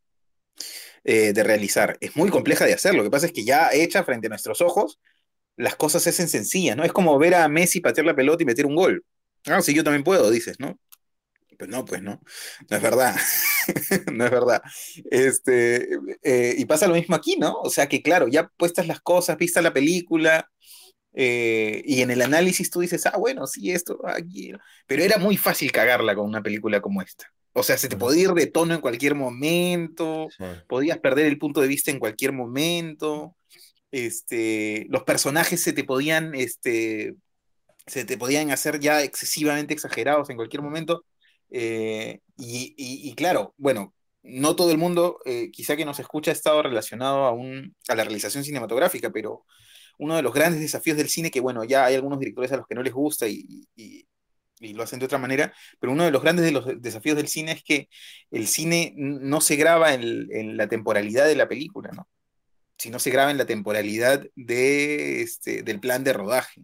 eh, 1.04 1.34
de 1.34 1.44
realizar. 1.44 1.98
Es 2.02 2.16
muy 2.16 2.30
compleja 2.30 2.66
de 2.66 2.74
hacer. 2.74 2.96
Lo 2.96 3.04
que 3.04 3.10
pasa 3.10 3.26
es 3.26 3.34
que 3.34 3.44
ya 3.44 3.70
hecha 3.72 4.04
frente 4.04 4.28
a 4.28 4.30
nuestros 4.30 4.62
ojos, 4.62 5.00
las 5.56 5.76
cosas 5.76 6.04
se 6.04 6.12
hacen 6.12 6.30
sencillas, 6.30 6.78
¿no? 6.78 6.84
Es 6.84 6.94
como 6.94 7.18
ver 7.20 7.36
a 7.36 7.48
Messi 7.50 7.82
patear 7.82 8.06
la 8.06 8.16
pelota 8.16 8.44
y 8.44 8.46
meter 8.46 8.66
un 8.66 8.76
gol. 8.76 9.04
Ah, 9.46 9.62
sí, 9.62 9.74
yo 9.74 9.84
también 9.84 10.04
puedo, 10.04 10.30
dices, 10.32 10.60
¿no? 10.60 10.78
Pues 11.60 11.70
no, 11.70 11.84
pues 11.84 12.02
no. 12.02 12.22
No 12.70 12.78
es 12.78 12.82
verdad. 12.82 13.16
no 14.14 14.24
es 14.24 14.32
verdad. 14.32 14.62
Este, 15.12 15.90
eh, 16.24 16.56
y 16.58 16.64
pasa 16.64 16.88
lo 16.88 16.94
mismo 16.94 17.18
aquí, 17.18 17.36
¿no? 17.38 17.60
O 17.62 17.70
sea 17.70 17.90
que, 17.90 18.02
claro, 18.02 18.30
ya 18.30 18.48
puestas 18.48 18.88
las 18.88 19.02
cosas, 19.02 19.38
vista 19.38 19.62
la 19.62 19.74
película, 19.74 20.50
eh, 21.14 21.82
y 21.86 22.02
en 22.02 22.12
el 22.12 22.22
análisis 22.22 22.70
tú 22.70 22.80
dices, 22.80 23.06
ah, 23.08 23.18
bueno, 23.18 23.46
sí, 23.46 23.72
esto, 23.72 24.00
aquí. 24.08 24.54
Pero 24.88 25.04
era 25.04 25.18
muy 25.18 25.36
fácil 25.36 25.70
cagarla 25.74 26.16
con 26.16 26.26
una 26.26 26.42
película 26.42 26.80
como 26.80 27.02
esta. 27.02 27.30
O 27.52 27.62
sea, 27.62 27.78
se 27.78 27.90
te 27.90 27.98
podía 27.98 28.24
ir 28.24 28.30
de 28.30 28.48
tono 28.48 28.74
en 28.74 28.80
cualquier 28.80 29.16
momento, 29.16 30.30
sí. 30.38 30.46
podías 30.70 31.00
perder 31.00 31.26
el 31.26 31.38
punto 31.38 31.60
de 31.60 31.68
vista 31.68 31.92
en 31.92 32.00
cualquier 32.00 32.32
momento. 32.32 33.36
Este, 33.92 34.86
los 34.88 35.04
personajes 35.04 35.62
se 35.62 35.74
te 35.74 35.84
podían, 35.84 36.34
este, 36.36 37.16
se 37.86 38.06
te 38.06 38.18
podían 38.18 38.50
hacer 38.52 38.80
ya 38.80 39.04
excesivamente 39.04 39.74
exagerados 39.74 40.30
en 40.30 40.38
cualquier 40.38 40.62
momento. 40.62 41.04
Eh, 41.52 42.22
y, 42.38 43.14
claro, 43.16 43.54
bueno, 43.58 43.94
no 44.24 44.56
todo 44.56 44.72
el 44.72 44.78
mundo, 44.78 45.20
eh, 45.26 45.52
quizá 45.52 45.76
que 45.76 45.86
nos 45.86 46.00
escucha, 46.00 46.32
ha 46.32 46.34
estado 46.34 46.64
relacionado 46.64 47.26
a, 47.26 47.32
un, 47.32 47.76
a 47.88 47.96
la 47.96 48.04
realización 48.04 48.44
cinematográfica, 48.44 49.10
pero 49.12 49.46
uno 49.98 50.16
de 50.16 50.22
los 50.22 50.34
grandes 50.34 50.62
desafíos 50.62 50.98
del 50.98 51.10
cine, 51.10 51.32
que 51.32 51.42
bueno, 51.42 51.64
ya 51.64 51.86
hay 51.86 51.96
algunos 51.96 52.20
directores 52.20 52.52
a 52.52 52.58
los 52.58 52.68
que 52.68 52.76
no 52.76 52.84
les 52.84 52.94
gusta 52.94 53.28
y, 53.28 53.68
lo 54.62 54.84
hacen 54.84 55.00
de 55.00 55.06
otra 55.06 55.18
manera, 55.18 55.54
pero 55.80 55.94
uno 55.94 56.04
de 56.04 56.12
los 56.12 56.22
grandes 56.22 56.44
de 56.44 56.52
los 56.52 56.82
desafíos 56.82 57.16
del 57.16 57.30
cine 57.30 57.54
es 57.54 57.64
que 57.64 57.88
el 58.30 58.46
cine 58.48 58.94
no 58.98 59.40
se 59.40 59.56
graba 59.56 59.94
en, 59.94 60.28
en 60.32 60.58
la 60.58 60.68
temporalidad 60.68 61.28
de 61.28 61.36
la 61.36 61.48
película, 61.48 61.92
¿no? 61.94 62.10
sino 62.80 62.98
se 62.98 63.12
graba 63.12 63.30
en 63.30 63.38
la 63.38 63.46
temporalidad 63.46 64.26
de, 64.36 65.22
este, 65.22 65.64
del 65.64 65.80
plan 65.82 66.04
de 66.04 66.14
rodaje. 66.14 66.64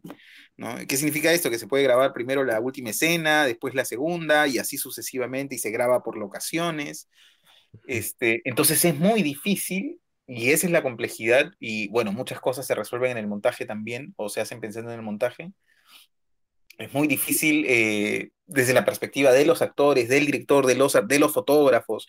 ¿No? 0.58 0.76
¿Qué 0.88 0.97
significa 0.97 1.34
esto? 1.34 1.49
Que 1.49 1.60
se 1.60 1.68
puede 1.68 1.84
grabar 1.84 2.14
primero 2.14 2.43
la 2.43 2.60
última 2.60 2.91
escena, 2.91 3.45
después 3.45 3.76
la 3.76 3.86
segunda, 3.86 4.47
y 4.47 4.58
así 4.58 4.78
sucesivamente, 4.78 5.56
y 5.56 5.60
se 5.60 5.72
graba 5.72 6.03
por 6.03 6.18
locaciones. 6.18 7.10
Este, 7.88 8.41
entonces 8.45 8.84
es 8.86 8.95
muy 8.97 9.22
difícil 9.22 9.99
y 10.28 10.51
esa 10.51 10.66
es 10.68 10.72
la 10.72 10.82
complejidad, 10.82 11.51
y 11.60 11.88
bueno, 11.89 12.12
muchas 12.12 12.39
cosas 12.39 12.66
se 12.66 12.74
resuelven 12.76 13.12
en 13.12 13.18
el 13.18 13.28
montaje 13.28 13.66
también, 13.66 14.14
o 14.18 14.30
se 14.30 14.41
hacen 14.41 14.60
pensando 14.60 14.91
en 14.91 14.99
el 14.99 15.06
montaje. 15.06 15.51
Es 16.78 16.93
muy 16.93 17.08
difícil 17.08 17.66
eh, 17.68 18.32
desde 18.45 18.74
la 18.74 18.86
perspectiva 18.86 19.32
de 19.32 19.45
los 19.45 19.62
actores, 19.62 20.10
del 20.10 20.26
director, 20.26 20.66
de 20.66 20.76
los, 20.76 20.97
de 21.08 21.20
los 21.20 21.32
fotógrafos, 21.32 22.08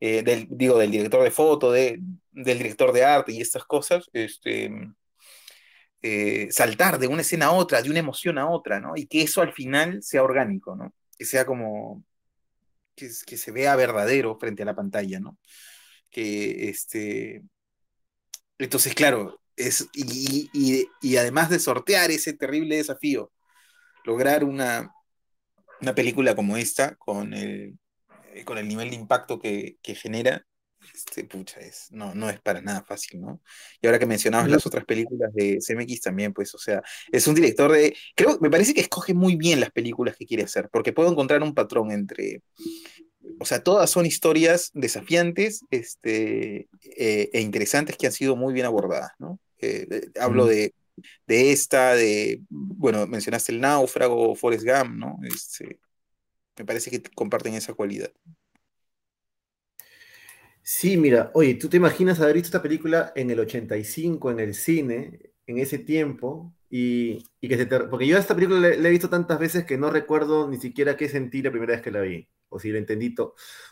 eh, 0.00 0.22
del, 0.22 0.46
digo, 0.50 0.78
del 0.78 0.90
director 0.90 1.22
de 1.22 1.30
foto, 1.30 1.72
de, 1.72 1.98
del 2.32 2.58
director 2.58 2.92
de 2.92 3.04
arte 3.04 3.32
y 3.32 3.40
estas 3.40 3.64
cosas, 3.64 4.10
este, 4.12 4.70
eh, 6.06 6.48
saltar 6.50 6.98
de 6.98 7.06
una 7.06 7.22
escena 7.22 7.46
a 7.46 7.52
otra, 7.52 7.80
de 7.80 7.88
una 7.88 8.00
emoción 8.00 8.36
a 8.36 8.50
otra, 8.50 8.78
¿no? 8.78 8.92
Y 8.94 9.06
que 9.06 9.22
eso 9.22 9.40
al 9.40 9.54
final 9.54 10.02
sea 10.02 10.22
orgánico, 10.22 10.76
¿no? 10.76 10.92
Que 11.16 11.24
sea 11.24 11.46
como, 11.46 12.04
que, 12.94 13.08
se 13.08 13.50
vea 13.52 13.74
verdadero 13.74 14.38
frente 14.38 14.62
a 14.62 14.66
la 14.66 14.76
pantalla, 14.76 15.18
¿no? 15.18 15.38
Que 16.10 16.68
este... 16.68 17.42
Entonces, 18.58 18.94
claro, 18.94 19.40
es, 19.56 19.88
y, 19.94 20.50
y, 20.52 20.86
y 21.00 21.16
además 21.16 21.48
de 21.48 21.58
sortear 21.58 22.10
ese 22.10 22.34
terrible 22.34 22.76
desafío, 22.76 23.32
lograr 24.04 24.44
una, 24.44 24.94
una 25.80 25.94
película 25.94 26.36
como 26.36 26.58
esta, 26.58 26.96
con 26.96 27.32
el, 27.32 27.78
con 28.44 28.58
el 28.58 28.68
nivel 28.68 28.90
de 28.90 28.96
impacto 28.96 29.38
que, 29.38 29.78
que 29.82 29.94
genera, 29.94 30.44
este, 30.92 31.24
pucha, 31.24 31.60
es, 31.60 31.88
no, 31.90 32.14
no 32.14 32.28
es 32.28 32.40
para 32.40 32.60
nada 32.60 32.82
fácil, 32.82 33.20
¿no? 33.20 33.40
Y 33.80 33.86
ahora 33.86 33.98
que 33.98 34.06
mencionabas 34.06 34.48
las 34.48 34.66
otras 34.66 34.84
películas 34.84 35.32
de 35.34 35.58
CMX 35.60 36.00
también, 36.00 36.32
pues, 36.32 36.54
o 36.54 36.58
sea, 36.58 36.82
es 37.12 37.26
un 37.26 37.34
director 37.34 37.72
de, 37.72 37.96
creo, 38.14 38.38
me 38.40 38.50
parece 38.50 38.74
que 38.74 38.80
escoge 38.80 39.14
muy 39.14 39.36
bien 39.36 39.60
las 39.60 39.70
películas 39.70 40.16
que 40.16 40.26
quiere 40.26 40.44
hacer, 40.44 40.68
porque 40.70 40.92
puedo 40.92 41.10
encontrar 41.10 41.42
un 41.42 41.54
patrón 41.54 41.90
entre, 41.90 42.42
o 43.38 43.44
sea, 43.44 43.62
todas 43.62 43.90
son 43.90 44.06
historias 44.06 44.70
desafiantes 44.74 45.64
este, 45.70 46.68
eh, 46.96 47.30
e 47.32 47.40
interesantes 47.40 47.96
que 47.96 48.06
han 48.06 48.12
sido 48.12 48.36
muy 48.36 48.52
bien 48.52 48.66
abordadas, 48.66 49.12
¿no? 49.18 49.38
Eh, 49.60 50.10
hablo 50.20 50.46
de, 50.46 50.74
de 51.26 51.52
esta, 51.52 51.94
de, 51.94 52.42
bueno, 52.48 53.06
mencionaste 53.06 53.52
el 53.52 53.60
náufrago, 53.60 54.34
Forrest 54.34 54.64
Gump, 54.64 54.96
¿no? 54.96 55.18
Este, 55.24 55.78
me 56.58 56.64
parece 56.64 56.90
que 56.90 57.02
comparten 57.14 57.54
esa 57.54 57.74
cualidad. 57.74 58.10
Sí, 60.66 60.96
mira, 60.96 61.30
oye, 61.34 61.54
¿tú 61.56 61.68
te 61.68 61.76
imaginas 61.76 62.20
haber 62.20 62.34
visto 62.36 62.46
esta 62.48 62.62
película 62.62 63.12
en 63.16 63.30
el 63.30 63.38
85 63.40 64.30
en 64.30 64.40
el 64.40 64.54
cine, 64.54 65.34
en 65.46 65.58
ese 65.58 65.78
tiempo? 65.78 66.54
Y, 66.70 67.22
y 67.40 67.48
que 67.48 67.56
se 67.58 67.66
te... 67.66 67.80
Porque 67.80 68.06
yo 68.06 68.16
esta 68.16 68.34
película 68.34 68.60
la 68.60 68.88
he 68.88 68.90
visto 68.90 69.10
tantas 69.10 69.38
veces 69.38 69.64
que 69.66 69.76
no 69.76 69.90
recuerdo 69.90 70.48
ni 70.48 70.56
siquiera 70.56 70.96
qué 70.96 71.08
sentí 71.08 71.42
la 71.42 71.50
primera 71.50 71.74
vez 71.74 71.82
que 71.82 71.90
la 71.90 72.00
vi. 72.00 72.26
O 72.48 72.58
si 72.58 72.70
la 72.72 72.78
entendí, 72.78 73.14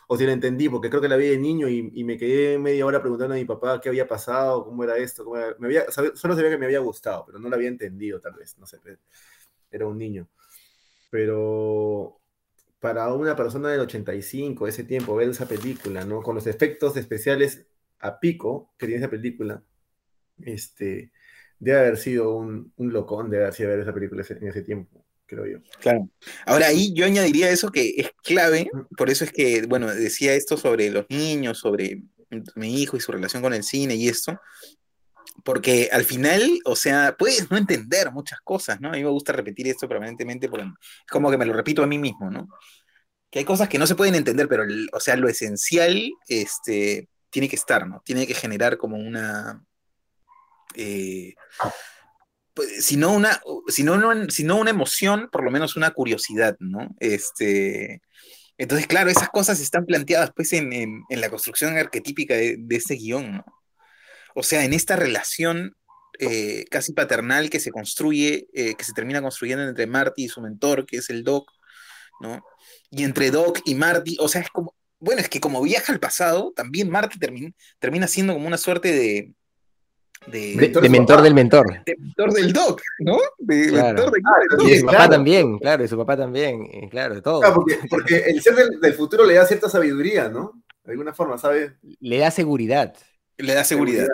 o 0.07 0.17
si 0.17 0.25
la 0.25 0.33
entendí, 0.33 0.69
porque 0.69 0.89
creo 0.89 1.01
que 1.01 1.07
la 1.09 1.15
vi 1.15 1.27
de 1.29 1.37
niño 1.37 1.67
y, 1.67 1.89
y, 1.93 2.03
me 2.03 2.17
quedé 2.17 2.59
media 2.59 2.85
hora 2.85 3.01
preguntando 3.01 3.33
a 3.33 3.37
mi 3.37 3.45
papá 3.45 3.79
qué 3.81 3.89
había 3.89 4.07
pasado, 4.07 4.65
cómo 4.65 4.83
era 4.83 4.97
esto, 4.97 5.23
cómo 5.23 5.37
era... 5.37 5.55
Me 5.59 5.67
había, 5.67 5.89
solo 5.91 6.35
sabía 6.35 6.49
que 6.51 6.57
me 6.57 6.65
había 6.65 6.79
gustado, 6.79 7.25
pero 7.25 7.39
no 7.39 7.49
la 7.49 7.55
había 7.55 7.69
entendido 7.69 8.19
tal 8.19 8.33
vez, 8.35 8.57
no 8.59 8.67
sé, 8.67 8.79
era 9.71 9.87
un 9.87 9.97
niño. 9.97 10.27
Pero 11.09 11.52
para 12.83 13.13
una 13.13 13.33
persona 13.33 13.71
del 13.71 13.79
85, 13.79 14.67
ese 14.67 14.83
tiempo, 14.83 15.15
ver 15.15 15.29
esa 15.29 15.47
película, 15.47 16.03
¿no? 16.03 16.21
Con 16.21 16.35
los 16.35 16.47
efectos 16.47 16.97
especiales 16.97 17.65
a 17.99 18.19
pico 18.19 18.73
que 18.77 18.87
tiene 18.87 18.99
esa 18.99 19.09
película, 19.09 19.63
este, 20.41 21.13
debe 21.59 21.79
haber 21.79 21.97
sido 21.97 22.35
un, 22.35 22.73
un 22.75 22.91
locón 22.91 23.29
de 23.29 23.37
haber 23.37 23.53
sido 23.53 23.69
ver 23.69 23.79
esa 23.79 23.93
película 23.93 24.25
en 24.27 24.47
ese 24.49 24.63
tiempo, 24.63 25.05
creo 25.25 25.45
yo. 25.45 25.59
Claro. 25.79 26.09
Ahora 26.45 26.67
ahí 26.67 26.93
yo 26.93 27.05
añadiría 27.05 27.49
eso 27.49 27.71
que 27.71 27.93
es 27.95 28.11
clave, 28.21 28.69
por 28.97 29.09
eso 29.09 29.23
es 29.23 29.31
que, 29.31 29.65
bueno, 29.65 29.87
decía 29.87 30.33
esto 30.33 30.57
sobre 30.57 30.91
los 30.91 31.05
niños, 31.07 31.59
sobre 31.59 32.03
mi 32.55 32.81
hijo 32.81 32.97
y 32.97 32.99
su 32.99 33.13
relación 33.13 33.41
con 33.41 33.53
el 33.53 33.63
cine 33.63 33.95
y 33.95 34.09
esto, 34.09 34.37
porque 35.43 35.89
al 35.91 36.03
final, 36.03 36.59
o 36.65 36.75
sea, 36.75 37.15
puedes 37.17 37.49
no 37.49 37.57
entender 37.57 38.11
muchas 38.11 38.39
cosas, 38.41 38.79
¿no? 38.79 38.89
A 38.89 38.91
mí 38.91 39.03
me 39.03 39.09
gusta 39.09 39.33
repetir 39.33 39.67
esto 39.67 39.87
permanentemente 39.87 40.47
porque 40.47 40.65
es 40.65 41.11
como 41.11 41.29
que 41.29 41.37
me 41.37 41.45
lo 41.45 41.53
repito 41.53 41.83
a 41.83 41.87
mí 41.87 41.97
mismo, 41.97 42.29
¿no? 42.29 42.47
Que 43.29 43.39
hay 43.39 43.45
cosas 43.45 43.67
que 43.67 43.79
no 43.79 43.87
se 43.87 43.95
pueden 43.95 44.15
entender, 44.15 44.47
pero, 44.47 44.63
o 44.93 44.99
sea, 44.99 45.15
lo 45.15 45.27
esencial 45.27 46.11
este, 46.27 47.09
tiene 47.29 47.49
que 47.49 47.55
estar, 47.55 47.87
¿no? 47.87 48.01
Tiene 48.05 48.27
que 48.27 48.35
generar 48.35 48.77
como 48.77 48.97
una... 48.97 49.63
Eh, 50.75 51.33
pues, 52.53 52.85
si, 52.85 52.97
no 52.97 53.11
una 53.11 53.41
una 53.43 54.69
emoción, 54.69 55.29
por 55.31 55.43
lo 55.43 55.51
menos 55.51 55.75
una 55.75 55.91
curiosidad, 55.91 56.55
¿no? 56.59 56.95
Este, 56.99 58.01
entonces, 58.57 58.87
claro, 58.87 59.09
esas 59.09 59.29
cosas 59.29 59.59
están 59.59 59.85
planteadas 59.85 60.31
pues 60.35 60.53
en, 60.53 60.71
en, 60.71 61.21
la 61.21 61.29
construcción 61.29 61.75
arquetípica 61.75 62.35
de, 62.35 62.57
de 62.59 62.75
este 62.75 62.95
guion, 62.95 63.37
¿no? 63.37 63.62
O 64.35 64.43
sea, 64.43 64.65
en 64.65 64.73
esta 64.73 64.95
relación 64.95 65.75
eh, 66.19 66.65
casi 66.69 66.93
paternal 66.93 67.49
que 67.49 67.59
se 67.59 67.71
construye, 67.71 68.47
eh, 68.53 68.75
que 68.75 68.83
se 68.83 68.93
termina 68.93 69.21
construyendo 69.21 69.67
entre 69.67 69.87
Marty 69.87 70.25
y 70.25 70.29
su 70.29 70.41
mentor, 70.41 70.85
que 70.85 70.97
es 70.97 71.09
el 71.09 71.23
Doc, 71.23 71.51
¿no? 72.21 72.43
Y 72.91 73.03
entre 73.03 73.31
Doc 73.31 73.59
y 73.65 73.73
Marty, 73.73 74.17
o 74.19 74.27
sea, 74.27 74.41
es 74.41 74.49
como, 74.49 74.75
bueno, 74.99 75.21
es 75.21 75.29
que 75.29 75.39
como 75.39 75.61
viaja 75.63 75.91
al 75.91 75.99
pasado, 75.99 76.53
también 76.55 76.89
Marty 76.89 77.17
termina, 77.17 77.51
termina 77.79 78.07
siendo 78.07 78.33
como 78.33 78.47
una 78.47 78.57
suerte 78.57 78.91
de... 78.91 79.33
De, 80.27 80.55
de, 80.55 80.69
de 80.69 80.89
mentor 80.89 81.21
del 81.21 81.33
mentor. 81.33 81.83
De 81.83 81.97
mentor 81.97 82.31
del 82.31 82.53
Doc, 82.53 82.81
¿no? 82.99 83.17
De 83.39 83.67
claro. 83.67 83.87
mentor 83.87 84.11
de, 84.11 84.21
ah, 84.23 84.63
y 84.63 84.69
de 84.69 84.79
su 84.79 84.85
papá 84.85 84.97
claro. 84.97 85.11
también, 85.11 85.59
claro, 85.59 85.83
y 85.83 85.87
su 85.89 85.97
papá 85.97 86.15
también, 86.15 86.89
claro, 86.89 87.15
de 87.15 87.21
todo. 87.21 87.41
Claro, 87.41 87.55
porque, 87.55 87.79
porque, 87.89 88.17
el 88.27 88.41
ser 88.41 88.55
del, 88.55 88.79
del 88.79 88.93
futuro 88.93 89.25
le 89.25 89.33
da 89.33 89.45
cierta 89.45 89.67
sabiduría, 89.67 90.29
¿no? 90.29 90.63
De 90.85 90.91
alguna 90.91 91.13
forma, 91.13 91.37
¿sabes? 91.37 91.73
Le 91.99 92.19
da 92.19 92.31
seguridad 92.31 92.95
le 93.37 93.53
da 93.53 93.63
seguridad. 93.63 94.07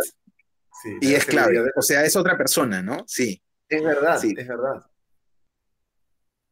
Sí, 0.82 0.98
y 1.02 1.14
es 1.14 1.26
clave. 1.26 1.72
O 1.76 1.82
sea, 1.82 2.04
es 2.06 2.16
otra 2.16 2.38
persona, 2.38 2.82
¿no? 2.82 3.04
Sí. 3.08 3.42
Es 3.68 3.84
verdad, 3.84 4.20
sí. 4.20 4.34
es 4.38 4.48
verdad. 4.48 4.86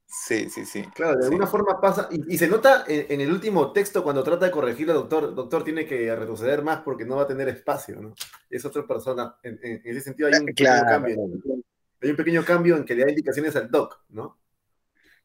Sí, 0.07 0.49
sí, 0.49 0.65
sí. 0.65 0.83
Claro, 0.95 1.17
de 1.17 1.23
sí. 1.23 1.25
alguna 1.27 1.47
forma 1.47 1.81
pasa, 1.81 2.07
y, 2.09 2.33
y 2.33 2.37
se 2.37 2.47
nota 2.47 2.85
en, 2.87 3.05
en, 3.09 3.21
el 3.21 3.31
último 3.31 3.73
texto 3.73 4.03
cuando 4.03 4.23
trata 4.23 4.45
de 4.45 4.51
corregir 4.51 4.89
al 4.89 4.95
doctor, 4.95 5.35
doctor 5.35 5.63
tiene 5.63 5.85
que 5.85 6.15
retroceder 6.15 6.61
más 6.61 6.81
porque 6.81 7.05
no 7.05 7.17
va 7.17 7.23
a 7.23 7.27
tener 7.27 7.49
espacio, 7.49 7.99
¿no? 7.99 8.13
Es 8.49 8.63
otra 8.63 8.87
persona, 8.87 9.37
en, 9.43 9.59
en 9.61 9.81
ese 9.83 10.01
sentido 10.01 10.29
hay 10.29 10.39
un 10.39 10.47
claro. 10.47 11.03
pequeño 11.03 11.25
cambio. 11.25 11.63
Hay 12.01 12.09
un 12.09 12.15
pequeño 12.15 12.45
cambio 12.45 12.77
en 12.77 12.85
que 12.85 12.95
le 12.95 13.03
da 13.03 13.09
indicaciones 13.09 13.55
al 13.55 13.69
doc, 13.69 14.01
¿no? 14.09 14.39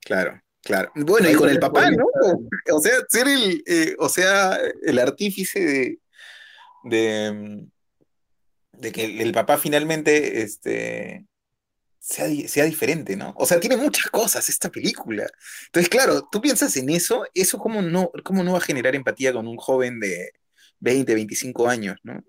Claro, 0.01 0.41
claro. 0.63 0.91
Bueno, 0.97 1.31
y 1.31 1.35
con 1.35 1.49
el 1.49 1.61
papá, 1.61 1.91
¿no? 1.91 2.05
O 2.73 2.81
sea, 2.81 2.93
ser 3.09 3.29
el, 3.29 3.63
eh, 3.67 3.95
o 3.99 4.09
sea, 4.09 4.59
el 4.83 4.99
artífice 4.99 5.61
de, 5.61 5.99
de, 6.85 7.67
de 8.73 8.93
que 8.93 9.05
el, 9.05 9.21
el, 9.21 9.33
papá 9.33 9.59
finalmente 9.59 10.43
este, 10.43 11.27
sea, 12.03 12.27
sea 12.49 12.65
diferente, 12.65 13.17
¿no? 13.17 13.33
O 13.37 13.47
sea, 13.47 13.61
tiene 13.61 13.77
muchas 13.77 14.11
cosas 14.11 14.49
esta 14.49 14.71
película. 14.71 15.27
Entonces, 15.67 15.89
claro, 15.89 16.29
tú 16.31 16.41
piensas 16.41 16.77
en 16.77 16.91
eso, 16.91 17.25
eso 17.33 17.59
cómo 17.59 17.81
no, 17.81 18.11
cómo 18.25 18.43
no 18.43 18.53
va 18.53 18.59
a 18.59 18.63
generar 18.63 18.95
empatía 18.97 19.33
con 19.33 19.47
un 19.47 19.57
joven 19.57 20.01
de 20.01 20.33
20, 20.81 21.15
25 21.15 21.69
años, 21.69 21.99
¿no? 22.03 22.25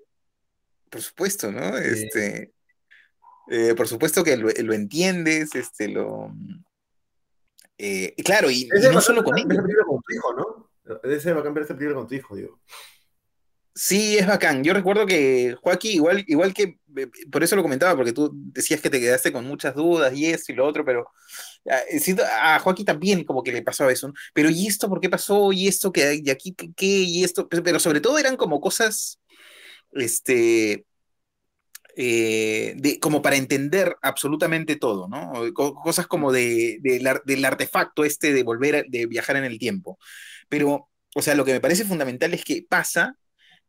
Por 0.89 1.01
supuesto, 1.01 1.51
¿no? 1.51 1.75
Este, 1.77 2.53
eh, 3.49 3.73
por 3.75 3.87
supuesto 3.87 4.23
que 4.23 4.37
lo, 4.37 4.49
lo, 4.49 4.73
entiendes, 4.73 5.55
este, 5.55 5.87
lo... 5.87 6.31
Eh, 7.79 8.13
claro, 8.23 8.51
y, 8.51 8.69
y 8.71 8.93
no 8.93 9.01
solo 9.01 9.23
con 9.23 9.37
ellos. 9.39 9.57
Con 9.87 10.01
tu 10.01 10.13
hijo, 10.13 10.33
¿no? 10.33 10.69
Ese 11.03 11.33
va 11.33 11.41
a 11.41 11.43
cambiar 11.43 11.63
esta 11.63 11.73
película 11.73 11.99
con 11.99 12.07
tu 12.07 12.13
hijo, 12.13 12.35
digo. 12.35 12.59
Sí, 13.75 14.17
es 14.19 14.27
bacán. 14.27 14.63
Yo 14.63 14.71
recuerdo 14.73 15.07
que 15.07 15.55
Joaquín, 15.61 15.93
igual, 15.93 16.23
igual 16.27 16.53
que, 16.53 16.77
eh, 16.95 17.07
por 17.31 17.43
eso 17.43 17.55
lo 17.55 17.63
comentaba, 17.63 17.95
porque 17.95 18.13
tú 18.13 18.29
decías 18.33 18.79
que 18.81 18.89
te 18.91 18.99
quedaste 18.99 19.31
con 19.31 19.45
muchas 19.47 19.73
dudas 19.73 20.13
y 20.15 20.27
esto 20.27 20.51
y 20.51 20.55
lo 20.55 20.67
otro, 20.67 20.85
pero 20.85 21.07
a, 21.69 22.55
a 22.55 22.59
Joaquín 22.59 22.85
también 22.85 23.23
como 23.23 23.41
que 23.43 23.51
le 23.51 23.63
pasaba 23.63 23.91
eso, 23.91 24.09
¿no? 24.09 24.13
Pero 24.33 24.49
¿y 24.51 24.67
esto 24.67 24.89
por 24.89 24.99
qué 24.99 25.09
pasó? 25.09 25.51
¿Y 25.51 25.67
esto 25.67 25.91
que 25.91 26.21
y 26.23 26.29
aquí 26.29 26.53
qué? 26.55 26.85
¿Y 26.85 27.23
esto? 27.23 27.49
Pero, 27.49 27.79
sobre 27.79 28.01
todo 28.01 28.19
eran 28.19 28.37
como 28.37 28.61
cosas, 28.61 29.19
este, 29.93 30.85
eh, 31.95 32.73
de, 32.77 32.99
como 32.99 33.21
para 33.21 33.35
entender 33.35 33.95
absolutamente 34.01 34.75
todo, 34.77 35.07
¿no? 35.07 35.33
Cosas 35.53 36.07
como 36.07 36.31
de, 36.31 36.79
de, 36.81 37.19
del 37.25 37.45
artefacto 37.45 38.03
este 38.03 38.33
de 38.33 38.43
volver, 38.43 38.85
de 38.89 39.05
viajar 39.05 39.35
en 39.37 39.43
el 39.45 39.59
tiempo. 39.59 39.99
Pero, 40.49 40.89
o 41.15 41.21
sea, 41.21 41.35
lo 41.35 41.45
que 41.45 41.53
me 41.53 41.61
parece 41.61 41.85
fundamental 41.85 42.33
es 42.33 42.43
que 42.43 42.65
pasa 42.67 43.17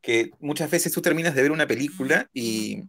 que 0.05 0.33
muchas 0.39 0.71
veces 0.71 0.93
tú 0.93 1.01
terminas 1.01 1.35
de 1.35 1.41
ver 1.41 1.51
una 1.51 1.67
película 1.67 2.29
y, 2.35 2.83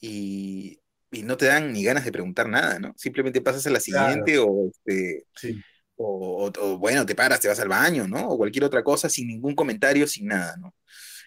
y, 0.00 0.80
y, 1.10 1.22
no 1.22 1.36
te 1.36 1.44
dan 1.44 1.70
ni 1.70 1.84
ganas 1.84 2.06
de 2.06 2.12
preguntar 2.12 2.48
nada, 2.48 2.78
¿no? 2.78 2.94
Simplemente 2.96 3.42
pasas 3.42 3.66
a 3.66 3.70
la 3.70 3.78
siguiente 3.78 4.32
claro. 4.32 4.46
o, 4.46 4.70
este, 4.70 5.26
sí. 5.36 5.62
o, 5.96 6.46
o, 6.46 6.52
o, 6.64 6.78
bueno, 6.78 7.04
te 7.04 7.14
paras, 7.14 7.40
te 7.40 7.48
vas 7.48 7.60
al 7.60 7.68
baño, 7.68 8.08
¿no? 8.08 8.26
O 8.26 8.38
cualquier 8.38 8.64
otra 8.64 8.82
cosa 8.82 9.10
sin 9.10 9.28
ningún 9.28 9.54
comentario, 9.54 10.06
sin 10.06 10.28
nada, 10.28 10.56
¿no? 10.56 10.74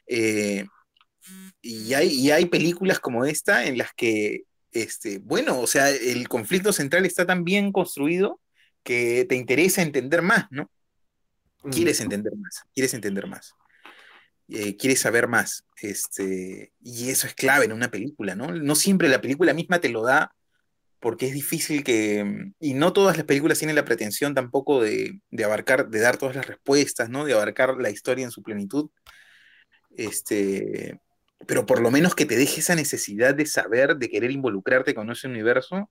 Eh, 0.07 0.65
y, 1.61 1.93
hay, 1.93 2.07
y 2.07 2.31
hay 2.31 2.47
películas 2.47 2.99
como 2.99 3.23
esta 3.23 3.65
en 3.67 3.77
las 3.77 3.93
que, 3.93 4.45
este, 4.71 5.19
bueno, 5.19 5.59
o 5.59 5.67
sea, 5.67 5.91
el 5.91 6.27
conflicto 6.27 6.73
central 6.73 7.05
está 7.05 7.23
tan 7.27 7.43
bien 7.43 7.71
construido 7.71 8.41
que 8.81 9.25
te 9.29 9.35
interesa 9.35 9.83
entender 9.83 10.23
más, 10.23 10.47
¿no? 10.49 10.71
Quieres 11.71 12.01
entender 12.01 12.33
más, 12.35 12.63
quieres 12.73 12.95
entender 12.95 13.27
más 13.27 13.53
eh, 14.49 14.77
quieres 14.77 15.01
saber 15.01 15.27
más. 15.27 15.65
Este, 15.81 16.73
y 16.81 17.09
eso 17.09 17.27
es 17.27 17.33
clave 17.35 17.65
en 17.65 17.73
una 17.73 17.91
película, 17.91 18.35
¿no? 18.35 18.51
No 18.51 18.75
siempre 18.75 19.09
la 19.09 19.21
película 19.21 19.53
misma 19.53 19.79
te 19.79 19.89
lo 19.89 20.03
da, 20.03 20.33
porque 20.99 21.27
es 21.27 21.33
difícil 21.33 21.83
que. 21.83 22.51
Y 22.59 22.73
no 22.73 22.93
todas 22.93 23.17
las 23.17 23.25
películas 23.25 23.59
tienen 23.59 23.75
la 23.75 23.85
pretensión 23.85 24.33
tampoco 24.35 24.81
de, 24.81 25.19
de 25.29 25.43
abarcar, 25.43 25.89
de 25.89 25.99
dar 25.99 26.17
todas 26.17 26.35
las 26.35 26.47
respuestas, 26.47 27.09
¿no? 27.09 27.25
De 27.25 27.33
abarcar 27.33 27.77
la 27.77 27.89
historia 27.89 28.25
en 28.25 28.31
su 28.31 28.43
plenitud. 28.43 28.89
Este. 29.95 30.99
pero 31.47 31.65
por 31.65 31.81
lo 31.81 31.91
menos 31.91 32.15
que 32.15 32.25
te 32.25 32.35
deje 32.37 32.59
esa 32.61 32.75
necesidad 32.75 33.35
de 33.35 33.45
saber, 33.45 33.97
de 33.97 34.09
querer 34.09 34.31
involucrarte 34.31 34.93
con 34.93 35.09
ese 35.11 35.27
universo, 35.27 35.89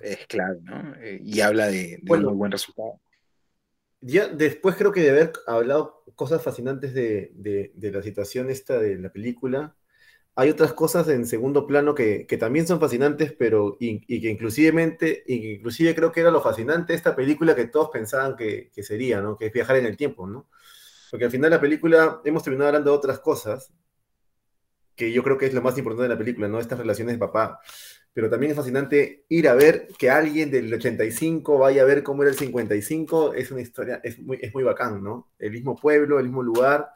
es 0.00 0.26
clave, 0.26 0.58
¿no? 0.62 0.94
Eh, 0.96 1.20
y 1.24 1.40
habla 1.40 1.66
de, 1.68 2.00
un 2.08 2.22
muy 2.22 2.34
buen 2.34 2.52
resultado. 2.52 3.00
Ya 4.02 4.26
después 4.26 4.74
creo 4.76 4.90
que 4.92 5.00
de 5.00 5.10
haber 5.10 5.32
hablado 5.46 6.04
cosas 6.16 6.42
fascinantes 6.42 6.92
de, 6.92 7.30
de, 7.34 7.92
la 7.92 8.02
situación 8.02 8.50
esta 8.50 8.78
de 8.78 8.98
la 8.98 9.12
película, 9.12 9.76
hay 10.34 10.50
otras 10.50 10.72
cosas 10.72 11.08
en 11.08 11.24
segundo 11.26 11.66
plano 11.66 11.94
que, 11.94 12.26
que 12.26 12.36
también 12.36 12.66
son 12.66 12.80
fascinantes, 12.80 13.32
pero 13.32 13.76
y, 13.78 14.00
que 14.20 14.28
inclusivemente, 14.28 15.22
inclusive 15.28 15.94
creo 15.94 16.10
que 16.10 16.20
era 16.20 16.32
lo 16.32 16.42
fascinante 16.42 16.92
de 16.92 16.96
esta 16.96 17.14
película 17.14 17.54
que 17.54 17.66
todos 17.66 17.90
pensaban 17.90 18.36
que, 18.36 18.70
que, 18.74 18.82
sería, 18.82 19.20
¿no? 19.20 19.36
Que 19.36 19.46
es 19.46 19.52
viajar 19.52 19.76
en 19.76 19.86
el 19.86 19.96
tiempo, 19.96 20.26
¿no? 20.26 20.48
Porque 21.10 21.26
al 21.26 21.30
final 21.30 21.50
de 21.50 21.56
la 21.56 21.60
película 21.60 22.20
hemos 22.24 22.42
terminado 22.42 22.68
hablando 22.68 22.90
de 22.90 22.96
otras 22.96 23.20
cosas, 23.20 23.72
que 24.96 25.12
yo 25.12 25.22
creo 25.22 25.38
que 25.38 25.46
es 25.46 25.54
lo 25.54 25.62
más 25.62 25.78
importante 25.78 26.04
de 26.04 26.08
la 26.08 26.18
película, 26.18 26.48
¿no? 26.48 26.58
Estas 26.58 26.78
relaciones 26.78 27.14
de 27.14 27.18
papá. 27.18 27.60
Pero 28.14 28.28
también 28.28 28.50
es 28.50 28.56
fascinante 28.56 29.24
ir 29.28 29.48
a 29.48 29.54
ver 29.54 29.88
que 29.98 30.10
alguien 30.10 30.50
del 30.50 30.72
85 30.72 31.58
vaya 31.58 31.82
a 31.82 31.86
ver 31.86 32.02
cómo 32.02 32.22
era 32.22 32.30
el 32.30 32.38
55, 32.38 33.34
es 33.34 33.50
una 33.50 33.62
historia, 33.62 34.00
es 34.04 34.18
muy, 34.18 34.38
es 34.42 34.52
muy 34.52 34.64
bacán, 34.64 35.02
¿no? 35.02 35.30
El 35.38 35.52
mismo 35.52 35.76
pueblo, 35.76 36.18
el 36.18 36.26
mismo 36.26 36.42
lugar, 36.42 36.90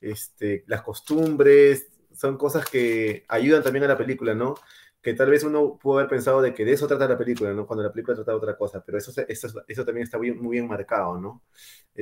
este, 0.00 0.64
las 0.66 0.82
costumbres, 0.82 1.88
son 2.14 2.36
cosas 2.36 2.68
que 2.68 3.24
ayudan 3.28 3.62
también 3.62 3.84
a 3.84 3.88
la 3.88 3.96
película, 3.96 4.34
¿no? 4.34 4.54
Que 5.00 5.14
tal 5.14 5.30
vez 5.30 5.42
uno 5.44 5.78
pudo 5.80 5.98
haber 5.98 6.10
pensado 6.10 6.42
de 6.42 6.52
que 6.52 6.66
de 6.66 6.72
eso 6.72 6.86
trata 6.86 7.08
la 7.08 7.16
película, 7.16 7.54
¿no? 7.54 7.66
Cuando 7.66 7.82
la 7.82 7.90
película 7.90 8.14
trata 8.14 8.32
de 8.32 8.36
otra 8.36 8.58
cosa, 8.58 8.82
pero 8.84 8.98
eso, 8.98 9.12
eso, 9.26 9.48
eso 9.66 9.84
también 9.86 10.04
está 10.04 10.18
muy, 10.18 10.32
muy 10.32 10.56
bien 10.56 10.68
marcado, 10.68 11.18
¿no? 11.18 11.42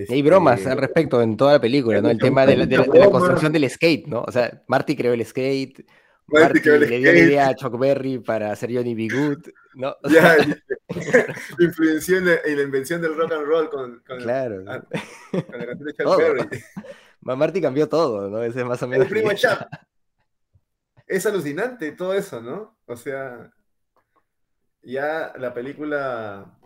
Hay 0.09 0.23
bromas 0.23 0.67
al 0.67 0.73
este, 0.73 0.81
respecto 0.81 1.23
en 1.23 1.37
toda 1.37 1.53
la 1.53 1.61
película, 1.61 2.01
¿no? 2.01 2.11
El 2.11 2.19
tema 2.19 2.45
de 2.45 2.57
la, 2.57 3.11
construcción 3.11 3.53
del 3.53 3.71
skate, 3.71 4.07
¿no? 4.07 4.23
O 4.23 4.33
sea, 4.33 4.63
Marty 4.67 4.97
creó 4.97 5.13
el 5.13 5.25
skate, 5.25 5.87
Marty, 6.29 6.61
le 6.61 6.99
dio 6.99 7.13
la 7.13 7.19
idea 7.19 7.49
a 7.49 7.55
Chuck 7.55 7.79
Berry 7.79 8.19
para 8.19 8.53
hacer 8.53 8.71
Johnny 8.73 8.95
B. 8.95 9.09
Good, 9.09 9.49
¿no? 9.75 9.97
ya, 10.11 10.37
influenció 11.59 12.19
en 12.19 12.27
la, 12.27 12.63
invención 12.63 13.01
del 13.01 13.17
rock 13.17 13.33
and 13.33 13.47
roll 13.47 13.71
con, 13.71 14.03
claro. 14.05 14.65
con 14.65 15.59
la 15.59 15.67
canción 15.67 15.85
de 15.85 15.95
Chuck 15.95 16.19
Berry. 16.19 16.63
Marty 17.21 17.61
cambió 17.61 17.89
todo, 17.89 18.29
¿no? 18.29 18.43
Ese 18.43 18.61
es 18.61 18.67
más 18.67 18.83
o 18.83 18.89
menos. 18.89 19.07
El 19.07 19.11
primo 19.11 19.33
Chuck. 19.33 19.67
Es 21.07 21.25
alucinante 21.25 21.93
todo 21.93 22.13
eso, 22.15 22.41
¿no? 22.41 22.79
O 22.85 22.97
sea, 22.97 23.51
ya 24.83 25.33
la 25.39 25.55
película 25.55 26.59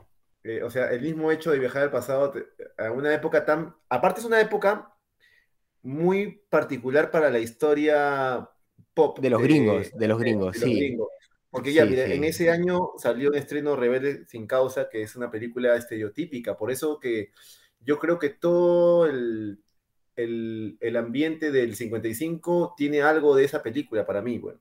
eh, 0.44 0.62
o 0.62 0.70
sea, 0.70 0.90
el 0.90 1.02
mismo 1.02 1.30
hecho 1.30 1.52
de 1.52 1.58
viajar 1.58 1.82
al 1.82 1.90
pasado 1.90 2.32
a 2.78 2.90
una 2.90 3.14
época 3.14 3.44
tan... 3.44 3.76
Aparte 3.88 4.20
es 4.20 4.26
una 4.26 4.40
época 4.40 4.92
muy 5.82 6.44
particular 6.50 7.10
para 7.10 7.30
la 7.30 7.38
historia 7.38 8.48
pop. 8.94 9.18
De 9.18 9.30
los 9.30 9.42
gringos, 9.42 9.92
de, 9.92 10.08
los 10.08 10.18
gringos, 10.18 10.56
sí. 10.56 10.96
Porque 11.50 11.72
ya, 11.72 11.84
mire, 11.84 12.14
en 12.14 12.24
ese 12.24 12.50
año 12.50 12.92
salió 12.96 13.28
un 13.28 13.34
estreno 13.34 13.76
Rebelde 13.76 14.24
sin 14.26 14.46
causa, 14.46 14.88
que 14.88 15.02
es 15.02 15.16
una 15.16 15.30
película 15.30 15.76
estereotípica. 15.76 16.56
Por 16.56 16.70
eso 16.70 16.98
que 16.98 17.30
yo 17.80 17.98
creo 17.98 18.18
que 18.18 18.30
todo 18.30 19.06
el, 19.06 19.60
el, 20.16 20.78
el 20.80 20.96
ambiente 20.96 21.50
del 21.50 21.76
55 21.76 22.74
tiene 22.76 23.02
algo 23.02 23.36
de 23.36 23.44
esa 23.44 23.62
película 23.62 24.06
para 24.06 24.22
mí, 24.22 24.38
bueno. 24.38 24.60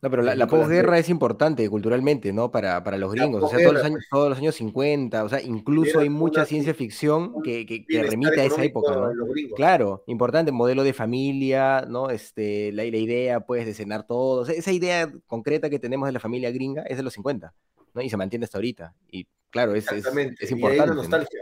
No, 0.00 0.10
pero 0.10 0.22
la, 0.22 0.46
posguerra 0.46 0.96
es 0.98 1.08
importante 1.08 1.68
culturalmente, 1.68 2.32
¿no? 2.32 2.52
Para, 2.52 2.84
para 2.84 2.96
los 2.98 3.12
gringos, 3.12 3.42
o 3.42 3.48
sea, 3.48 3.58
todos 3.58 3.74
los, 3.74 3.84
años, 3.84 3.98
pues. 3.98 4.08
todos 4.10 4.28
los 4.28 4.38
años 4.38 4.54
50, 4.54 5.24
o 5.24 5.28
sea, 5.28 5.42
incluso 5.42 5.98
hay 5.98 6.08
mucha 6.08 6.44
ciencia 6.44 6.72
ficción 6.72 7.42
que, 7.42 7.66
que, 7.66 8.02
remite 8.04 8.40
a 8.40 8.44
esa 8.44 8.62
época, 8.62 8.94
¿no? 8.94 9.10
Claro, 9.56 10.04
importante, 10.06 10.52
modelo 10.52 10.84
de 10.84 10.92
familia, 10.92 11.84
¿no? 11.88 12.10
Este, 12.10 12.70
la, 12.70 12.84
la 12.84 12.96
idea, 12.96 13.40
pues, 13.40 13.66
de 13.66 13.74
cenar 13.74 14.06
todos, 14.06 14.48
esa 14.50 14.70
idea 14.70 15.12
concreta 15.26 15.68
que 15.68 15.80
tenemos 15.80 16.06
de 16.06 16.12
la 16.12 16.20
familia 16.20 16.52
gringa 16.52 16.82
es 16.82 16.96
de 16.96 17.02
los 17.02 17.14
50, 17.14 17.52
¿no? 17.94 18.00
Y 18.00 18.08
se 18.08 18.16
mantiene 18.16 18.44
hasta 18.44 18.58
ahorita, 18.58 18.94
y 19.10 19.26
claro, 19.50 19.74
es, 19.74 19.90
es, 19.90 20.06
es, 20.38 20.50
importante. 20.52 20.94
nostalgia 20.94 21.40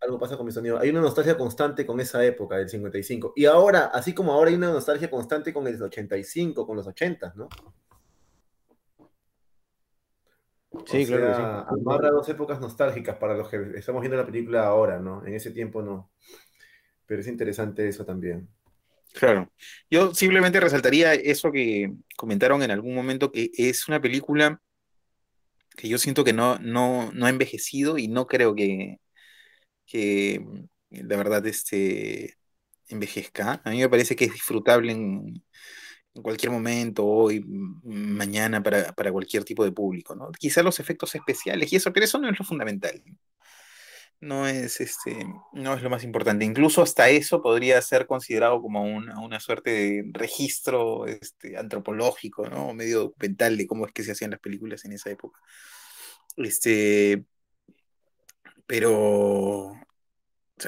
algo 0.00 0.18
pasa 0.18 0.36
con 0.36 0.46
mi 0.46 0.52
sonido. 0.52 0.78
Hay 0.78 0.90
una 0.90 1.00
nostalgia 1.00 1.36
constante 1.36 1.84
con 1.84 2.00
esa 2.00 2.24
época 2.24 2.56
del 2.56 2.68
55. 2.68 3.34
Y 3.36 3.44
ahora, 3.44 3.86
así 3.86 4.14
como 4.14 4.32
ahora 4.32 4.50
hay 4.50 4.56
una 4.56 4.70
nostalgia 4.70 5.10
constante 5.10 5.52
con 5.52 5.66
el 5.66 5.80
85, 5.80 6.66
con 6.66 6.76
los 6.76 6.86
80, 6.86 7.34
¿no? 7.36 7.48
Sí, 10.86 11.04
claro. 11.04 11.26
que 11.26 11.34
sí. 11.34 11.80
Amarra 11.80 12.10
dos 12.10 12.28
épocas 12.28 12.60
nostálgicas 12.60 13.16
para 13.16 13.34
los 13.34 13.48
que 13.48 13.72
estamos 13.74 14.00
viendo 14.00 14.16
la 14.16 14.24
película 14.24 14.66
ahora, 14.66 14.98
¿no? 14.98 15.26
En 15.26 15.34
ese 15.34 15.50
tiempo 15.50 15.82
no. 15.82 16.10
Pero 17.06 17.20
es 17.20 17.26
interesante 17.26 17.86
eso 17.88 18.04
también. 18.04 18.48
Claro. 19.12 19.50
Yo 19.90 20.14
simplemente 20.14 20.60
resaltaría 20.60 21.14
eso 21.14 21.50
que 21.50 21.92
comentaron 22.16 22.62
en 22.62 22.70
algún 22.70 22.94
momento, 22.94 23.32
que 23.32 23.50
es 23.56 23.88
una 23.88 24.00
película 24.00 24.62
que 25.76 25.88
yo 25.88 25.98
siento 25.98 26.24
que 26.24 26.32
no, 26.32 26.58
no, 26.58 27.10
no 27.12 27.26
ha 27.26 27.30
envejecido 27.30 27.98
y 27.98 28.06
no 28.06 28.26
creo 28.26 28.54
que, 28.54 29.00
que 29.90 30.44
la 30.90 31.16
verdad 31.16 31.44
este, 31.46 32.36
envejezca. 32.88 33.60
A 33.64 33.70
mí 33.70 33.78
me 33.78 33.88
parece 33.88 34.16
que 34.16 34.26
es 34.26 34.32
disfrutable 34.32 34.92
en, 34.92 35.42
cualquier 36.22 36.52
momento, 36.52 37.06
hoy, 37.06 37.44
mañana, 37.84 38.62
para, 38.62 38.92
cualquier 39.12 39.44
tipo 39.44 39.64
de 39.64 39.72
público. 39.72 40.14
¿no? 40.14 40.30
Quizá 40.32 40.62
los 40.62 40.80
efectos 40.80 41.14
especiales 41.14 41.72
y 41.72 41.76
eso, 41.76 41.92
pero 41.92 42.04
eso 42.04 42.18
no 42.18 42.28
es 42.28 42.38
lo 42.38 42.44
fundamental. 42.44 43.02
No 44.20 44.46
es, 44.46 44.80
este, 44.82 45.26
no 45.54 45.74
es 45.74 45.82
lo 45.82 45.88
más 45.90 46.04
importante. 46.04 46.44
Incluso 46.44 46.82
hasta 46.82 47.08
eso 47.08 47.42
podría 47.42 47.80
ser 47.80 48.06
considerado 48.06 48.60
como 48.60 48.82
una, 48.82 49.18
una 49.20 49.40
suerte 49.40 49.70
de 49.70 50.10
registro 50.12 51.06
este, 51.06 51.56
antropológico, 51.56 52.46
¿no? 52.48 52.74
medio 52.74 53.00
documental 53.00 53.56
de 53.56 53.66
cómo 53.66 53.86
es 53.86 53.92
que 53.92 54.04
se 54.04 54.12
hacían 54.12 54.32
las 54.32 54.40
películas 54.40 54.84
en 54.84 54.92
esa 54.92 55.10
época. 55.10 55.40
Este, 56.36 57.24
pero, 58.70 59.74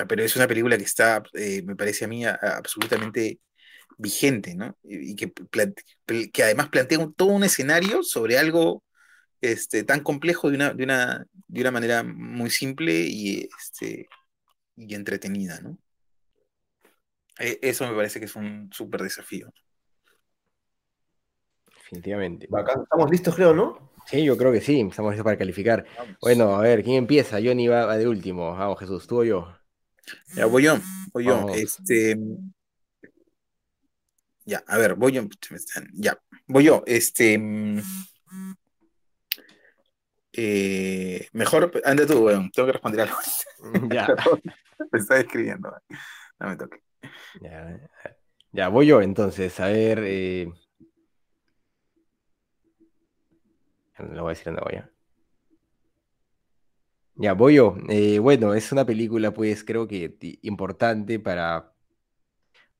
pero 0.09 0.25
es 0.25 0.35
una 0.35 0.49
película 0.49 0.77
que 0.77 0.83
está, 0.83 1.23
eh, 1.35 1.63
me 1.63 1.77
parece 1.77 2.05
a 2.05 2.09
mí, 2.09 2.25
absolutamente 2.25 3.39
vigente, 3.97 4.57
¿no? 4.57 4.77
Y, 4.83 5.15
que, 5.15 5.33
que 6.33 6.43
además 6.43 6.69
plantea 6.69 7.09
todo 7.15 7.29
un 7.29 7.45
escenario 7.45 8.03
sobre 8.03 8.39
algo 8.39 8.83
este, 9.41 9.85
tan 9.85 10.01
complejo 10.01 10.51
de 10.51 10.57
una, 10.57 10.75
de 10.75 10.83
una, 10.83 11.27
de 11.47 11.61
una 11.61 11.71
manera 11.71 12.03
muy 12.03 12.51
simple 12.51 12.93
y, 12.93 13.49
este, 13.57 14.09
y 14.75 14.95
entretenida, 14.97 15.61
¿no? 15.61 15.79
E, 17.39 17.61
eso 17.63 17.89
me 17.89 17.95
parece 17.95 18.19
que 18.19 18.27
es 18.27 18.35
un 18.35 18.69
súper 18.73 19.03
desafío. 19.03 19.55
Definitivamente. 21.73 22.49
Estamos 22.83 23.11
listos, 23.13 23.37
creo, 23.37 23.55
¿no? 23.55 23.92
Sí, 24.07 24.25
yo 24.25 24.37
creo 24.37 24.53
que 24.53 24.61
sí, 24.61 24.81
estamos 24.81 25.13
listos 25.13 25.25
para 25.25 25.39
calificar. 25.39 25.85
Bueno, 26.21 26.55
a 26.55 26.61
ver, 26.61 26.83
¿quién 26.83 26.97
empieza? 26.97 27.39
Johnny 27.43 27.69
va, 27.69 27.87
va 27.87 27.97
de 27.97 28.09
último. 28.09 28.57
Vamos, 28.57 28.79
Jesús, 28.79 29.07
tú 29.07 29.21
o 29.21 29.25
yo. 29.25 29.57
Ya, 30.35 30.47
voy 30.47 30.65
yo, 30.65 30.79
voy 31.13 31.25
yo. 31.25 31.49
Este. 31.55 32.17
Ya, 34.45 34.63
a 34.67 34.77
ver, 34.79 34.95
voy 34.95 35.13
yo. 35.13 35.23
Ya, 35.95 36.19
voy 36.47 36.65
yo. 36.65 36.83
Este. 36.87 37.41
Eh, 40.35 41.29
mejor, 41.33 41.71
anda 41.85 42.07
tú, 42.07 42.25
weón. 42.25 42.51
Tengo 42.51 42.67
que 42.67 42.73
responder 42.73 43.01
algo. 43.03 43.17
Ya. 43.91 44.09
Me 44.93 44.99
está 44.99 45.21
escribiendo. 45.21 45.73
No 46.41 46.49
me 46.49 46.57
toque. 46.57 46.83
Ya, 47.41 47.79
ya, 48.51 48.69
voy 48.69 48.87
yo 48.87 49.01
entonces. 49.01 49.61
A 49.61 49.67
ver. 49.67 50.01
Eh... 50.03 50.53
Lo 53.99 54.23
voy 54.23 54.31
a 54.31 54.35
decir 54.35 54.49
en 54.49 54.57
voy 54.57 54.81
Ya, 57.15 57.35
voy 57.35 57.55
yo. 57.57 57.77
Eh, 57.89 58.19
bueno, 58.19 58.55
es 58.55 58.73
una 58.73 58.87
película, 58.87 59.33
pues, 59.35 59.65
creo 59.65 59.87
que 59.87 60.17
importante 60.43 61.21
para, 61.21 61.73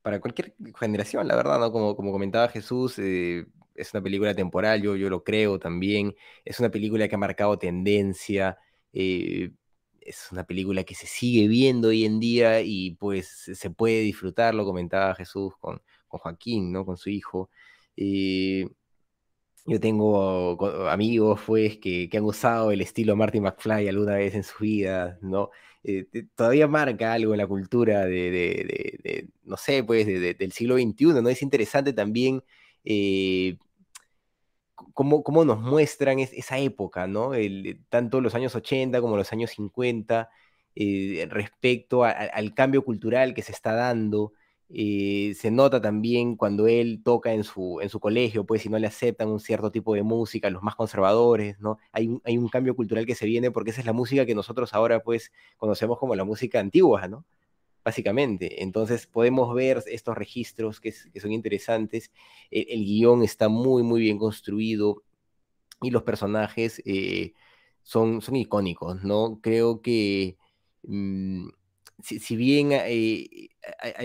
para 0.03 0.21
cualquier 0.21 0.55
generación, 0.79 1.29
la 1.29 1.37
verdad, 1.37 1.61
¿no? 1.61 1.71
Como, 1.71 1.95
como 1.95 2.13
comentaba 2.13 2.49
Jesús, 2.49 2.99
eh, 2.99 3.47
es 3.75 3.95
una 3.95 4.03
película 4.03 4.35
temporal, 4.35 4.83
yo, 4.83 4.97
yo 4.97 5.11
lo 5.11 5.23
creo 5.23 5.59
también. 5.59 6.15
Es 6.45 6.61
una 6.61 6.71
película 6.71 7.09
que 7.09 7.15
ha 7.15 7.19
marcado 7.19 7.59
tendencia. 7.59 8.59
Eh, 8.93 9.53
es 10.01 10.29
una 10.33 10.45
película 10.45 10.85
que 10.85 10.95
se 10.95 11.07
sigue 11.07 11.47
viendo 11.49 11.89
hoy 11.89 12.05
en 12.05 12.19
día 12.21 12.61
y 12.63 12.93
pues 12.97 13.51
se 13.55 13.71
puede 13.71 14.01
disfrutar, 14.01 14.55
lo 14.55 14.65
comentaba 14.65 15.15
Jesús 15.15 15.55
con, 15.61 15.81
con 16.09 16.21
Joaquín, 16.21 16.73
¿no? 16.73 16.85
Con 16.85 16.97
su 16.97 17.11
hijo. 17.11 17.51
Yo 19.65 19.79
tengo 19.81 20.89
amigos, 20.91 21.41
pues, 21.47 21.79
que, 21.79 22.09
han 22.13 22.25
usado 22.25 22.73
el 22.73 22.81
estilo 22.81 23.15
Marty 23.17 23.41
McFly 23.41 23.89
alguna 23.89 24.17
vez 24.17 24.35
en 24.35 24.43
su 24.43 24.59
vida, 24.61 25.19
¿no? 25.23 25.51
Eh, 25.85 26.07
todavía 26.35 26.67
marca 26.69 27.13
algo 27.13 27.33
en 27.35 27.39
la 27.39 27.47
cultura 27.47 28.05
de, 28.07 29.29
no 29.45 29.57
sé, 29.57 29.85
pues, 29.85 30.07
del 30.07 30.53
siglo 30.53 30.77
XXI, 30.77 31.23
¿no? 31.23 31.29
Es 31.29 31.43
interesante 31.43 31.93
también 31.93 32.43
eh, 32.85 33.57
cómo, 34.95 35.45
nos 35.45 35.61
muestran 35.61 36.19
esa 36.19 36.59
época, 36.59 37.07
¿no? 37.07 37.33
tanto 37.89 38.21
los 38.21 38.35
años 38.35 38.55
80 38.55 39.01
como 39.01 39.17
los 39.17 39.33
años 39.33 39.51
50, 39.53 40.31
eh, 40.75 41.27
respecto 41.31 42.05
al 42.05 42.55
cambio 42.55 42.85
cultural 42.85 43.35
que 43.35 43.43
se 43.43 43.53
está 43.53 43.75
dando, 43.75 44.33
Se 44.75 45.51
nota 45.51 45.83
también 45.83 46.37
cuando 46.37 46.67
él 46.67 47.03
toca 47.05 47.35
en 47.35 47.45
su, 47.45 47.81
en 47.83 47.91
su 47.91 48.01
colegio, 48.01 48.47
pues 48.47 48.63
si 48.63 48.71
no 48.71 48.79
le 48.79 48.87
aceptan 48.87 49.29
un 49.29 49.39
cierto 49.41 49.71
tipo 49.71 49.95
de 49.95 50.03
música, 50.03 50.49
los 50.49 50.63
más 50.63 50.77
conservadores, 50.77 51.61
¿no? 51.61 51.79
Hay 51.93 52.09
un, 52.09 52.23
hay 52.25 52.39
un 52.39 52.49
cambio 52.49 52.75
cultural 52.75 53.05
que 53.05 53.15
se 53.15 53.27
viene 53.27 53.51
porque 53.51 53.71
esa 53.71 53.81
es 53.81 53.87
la 53.87 53.93
música 53.93 54.25
que 54.25 54.35
nosotros 54.35 54.73
ahora 54.73 55.03
pues 55.03 55.31
conocemos 55.59 55.99
como 55.99 56.15
la 56.15 56.25
música 56.25 56.59
antigua, 56.59 57.07
¿no? 57.07 57.27
Básicamente. 57.85 58.63
Entonces 58.63 59.07
podemos 59.07 59.55
ver 59.55 59.83
estos 59.87 60.17
registros 60.17 60.81
que, 60.81 60.93
son 60.93 61.33
interesantes. 61.33 62.11
El, 62.51 62.85
guion 62.85 63.23
está 63.25 63.49
muy, 63.49 63.83
muy 63.83 64.01
bien 64.01 64.19
construido 64.19 65.03
y 65.83 65.91
los 65.91 66.03
personajes 66.05 66.83
eh, 66.87 67.35
son, 67.83 68.23
son 68.23 68.37
icónicos, 68.37 69.05
¿no? 69.05 69.39
Creo 69.43 69.83
que... 69.83 70.39
Mm, 70.85 71.49
si, 72.03 72.37
bien 72.37 72.73
hay, 72.73 73.51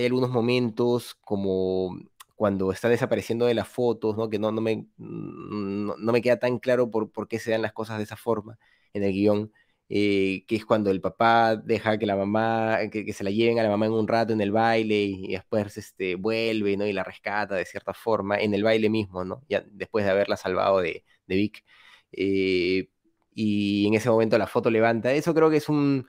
algunos 0.05 0.29
momentos 0.29 1.15
como 1.21 1.97
cuando 2.35 2.71
está 2.71 2.89
desapareciendo 2.89 3.45
de 3.45 3.55
las 3.55 3.67
fotos, 3.67 4.15
¿no? 4.17 4.29
que 4.29 4.39
no, 4.39 4.51
no, 4.51 4.61
me, 4.61 4.85
no, 4.97 5.95
me 5.97 6.21
queda 6.21 6.37
tan 6.37 6.59
claro 6.59 6.91
por, 6.91 7.11
por, 7.11 7.27
qué 7.27 7.39
se 7.39 7.51
dan 7.51 7.63
las 7.63 7.73
cosas 7.73 7.97
de 7.97 8.03
esa 8.03 8.15
forma 8.15 8.59
en 8.93 9.03
el 9.03 9.11
guion, 9.11 9.51
eh, 9.89 10.43
que 10.47 10.55
es 10.57 10.65
cuando 10.65 10.91
el 10.91 11.01
papá 11.01 11.55
deja 11.55 11.97
que 11.97 12.05
la 12.05 12.15
mamá, 12.15 12.79
que, 12.91 13.11
se 13.13 13.23
la 13.23 13.31
lleven 13.31 13.59
a 13.59 13.63
la 13.63 13.69
mamá 13.69 13.87
en 13.87 13.93
un 13.93 14.07
rato 14.07 14.33
en 14.33 14.41
el 14.41 14.51
baile 14.51 15.03
y, 15.03 15.31
después 15.31 15.77
este, 15.77 16.15
vuelve 16.15 16.77
¿no? 16.77 16.85
y 16.85 16.93
la 16.93 17.03
rescata 17.03 17.55
de 17.55 17.65
cierta 17.65 17.93
forma 17.93 18.37
en 18.37 18.53
el 18.53 18.63
baile 18.63 18.89
mismo, 18.89 19.25
¿no? 19.25 19.43
ya 19.49 19.63
después 19.71 20.05
de 20.05 20.11
haberla 20.11 20.37
salvado 20.37 20.79
de, 20.79 21.03
de 21.25 21.35
Vic. 21.35 21.63
Eh, 22.11 22.89
y 23.33 23.87
en 23.87 23.93
ese 23.95 24.09
momento 24.09 24.37
la 24.37 24.47
foto 24.47 24.69
levanta. 24.69 25.11
Eso 25.13 25.33
creo 25.33 25.49
que 25.49 25.57
es 25.57 25.69
un 25.69 26.07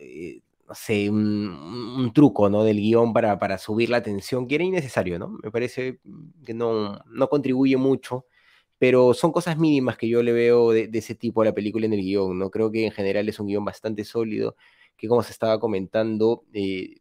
eh, 0.00 0.40
no 0.68 0.74
sé, 0.74 1.10
un, 1.10 2.12
truco, 2.14 2.48
¿no? 2.48 2.64
Del 2.64 2.78
guion 2.78 3.12
para, 3.12 3.38
para 3.38 3.58
subir 3.58 3.90
la 3.90 4.02
tensión, 4.02 4.46
que 4.46 4.54
era 4.54 4.64
innecesario, 4.64 5.18
¿no? 5.18 5.28
Me 5.42 5.50
parece 5.50 6.00
que 6.44 6.54
no, 6.54 7.00
no 7.06 7.28
contribuye 7.28 7.76
mucho, 7.76 8.26
pero 8.78 9.12
son 9.14 9.32
cosas 9.32 9.58
mínimas 9.58 9.98
que 9.98 10.08
yo 10.08 10.22
le 10.22 10.32
veo 10.32 10.70
de, 10.72 10.88
ese 10.92 11.14
tipo 11.14 11.42
a 11.42 11.44
la 11.46 11.54
película 11.54 11.86
en 11.86 11.92
el 11.92 12.00
guion, 12.02 12.38
¿no? 12.38 12.50
Creo 12.50 12.70
que 12.70 12.86
en 12.86 12.92
general 12.92 13.28
es 13.28 13.40
un 13.40 13.48
guion 13.48 13.64
bastante 13.64 14.04
sólido, 14.04 14.56
que 14.96 15.08
como 15.08 15.22
se 15.22 15.32
estaba 15.32 15.58
comentando, 15.60 16.44
eh, 16.52 17.00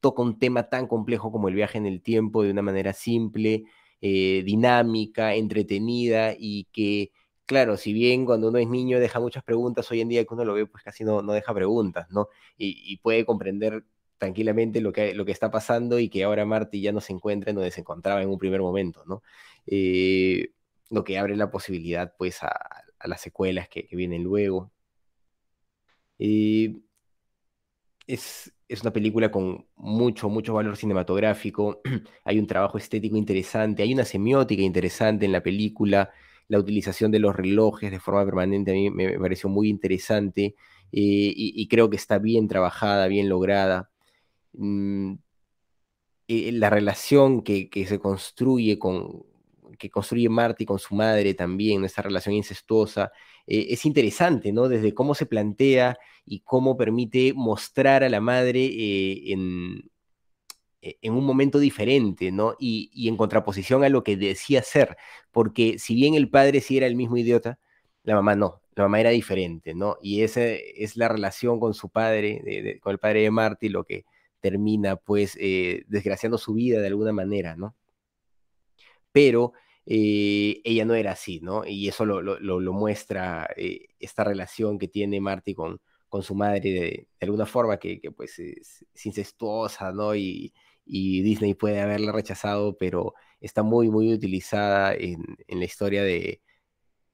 toca 0.00 0.22
un 0.22 0.38
tema 0.38 0.68
tan 0.68 0.86
complejo 0.86 1.32
como 1.32 1.48
el 1.48 1.54
viaje 1.54 1.78
en 1.78 1.86
el 1.86 2.02
tiempo 2.02 2.42
de 2.42 2.50
una 2.52 2.62
manera 2.62 2.92
simple, 2.92 3.64
eh, 4.00 4.42
dinámica, 4.44 5.34
entretenida 5.34 6.34
y 6.38 6.64
que 6.72 7.10
claro, 7.46 7.76
si 7.76 7.92
bien 7.92 8.26
cuando 8.26 8.48
uno 8.48 8.58
es 8.58 8.68
niño 8.68 9.00
deja 9.00 9.20
muchas 9.20 9.44
preguntas, 9.44 9.90
hoy 9.90 10.00
en 10.00 10.08
día 10.08 10.24
que 10.24 10.34
uno 10.34 10.44
lo 10.44 10.54
ve, 10.54 10.66
pues 10.66 10.82
casi 10.84 11.04
no, 11.04 11.22
no 11.22 11.32
deja 11.32 11.54
preguntas, 11.54 12.08
¿no? 12.10 12.28
Y, 12.58 12.98
puede 12.98 13.24
comprender 13.24 13.84
tranquilamente 14.18 14.80
lo 14.80 14.92
que, 14.92 15.14
lo 15.14 15.24
que 15.24 15.32
está 15.32 15.50
pasando 15.50 15.98
y 15.98 16.08
que 16.08 16.24
ahora 16.24 16.44
Marty 16.46 16.80
ya 16.80 16.92
no 16.92 17.00
se 17.00 17.12
encuentra 17.12 17.50
en 17.50 17.56
donde 17.56 17.70
se 17.70 17.80
encontraba 17.80 18.22
en 18.22 18.28
un 18.30 18.38
primer 18.38 18.60
momento, 18.60 19.04
¿no? 19.06 19.22
Eh, 19.66 20.52
lo 20.90 21.04
que 21.04 21.18
abre 21.18 21.36
la 21.36 21.50
posibilidad, 21.50 22.14
pues, 22.16 22.42
a, 22.42 22.52
las 23.04 23.20
secuelas 23.20 23.68
que, 23.68 23.88
vienen 23.92 24.22
luego. 24.24 24.72
Es, 28.06 28.52
es, 28.68 28.82
una 28.82 28.92
película 28.92 29.30
con 29.30 29.66
mucho, 29.76 30.28
mucho 30.28 30.54
valor 30.54 30.76
cinematográfico, 30.76 31.80
hay 32.24 32.38
un 32.38 32.46
trabajo 32.46 32.78
estético 32.78 33.16
interesante, 33.16 33.82
hay 33.82 33.92
una 33.92 34.04
semiótica 34.04 34.62
interesante 34.62 35.26
en 35.26 35.32
la 35.32 35.42
película, 35.42 36.10
la 36.48 36.58
utilización 36.58 37.10
de 37.10 37.18
los 37.18 37.34
relojes 37.34 37.90
de 37.90 38.00
forma 38.00 38.24
permanente 38.24 38.70
a 38.70 38.74
mí 38.74 38.90
me, 38.90 39.18
pareció 39.18 39.48
muy 39.48 39.68
interesante 39.68 40.54
eh, 40.92 41.32
y, 41.36 41.66
creo 41.68 41.90
que 41.90 41.96
está 41.96 42.18
bien 42.18 42.48
trabajada, 42.48 43.08
bien 43.08 43.28
lograda. 43.28 43.90
Mm, 44.52 45.14
eh, 46.28 46.52
la 46.52 46.70
relación 46.70 47.42
que, 47.42 47.68
se 47.86 47.98
construye 47.98 48.78
con 48.78 49.24
que 49.78 49.90
construye 49.90 50.28
Marty 50.30 50.64
con 50.64 50.78
su 50.78 50.94
madre 50.94 51.34
también, 51.34 51.84
esa 51.84 52.00
relación 52.00 52.34
incestuosa, 52.34 53.12
eh, 53.46 53.66
es 53.70 53.84
interesante, 53.84 54.52
¿no? 54.52 54.68
Desde 54.68 54.94
cómo 54.94 55.14
se 55.14 55.26
plantea 55.26 55.98
y 56.24 56.40
cómo 56.40 56.76
permite 56.78 57.34
mostrar 57.34 58.02
a 58.02 58.08
la 58.08 58.20
madre 58.20 58.70
en, 59.32 59.90
en 61.02 61.12
un 61.14 61.24
momento 61.24 61.58
diferente, 61.58 62.32
¿no? 62.32 62.56
Y, 62.58 63.08
en 63.08 63.16
contraposición 63.16 63.84
a 63.84 63.88
lo 63.88 64.04
que 64.04 64.16
decía 64.16 64.62
ser, 64.62 64.96
porque 65.32 65.78
si 65.78 65.94
bien 65.94 66.14
el 66.14 66.30
padre 66.30 66.60
sí 66.60 66.76
era 66.76 66.86
el 66.86 66.96
mismo 66.96 67.16
idiota, 67.16 67.58
la 68.04 68.14
mamá 68.14 68.36
no, 68.36 68.62
la 68.74 68.84
mamá 68.84 69.00
era 69.00 69.10
diferente, 69.10 69.74
¿no? 69.74 69.96
Y 70.02 70.22
esa 70.22 70.42
es 70.44 70.96
la 70.96 71.08
relación 71.08 71.60
con 71.60 71.74
su 71.74 71.88
padre, 71.90 72.78
con 72.80 72.92
el 72.92 72.98
padre 72.98 73.22
de 73.22 73.30
Marty, 73.30 73.68
lo 73.68 73.84
que 73.84 74.04
termina, 74.40 74.96
pues, 74.96 75.36
eh, 75.40 75.84
desgraciando 75.88 76.38
su 76.38 76.54
vida 76.54 76.80
de 76.80 76.86
alguna 76.88 77.12
manera, 77.12 77.56
¿no? 77.56 77.74
Pero 79.12 79.52
eh, 79.86 80.60
ella 80.64 80.84
no 80.84 80.94
era 80.94 81.12
así, 81.12 81.40
¿no? 81.40 81.64
Y 81.66 81.88
eso 81.88 82.04
lo, 82.04 82.72
muestra 82.72 83.48
eh, 83.56 83.88
esta 83.98 84.24
relación 84.24 84.78
que 84.78 84.88
tiene 84.88 85.20
Marty 85.20 85.54
con, 85.54 85.80
con 86.08 86.22
su 86.22 86.34
madre 86.34 86.60
de, 86.60 87.08
alguna 87.20 87.46
forma 87.46 87.78
que, 87.78 88.00
pues 88.16 88.38
es, 88.38 88.84
es, 88.94 89.06
incestuosa, 89.06 89.92
¿no? 89.92 90.14
Y, 90.14 90.52
y 90.86 91.22
Disney 91.22 91.54
puede 91.54 91.80
haberla 91.80 92.12
rechazado, 92.12 92.76
pero 92.78 93.14
está 93.40 93.62
muy, 93.62 93.90
muy 93.90 94.12
utilizada 94.14 94.94
en, 94.94 95.24
la 95.48 95.64
historia 95.64 96.02
de, 96.04 96.42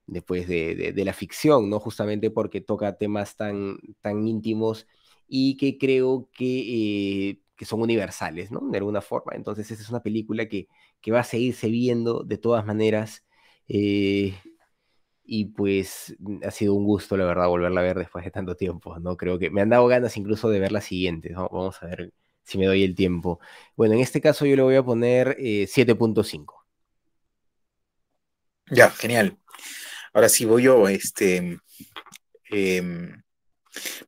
después 0.07 0.49
de, 0.49 0.93
la 1.05 1.12
ficción, 1.14 1.70
¿no? 1.70 1.81
Justamente 1.81 2.31
porque 2.31 2.61
toca 2.61 2.99
temas 2.99 3.37
tan, 3.37 3.79
tan 4.01 4.27
íntimos 4.29 4.87
y 5.29 5.57
que 5.57 5.79
creo 5.79 6.29
que, 6.33 7.31
eh, 7.31 7.41
que 7.57 7.64
son 7.64 7.83
universales, 7.83 8.51
¿no? 8.51 8.61
De 8.70 8.79
alguna 8.79 9.01
forma. 9.01 9.33
Entonces, 9.35 9.70
esta 9.70 9.83
es 9.83 9.91
una 9.91 10.03
película 10.03 10.49
que, 10.49 10.68
que 11.01 11.12
va 11.12 11.20
a 11.20 11.25
seguirse 11.25 11.68
viendo 11.68 12.25
de 12.25 12.39
todas 12.39 12.66
maneras. 12.66 13.25
Eh, 13.68 14.35
y 15.25 15.47
pues 15.47 16.16
ha 16.45 16.51
sido 16.51 16.75
un 16.75 16.85
gusto, 16.85 17.16
la 17.16 17.25
verdad, 17.25 17.49
volverla 17.49 17.81
a 17.81 17.85
ver 17.85 17.99
después 17.99 18.25
de 18.25 18.31
tanto 18.31 18.57
tiempo, 18.57 18.99
¿no? 18.99 19.16
Creo 19.16 19.39
que 19.39 19.51
me 19.51 19.62
han 19.62 19.70
dado 19.70 19.87
ganas 19.87 20.16
incluso 20.16 20.51
de 20.51 20.61
ver 20.61 20.73
la 20.73 20.81
siguiente, 20.81 21.31
¿no? 21.31 21.49
Vamos 21.51 21.83
a 21.83 21.87
ver 21.87 22.12
si 22.45 22.59
me 22.59 22.66
doy 22.66 22.84
el 22.84 22.95
tiempo. 22.95 23.40
Bueno, 23.76 23.95
en 23.95 24.01
este 24.01 24.20
caso 24.20 24.47
yo 24.47 24.57
le 24.57 24.62
voy 24.62 24.76
a 24.76 24.82
poner 24.82 25.36
7.5. 25.38 26.64
Eh, 28.70 28.74
ya, 28.74 28.90
genial. 28.90 29.38
Ahora 30.12 30.28
sí 30.28 30.45
voy 30.45 30.64
yo, 30.64 30.88
este... 30.88 31.59
Em, 32.51 33.22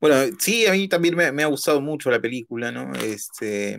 bueno, 0.01 0.37
sí, 0.39 0.66
a 0.66 0.72
mí 0.72 0.89
también 0.89 1.16
me, 1.16 1.43
ha 1.43 1.47
gustado 1.47 1.80
mucho 1.80 2.11
la 2.11 2.20
película, 2.20 2.70
¿no? 2.70 2.95
Este, 2.95 3.78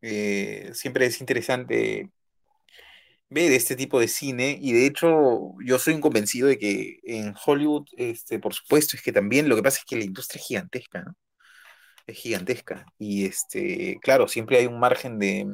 eh, 0.00 0.70
siempre 0.74 1.06
es 1.06 1.20
interesante 1.20 2.10
ver 3.30 3.52
este 3.52 3.76
tipo 3.76 3.98
de 3.98 4.08
cine 4.08 4.58
y 4.60 4.72
de 4.72 4.86
hecho 4.86 5.54
yo 5.64 5.78
soy 5.78 5.98
convencido 6.00 6.48
de 6.48 6.58
que 6.58 6.98
en 7.04 7.34
Hollywood, 7.44 7.86
este, 7.96 8.38
por 8.38 8.54
supuesto, 8.54 8.96
es 8.96 9.02
que 9.02 9.12
también 9.12 9.48
lo 9.48 9.56
que 9.56 9.62
pasa 9.62 9.78
es 9.78 9.84
que 9.84 9.96
la 9.96 10.04
industria 10.04 10.40
es 10.40 10.46
gigantesca, 10.46 11.02
¿no? 11.02 11.14
Es 12.06 12.18
gigantesca. 12.18 12.86
Y 12.98 13.26
este, 13.26 13.98
claro, 14.02 14.28
siempre 14.28 14.58
hay 14.58 14.66
un 14.66 14.78
margen 14.78 15.18
de, 15.18 15.46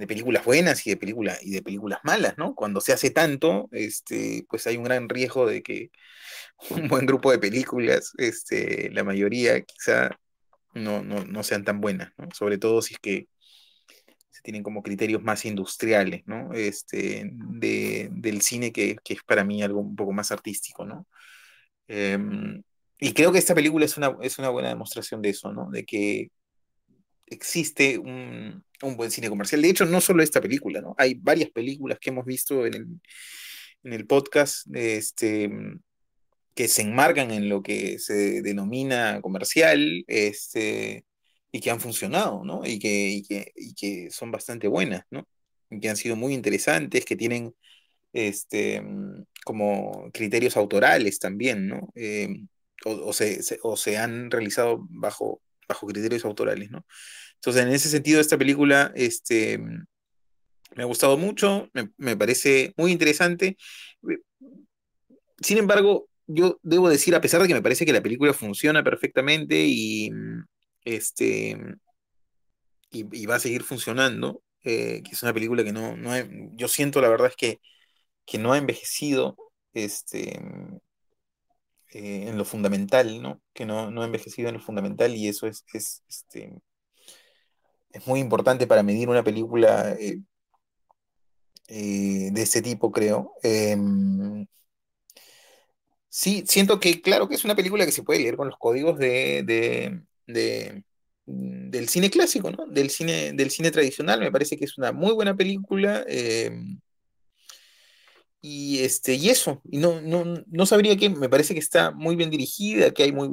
de 0.00 0.06
películas 0.06 0.44
buenas 0.44 0.86
y 0.86 0.90
de, 0.90 0.96
películas 0.96 1.38
y 1.42 1.50
de 1.52 1.62
películas 1.62 2.00
malas, 2.04 2.38
¿no? 2.38 2.54
Cuando 2.54 2.80
se 2.80 2.92
hace 2.94 3.10
tanto, 3.10 3.68
este, 3.72 4.46
pues 4.48 4.66
hay 4.66 4.78
un 4.78 4.84
gran 4.84 5.08
riesgo 5.08 5.46
de 5.46 5.62
que 5.62 5.90
un 6.70 6.88
buen 6.88 7.06
grupo 7.06 7.30
de 7.30 7.38
películas, 7.38 8.12
este, 8.18 8.90
la 8.92 9.04
mayoría 9.04 9.60
quizá 9.62 10.10
no, 10.74 11.02
no, 11.02 11.42
sean 11.42 11.64
tan 11.64 11.80
buenas, 11.80 12.12
¿no? 12.16 12.28
Sobre 12.32 12.58
todo 12.58 12.80
si 12.82 12.94
es 12.94 13.00
que 13.00 13.28
se 14.30 14.42
tienen 14.42 14.62
como 14.62 14.82
criterios 14.82 15.22
más 15.22 15.44
industriales, 15.44 16.22
¿no? 16.26 16.54
Este, 16.54 17.30
de, 17.34 18.08
del 18.12 18.40
cine 18.42 18.72
que, 18.72 18.96
que, 19.04 19.14
es 19.14 19.22
para 19.24 19.44
mí 19.44 19.62
algo 19.62 19.80
un 19.80 19.96
poco 19.96 20.12
más 20.12 20.32
artístico, 20.32 20.86
¿no? 20.86 21.06
Em, 21.88 22.62
y 23.00 23.14
creo 23.14 23.32
que 23.32 23.38
esta 23.38 23.54
película 23.54 23.86
es 23.86 23.96
una, 23.96 24.16
es 24.22 24.38
una 24.38 24.50
buena 24.50 24.68
demostración 24.68 25.22
de 25.22 25.30
eso, 25.30 25.52
¿no? 25.52 25.70
De 25.70 25.84
que 25.84 26.30
existe 27.26 27.98
un, 27.98 28.64
buen 28.96 29.10
cine 29.10 29.28
comercial. 29.28 29.62
De 29.62 29.70
hecho, 29.70 29.86
no 29.86 30.00
solo 30.00 30.22
esta 30.22 30.40
película, 30.40 30.80
¿no? 30.80 30.94
Hay 30.98 31.14
varias 31.14 31.50
películas 31.50 31.98
que 31.98 32.10
hemos 32.10 32.26
visto 32.26 32.66
en 32.66 32.74
el, 32.74 32.86
en 33.84 33.92
el 33.92 34.06
podcast 34.06 34.66
este, 34.74 35.50
que 36.54 36.68
se 36.68 36.82
enmarcan 36.82 37.30
en 37.30 37.48
lo 37.48 37.62
que 37.62 37.98
se 37.98 38.42
denomina 38.42 39.20
comercial 39.22 40.04
este, 40.06 41.04
y 41.52 41.60
que 41.60 41.70
han 41.70 41.80
funcionado, 41.80 42.44
¿no? 42.44 42.66
Y 42.66 42.78
que, 42.78 43.22
que, 43.78 44.10
son 44.10 44.30
bastante 44.30 44.68
buenas, 44.68 45.04
¿no? 45.10 45.26
Y 45.70 45.80
que 45.80 45.88
han 45.88 45.96
sido 45.96 46.16
muy 46.16 46.34
interesantes, 46.34 47.04
que 47.04 47.16
tienen 47.16 47.54
este, 48.12 48.82
como 49.44 50.10
criterios 50.12 50.56
autorales 50.56 51.18
también, 51.18 51.68
¿no? 51.68 51.92
Eh, 51.94 52.28
o, 52.84 53.12
se, 53.12 53.98
han 53.98 54.30
realizado 54.30 54.86
bajo, 54.90 55.42
bajo 55.68 55.86
criterios 55.86 56.24
autorales, 56.24 56.70
¿no? 56.70 56.84
Entonces, 57.36 57.62
en 57.62 57.72
ese 57.72 57.88
sentido, 57.88 58.20
esta 58.20 58.38
película 58.38 58.92
este, 58.94 59.58
me 59.58 60.82
ha 60.82 60.86
gustado 60.86 61.16
mucho, 61.16 61.70
me, 61.96 62.16
parece 62.16 62.74
muy 62.76 62.92
interesante. 62.92 63.56
Sin 65.40 65.58
embargo, 65.58 66.08
yo 66.26 66.58
debo 66.62 66.88
decir, 66.88 67.14
a 67.14 67.20
pesar 67.20 67.40
de 67.42 67.48
que 67.48 67.54
me 67.54 67.62
parece 67.62 67.86
que 67.86 67.92
la 67.92 68.02
película 68.02 68.32
funciona 68.34 68.84
perfectamente 68.84 69.64
y 69.66 70.10
este, 70.84 71.56
y, 72.90 73.26
va 73.26 73.36
a 73.36 73.40
seguir 73.40 73.62
funcionando, 73.62 74.42
eh, 74.64 75.02
que 75.04 75.12
es 75.12 75.22
una 75.22 75.32
película 75.32 75.64
que 75.64 75.72
no, 75.72 75.96
no 75.96 76.12
yo 76.52 76.68
siento 76.68 77.00
la 77.00 77.08
verdad 77.08 77.28
es 77.28 77.36
que, 77.36 77.60
que 78.26 78.38
no 78.38 78.52
ha 78.52 78.58
envejecido 78.58 79.36
este, 79.72 80.40
eh, 81.92 82.28
en 82.28 82.38
lo 82.38 82.44
fundamental, 82.44 83.22
¿no? 83.22 83.40
Que 83.52 83.66
no, 83.66 83.90
no, 83.90 84.02
ha 84.02 84.06
envejecido 84.06 84.48
en 84.48 84.56
lo 84.56 84.60
fundamental 84.60 85.14
y 85.14 85.28
eso 85.28 85.46
es, 85.46 85.64
es, 85.74 86.02
este, 86.08 86.52
es 87.92 88.06
muy 88.06 88.20
importante 88.20 88.66
para 88.66 88.82
medir 88.82 89.08
una 89.08 89.24
película 89.24 89.96
eh, 89.98 90.20
de 91.68 92.42
este 92.42 92.62
tipo, 92.62 92.90
creo. 92.92 93.34
Em, 93.42 94.46
sí, 96.08 96.44
siento 96.46 96.80
que, 96.80 97.00
claro, 97.00 97.28
que 97.28 97.34
es 97.34 97.44
una 97.44 97.54
película 97.56 97.86
que 97.86 97.92
se 97.92 98.02
puede 98.02 98.20
leer 98.20 98.36
con 98.36 98.48
los 98.48 98.58
códigos 98.58 98.98
de, 98.98 99.42
de 99.44 100.84
del 101.30 101.88
cine 101.88 102.10
clásico, 102.10 102.50
¿no? 102.50 102.66
Del 102.66 102.90
cine, 102.90 103.32
del 103.32 103.50
cine 103.50 103.70
tradicional. 103.70 104.20
Me 104.20 104.32
parece 104.32 104.56
que 104.56 104.64
es 104.64 104.78
una 104.78 104.92
muy 104.92 105.12
buena 105.12 105.36
película. 105.36 106.04
Em, 106.08 106.80
y, 108.42 108.80
este, 108.80 109.14
y 109.14 109.28
eso, 109.28 109.60
y 109.64 109.78
no, 109.78 110.00
no, 110.00 110.66
sabría 110.66 110.96
que, 110.96 111.10
me 111.10 111.28
parece 111.28 111.54
que 111.54 111.60
está 111.60 111.90
muy 111.90 112.16
bien 112.16 112.30
dirigida, 112.30 112.90
que 112.92 113.02
hay 113.02 113.12
muy 113.12 113.30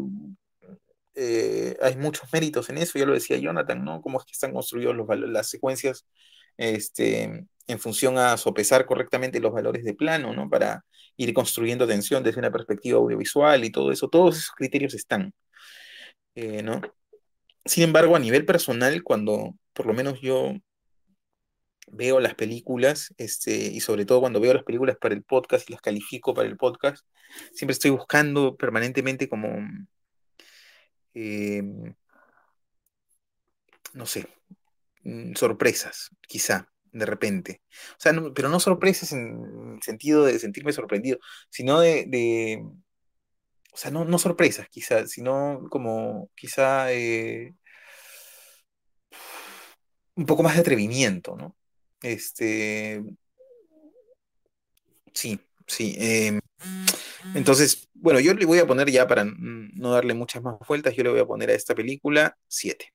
eh, 1.16 1.76
hay 1.82 1.96
muchos 1.96 2.32
méritos 2.32 2.70
en 2.70 2.78
eso, 2.78 3.00
ya 3.00 3.06
lo 3.06 3.14
decía 3.14 3.38
Jonathan, 3.38 3.84
¿no? 3.84 4.02
Cómo 4.02 4.20
es 4.20 4.26
que 4.26 4.34
están 4.34 4.54
construidos 4.54 4.96
los 4.96 5.08
las 5.30 5.50
secuencias 5.50 6.06
este, 6.58 7.48
en 7.68 7.80
función 7.80 8.18
a 8.20 8.38
sopesar 8.38 8.86
correctamente 8.86 9.40
los 9.40 9.54
valores 9.54 9.84
de 9.84 9.94
plano, 9.96 10.34
¿no? 10.34 10.50
Para 10.50 10.86
ir 11.18 11.34
construyendo 11.34 11.88
tensión 11.88 12.24
desde 12.24 12.40
una 12.40 12.52
perspectiva 12.52 13.00
audiovisual 13.00 13.64
y 13.66 13.72
todo 13.72 13.92
eso, 13.92 14.10
todos 14.10 14.38
esos 14.38 14.52
criterios 14.52 14.94
están, 14.94 15.34
eh, 16.36 16.62
¿no? 16.64 16.82
Sin 17.66 17.84
embargo, 17.84 18.16
a 18.16 18.20
nivel 18.20 18.46
personal, 18.46 19.04
cuando 19.04 19.56
por 19.74 19.88
lo 19.88 19.94
menos 19.94 20.22
yo 20.22 20.54
veo 21.88 22.20
las 22.20 22.36
películas, 22.36 23.14
este, 23.18 23.56
y 23.56 23.80
sobre 23.82 24.06
todo 24.06 24.22
cuando 24.22 24.40
veo 24.40 24.54
las 24.54 24.64
películas 24.64 24.98
para 24.98 25.16
el 25.16 25.24
podcast 25.24 25.70
y 25.70 25.74
las 25.74 25.82
califico 25.82 26.34
para 26.34 26.48
el 26.48 26.58
podcast, 26.58 27.06
siempre 27.54 27.74
estoy 27.74 27.92
buscando 27.92 28.56
permanentemente 28.58 29.30
como, 29.30 29.50
em, 31.14 31.94
no 33.94 34.06
sé, 34.06 34.28
mm, 35.04 35.34
sorpresas, 35.36 36.10
quizá, 36.28 36.70
de 36.92 37.06
repente. 37.06 37.62
O 37.94 37.96
sea, 38.00 38.14
pero 38.36 38.50
no 38.50 38.60
sorpresas 38.60 39.12
en 39.14 39.76
el 39.76 39.84
sentido 39.84 40.26
de 40.26 40.40
sentirme 40.40 40.74
sorprendido, 40.74 41.20
sino 41.50 41.80
de, 41.80 42.62
o 43.74 43.78
sea, 43.78 43.92
no, 43.92 44.06
no 44.06 44.18
sorpresas, 44.20 44.68
quizá, 44.70 45.08
sino 45.08 45.68
como 45.70 46.30
quizá 46.36 46.92
eh, 46.94 47.54
un 50.16 50.26
poco 50.26 50.44
más 50.44 50.56
de 50.56 50.62
atrevimiento, 50.62 51.36
¿no? 51.38 51.56
Este, 52.02 53.04
sí, 55.14 55.40
sí. 55.66 55.96
Em, 55.98 56.40
entonces, 57.36 57.90
bueno, 57.94 58.20
yo 58.20 58.34
le 58.34 58.46
voy 58.46 58.60
a 58.60 58.68
poner 58.68 58.90
ya 58.92 59.08
para 59.08 59.26
no 59.26 59.92
darle 59.92 60.14
muchas 60.14 60.44
más 60.44 60.56
vueltas, 60.68 60.96
yo 60.96 61.04
le 61.04 61.10
voy 61.12 61.20
a 61.20 61.26
poner 61.26 61.50
a 61.50 61.54
esta 61.54 61.76
película 61.76 62.38
7. 62.48 62.94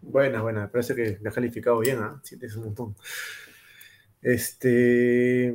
Buena, 0.00 0.40
buena, 0.40 0.70
parece 0.70 0.94
que 0.94 1.18
la 1.20 1.30
ha 1.30 1.32
calificado 1.32 1.80
bien, 1.80 1.98
¿ah? 1.98 2.20
7 2.22 2.46
es 2.46 2.56
un 2.56 2.64
montón. 2.64 2.96
Este. 4.22 5.54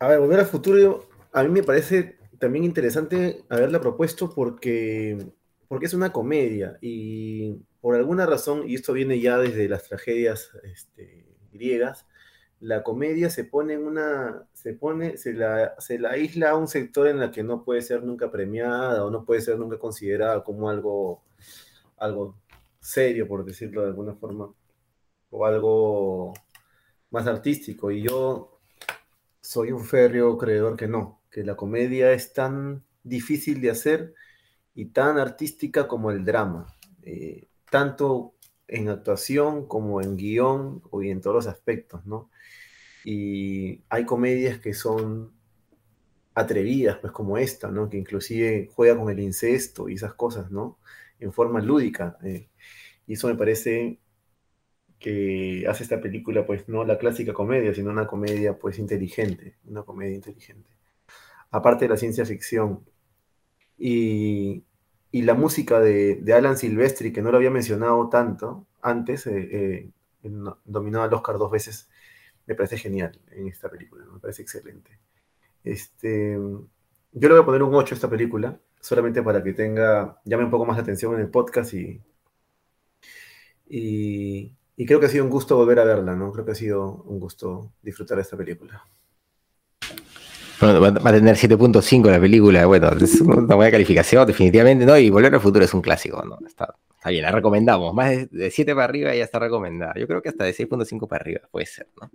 A 0.00 0.08
ver, 0.08 0.20
volver 0.20 0.40
al 0.40 0.46
futuro, 0.46 1.08
a 1.32 1.42
mí 1.42 1.50
me 1.50 1.62
parece 1.62 2.16
también 2.38 2.64
interesante 2.64 3.44
haberla 3.48 3.80
propuesto 3.80 4.32
porque, 4.34 5.32
porque 5.68 5.86
es 5.86 5.94
una 5.94 6.12
comedia 6.12 6.78
y 6.80 7.54
por 7.80 7.94
alguna 7.94 8.26
razón, 8.26 8.68
y 8.68 8.74
esto 8.74 8.92
viene 8.92 9.20
ya 9.20 9.38
desde 9.38 9.68
las 9.68 9.84
tragedias 9.84 10.50
este, 10.64 11.26
griegas, 11.52 12.06
la 12.60 12.82
comedia 12.82 13.30
se 13.30 13.44
pone 13.44 13.74
en 13.74 13.86
una, 13.86 14.48
se 14.52 14.74
pone, 14.74 15.16
se 15.16 15.32
la, 15.32 15.74
se 15.78 15.98
la 15.98 16.10
aísla 16.10 16.50
a 16.50 16.56
un 16.56 16.66
sector 16.66 17.06
en 17.06 17.20
el 17.22 17.30
que 17.30 17.44
no 17.44 17.64
puede 17.64 17.82
ser 17.82 18.02
nunca 18.02 18.30
premiada 18.30 19.04
o 19.04 19.10
no 19.10 19.24
puede 19.24 19.40
ser 19.42 19.58
nunca 19.58 19.78
considerada 19.78 20.42
como 20.42 20.68
algo, 20.68 21.22
algo 21.96 22.36
serio, 22.80 23.28
por 23.28 23.44
decirlo 23.44 23.82
de 23.82 23.88
alguna 23.88 24.14
forma, 24.14 24.52
o 25.30 25.46
algo 25.46 26.34
más 27.10 27.26
artístico. 27.26 27.90
Y 27.92 28.02
yo 28.02 28.58
soy 29.40 29.70
un 29.72 29.84
férreo 29.84 30.36
creedor 30.36 30.76
que 30.76 30.88
no, 30.88 31.22
que 31.30 31.44
la 31.44 31.54
comedia 31.56 32.12
es 32.12 32.32
tan 32.32 32.84
difícil 33.04 33.60
de 33.60 33.70
hacer 33.70 34.14
y 34.78 34.84
tan 34.84 35.18
artística 35.18 35.88
como 35.88 36.12
el 36.12 36.24
drama, 36.24 36.72
eh, 37.02 37.48
tanto 37.68 38.34
en 38.68 38.88
actuación 38.88 39.66
como 39.66 40.00
en 40.00 40.16
guion 40.16 40.84
y 41.02 41.10
en 41.10 41.20
todos 41.20 41.34
los 41.34 41.46
aspectos, 41.48 42.06
¿no? 42.06 42.30
Y 43.04 43.82
hay 43.88 44.04
comedias 44.06 44.60
que 44.60 44.74
son 44.74 45.32
atrevidas, 46.32 46.98
pues 46.98 47.12
como 47.12 47.38
esta, 47.38 47.72
¿no? 47.72 47.88
Que 47.88 47.96
inclusive 47.96 48.70
juega 48.72 48.96
con 48.96 49.10
el 49.10 49.18
incesto 49.18 49.88
y 49.88 49.94
esas 49.94 50.14
cosas, 50.14 50.52
¿no? 50.52 50.78
En 51.18 51.32
forma 51.32 51.60
lúdica. 51.60 52.16
Eh, 52.22 52.48
y 53.08 53.14
eso 53.14 53.26
me 53.26 53.34
parece 53.34 53.98
que 55.00 55.66
hace 55.68 55.82
esta 55.82 56.00
película, 56.00 56.46
pues 56.46 56.68
no 56.68 56.84
la 56.84 56.98
clásica 56.98 57.32
comedia, 57.32 57.74
sino 57.74 57.90
una 57.90 58.06
comedia 58.06 58.56
pues 58.56 58.78
inteligente, 58.78 59.56
una 59.64 59.82
comedia 59.82 60.14
inteligente. 60.14 60.70
Aparte 61.50 61.86
de 61.86 61.88
la 61.88 61.96
ciencia 61.96 62.24
ficción. 62.24 62.84
Y, 63.80 64.64
y 65.10 65.22
la 65.22 65.34
música 65.34 65.80
de, 65.80 66.22
Alan 66.34 66.56
Silvestri, 66.58 67.12
que 67.12 67.22
no 67.22 67.30
lo 67.30 67.38
había 67.38 67.50
mencionado 67.50 68.08
tanto 68.08 68.66
antes, 68.82 69.26
eh, 69.26 69.48
eh, 69.50 69.90
dominó 70.64 71.02
al 71.02 71.12
Oscar 71.14 71.38
dos 71.38 71.50
veces, 71.50 71.88
me 72.46 72.54
parece 72.54 72.78
genial 72.78 73.18
en 73.30 73.48
esta 73.48 73.70
película, 73.70 74.04
me 74.04 74.20
parece 74.20 74.42
excelente. 74.42 74.98
Este, 75.64 76.34
yo 76.34 77.28
le 77.28 77.28
voy 77.28 77.42
a 77.42 77.46
poner 77.46 77.62
un 77.62 77.74
8 77.74 77.94
a 77.94 77.96
esta 77.96 78.10
película, 78.10 78.58
solamente 78.80 79.22
para 79.22 79.42
que 79.42 79.52
tenga, 79.52 80.20
llame 80.24 80.44
un 80.44 80.50
poco 80.50 80.66
más 80.66 80.76
la 80.76 80.82
atención 80.82 81.14
en 81.14 81.20
el 81.20 81.30
podcast 81.30 81.74
y, 81.74 82.00
y, 83.68 84.52
y 84.76 84.86
creo 84.86 85.00
que 85.00 85.06
ha 85.06 85.10
sido 85.10 85.24
un 85.24 85.30
gusto 85.30 85.56
volver 85.56 85.80
a 85.80 85.84
verla, 85.84 86.14
¿no? 86.14 86.32
Creo 86.32 86.44
que 86.44 86.52
ha 86.52 86.54
sido 86.54 87.02
un 87.04 87.18
gusto 87.18 87.72
disfrutar 87.82 88.16
de 88.16 88.22
esta 88.22 88.36
película. 88.36 88.84
Bueno, 90.60 90.80
va 90.80 91.10
a 91.10 91.12
tener 91.12 91.36
7.5 91.36 92.10
la 92.10 92.20
película, 92.20 92.66
bueno, 92.66 92.90
es 93.00 93.20
una 93.20 93.54
buena 93.54 93.70
calificación, 93.70 94.26
definitivamente, 94.26 94.84
¿no? 94.84 94.98
Y 94.98 95.08
Volver 95.08 95.34
al 95.34 95.40
Futuro 95.40 95.64
es 95.64 95.72
un 95.72 95.82
clásico, 95.82 96.22
¿no? 96.24 96.38
Está, 96.46 96.74
bien, 97.06 97.22
la 97.22 97.30
recomendamos. 97.30 97.94
Más 97.94 98.30
de 98.30 98.50
7 98.50 98.74
para 98.74 98.84
arriba 98.84 99.14
ya 99.14 99.24
está 99.24 99.38
recomendada. 99.38 99.94
Yo 99.96 100.06
creo 100.08 100.20
que 100.20 100.30
hasta 100.30 100.44
de 100.44 100.52
6.5 100.52 101.06
para 101.06 101.22
arriba 101.22 101.40
puede 101.50 101.66
ser, 101.66 101.88
¿no? 102.00 102.10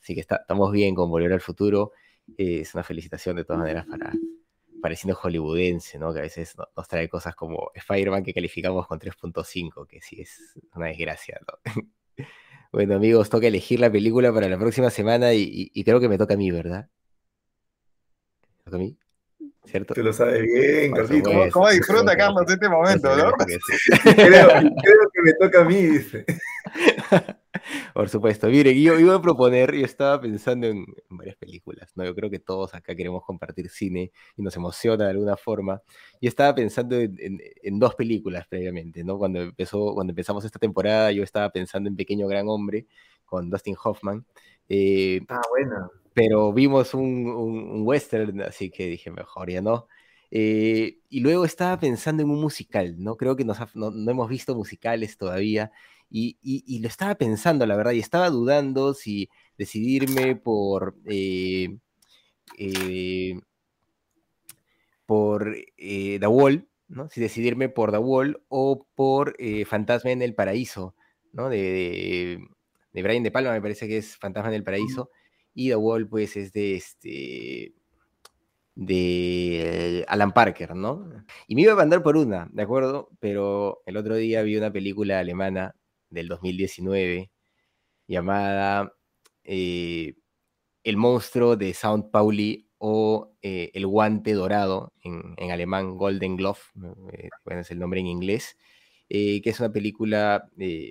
Así 0.00 0.14
que 0.14 0.20
estamos 0.20 0.70
bien 0.70 0.94
con 0.94 1.10
Volver 1.10 1.32
al 1.32 1.40
Futuro. 1.40 1.92
es 2.36 2.74
una 2.74 2.84
felicitación 2.84 3.36
de 3.36 3.44
todas 3.44 3.60
maneras 3.60 3.86
para, 3.86 4.12
pareciendo 4.84 5.16
hollywoodense, 5.16 5.98
¿no? 5.98 6.12
Que 6.12 6.18
a 6.18 6.22
veces 6.22 6.54
nos 6.76 6.88
trae 6.88 7.08
cosas 7.08 7.34
como 7.34 7.70
Spider-Man 7.74 8.22
que 8.22 8.34
calificamos 8.34 8.86
con 8.86 9.00
3.5, 9.00 9.86
que 9.86 10.02
sí 10.02 10.20
es 10.20 10.54
una 10.74 10.88
desgracia, 10.88 11.40
¿no? 11.48 11.72
bueno, 12.70 12.94
amigos, 12.94 13.30
toca 13.30 13.46
elegir 13.46 13.80
la 13.80 13.90
película 13.90 14.30
para 14.30 14.46
la 14.46 14.58
próxima 14.58 14.90
semana 14.90 15.32
y, 15.32 15.82
creo 15.84 16.00
que 16.00 16.08
me 16.10 16.18
toca 16.18 16.34
a 16.34 16.36
mí, 16.36 16.50
¿verdad? 16.50 16.90
¿Me 18.74 18.76
toca 18.76 18.76
a 18.76 18.78
mí? 18.78 18.98
¿Cierto? 19.64 19.94
Tú 19.94 20.02
lo 20.02 20.12
sabes 20.12 20.42
bien, 20.42 20.92
Carlito. 20.92 21.30
¿Cómo, 21.52 21.70
disfruta, 21.70 22.16
Carlos, 22.16 22.44
este 22.48 22.68
momento, 22.68 23.16
no? 23.16 23.32
creo, 24.02 24.48
creo 24.48 25.10
que 25.12 25.22
me 25.22 25.32
toca 25.40 25.60
a 25.62 25.64
mí, 25.64 25.82
dice. 25.82 26.24
Por 27.94 28.08
supuesto. 28.08 28.48
Mire, 28.48 28.78
yo 28.80 28.98
iba 28.98 29.14
a 29.14 29.22
proponer, 29.22 29.74
yo 29.74 29.84
estaba 29.84 30.20
pensando 30.20 30.66
en, 30.66 30.84
varias 31.08 31.36
películas, 31.36 31.90
¿no? 31.94 32.04
Yo 32.04 32.14
creo 32.14 32.30
que 32.30 32.38
todos 32.38 32.74
acá 32.74 32.94
queremos 32.94 33.24
compartir 33.24 33.68
cine 33.70 34.12
y 34.36 34.42
nos 34.42 34.56
emociona 34.56 35.04
de 35.04 35.10
alguna 35.10 35.36
forma. 35.36 35.80
Y 36.20 36.26
estaba 36.26 36.54
pensando 36.54 36.96
en, 36.96 37.78
dos 37.78 37.94
películas 37.94 38.46
previamente, 38.48 39.04
¿no? 39.04 39.18
Cuando, 39.18 39.40
empezó, 39.40 39.94
cuando 39.94 40.10
empezamos 40.10 40.44
esta 40.44 40.58
temporada, 40.58 41.12
yo 41.12 41.22
estaba 41.22 41.50
pensando 41.50 41.88
en 41.88 41.96
Pequeño 41.96 42.26
Gran 42.26 42.48
Hombre 42.48 42.86
con 43.24 43.50
Dustin 43.50 43.76
Hoffman. 43.82 44.26
Eh, 44.68 45.20
ah, 45.28 45.42
bueno. 45.50 45.90
Pero 46.14 46.52
vimos 46.52 46.94
un, 46.94 47.82
western, 47.84 48.40
así 48.42 48.70
que 48.70 48.86
dije, 48.86 49.10
mejor 49.10 49.50
ya 49.50 49.60
no. 49.60 49.88
Eh, 50.30 50.98
y 51.08 51.20
luego 51.20 51.44
estaba 51.44 51.78
pensando 51.78 52.22
en 52.22 52.30
un 52.30 52.40
musical, 52.40 52.96
¿no? 52.98 53.16
Creo 53.16 53.36
que 53.36 53.44
no, 53.44 53.54
no, 53.74 54.10
hemos 54.10 54.28
visto 54.28 54.54
musicales 54.54 55.16
todavía. 55.18 55.72
Y, 56.10 56.78
lo 56.80 56.88
estaba 56.88 57.16
pensando, 57.16 57.66
la 57.66 57.76
verdad, 57.76 57.92
y 57.92 57.98
estaba 58.00 58.30
dudando 58.30 58.94
si 58.94 59.28
decidirme 59.58 60.36
por, 60.36 60.96
eh, 61.06 61.78
eh, 62.58 63.40
por 65.06 65.56
The 65.76 66.26
Wall, 66.26 66.68
¿no? 66.88 67.08
Si 67.10 67.20
decidirme 67.20 67.68
por 67.68 67.90
The 67.90 67.98
Wall 67.98 68.42
o 68.48 68.86
por 68.94 69.36
Fantasma 69.66 70.12
en 70.12 70.22
el 70.22 70.34
Paraíso, 70.34 70.94
¿no? 71.32 71.48
De, 71.48 71.58
de, 71.58 72.48
Brian 73.02 73.22
De 73.22 73.30
Palma, 73.30 73.52
me 73.52 73.62
parece 73.62 73.88
que 73.88 73.98
es 73.98 74.16
Fantasma 74.16 74.48
en 74.48 74.54
el 74.54 74.64
Paraíso, 74.64 75.10
y 75.54 75.68
The 75.68 75.76
Wall, 75.76 76.08
pues, 76.08 76.36
es 76.36 76.52
de 76.52 76.74
este. 76.76 77.74
de 78.74 80.04
Alan 80.08 80.32
Parker, 80.32 80.74
¿no? 80.74 81.08
Y 81.46 81.54
me 81.54 81.62
iba 81.62 81.72
a 81.72 81.76
mandar 81.76 82.02
por 82.02 82.16
una, 82.16 82.48
¿de 82.52 82.62
acuerdo? 82.62 83.10
Pero 83.20 83.82
el 83.86 83.96
otro 83.96 84.16
día 84.16 84.42
vi 84.42 84.56
una 84.56 84.72
película 84.72 85.18
alemana 85.18 85.74
del 86.10 86.28
2019 86.28 87.30
llamada 88.06 88.92
eh, 89.44 90.14
El 90.82 90.96
monstruo 90.96 91.56
de 91.56 91.74
Sound 91.74 92.10
Pauli 92.10 92.68
o 92.78 93.34
eh, 93.42 93.70
El 93.74 93.86
guante 93.86 94.32
dorado, 94.34 94.92
en, 95.02 95.50
alemán 95.50 95.96
Golden 95.96 96.36
Glove, 96.36 96.58
eh, 97.12 97.28
bueno, 97.44 97.60
es 97.62 97.70
el 97.70 97.78
nombre 97.78 98.00
en 98.00 98.06
inglés, 98.06 98.56
que 99.08 99.42
es 99.44 99.60
una 99.60 99.72
película, 99.72 100.48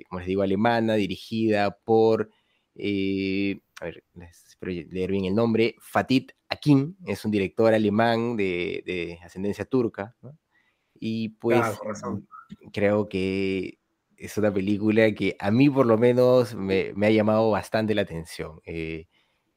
como 0.09 0.19
les 0.19 0.27
digo, 0.27 0.41
alemana, 0.41 0.95
dirigida 0.95 1.77
por, 1.83 2.29
a 2.75 3.85
ver, 3.85 4.03
espero 4.15 4.71
leer 4.71 5.11
bien 5.11 5.25
el 5.25 5.35
nombre, 5.35 5.75
Fatih 5.79 6.27
Akin, 6.49 6.95
es 7.05 7.25
un 7.25 7.31
director 7.31 7.73
alemán 7.73 8.37
de, 8.37 9.19
ascendencia 9.23 9.65
turca, 9.65 10.15
y 10.99 11.29
pues 11.29 11.61
creo 12.71 13.09
que 13.09 13.79
es 14.17 14.37
una 14.37 14.53
película 14.53 15.13
que 15.13 15.35
a 15.39 15.51
mí 15.51 15.69
por 15.69 15.85
lo 15.85 15.97
menos 15.97 16.55
me, 16.55 16.93
ha 17.01 17.09
llamado 17.09 17.51
bastante 17.51 17.93
la 17.93 18.03
atención. 18.03 18.61
Eh, 18.65 19.07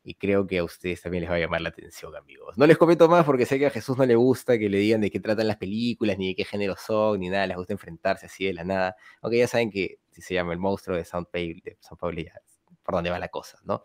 y 0.06 0.14
creo 0.14 0.46
que 0.46 0.58
a 0.58 0.64
ustedes 0.64 1.02
también 1.02 1.22
les 1.22 1.30
va 1.32 1.34
a 1.34 1.40
llamar 1.40 1.60
la 1.60 1.70
atención, 1.70 2.14
amigos. 2.14 2.56
No 2.56 2.64
les 2.64 2.78
comento 2.78 3.08
más 3.08 3.24
porque 3.24 3.44
sé 3.44 3.58
que 3.58 3.66
a 3.66 3.70
Jesús 3.70 3.98
no 3.98 4.06
le 4.06 4.14
gusta 4.14 4.56
que 4.56 4.68
le 4.68 4.78
digan 4.78 5.00
de 5.00 5.10
qué 5.10 5.18
tratan 5.18 5.48
las 5.48 5.56
películas, 5.56 6.16
ni 6.16 6.28
de 6.28 6.36
qué 6.36 6.44
género 6.44 6.76
son, 6.76 7.18
ni 7.18 7.28
nada. 7.28 7.44
Les 7.48 7.56
gusta 7.56 7.72
enfrentarse 7.72 8.26
así 8.26 8.44
de 8.44 8.52
la 8.52 8.62
nada. 8.62 8.94
Aunque 9.20 9.38
ya 9.38 9.48
saben 9.48 9.68
que 9.68 9.98
si 10.12 10.22
se 10.22 10.34
llama 10.34 10.52
El 10.52 10.60
monstruo 10.60 10.96
de 10.96 11.04
Sound 11.04 11.26
Pale, 11.26 11.60
de 11.64 11.76
Sound 11.80 12.18
ya 12.24 12.40
por 12.84 12.94
dónde 12.94 13.10
va 13.10 13.18
la 13.18 13.30
cosa, 13.30 13.58
¿no? 13.64 13.82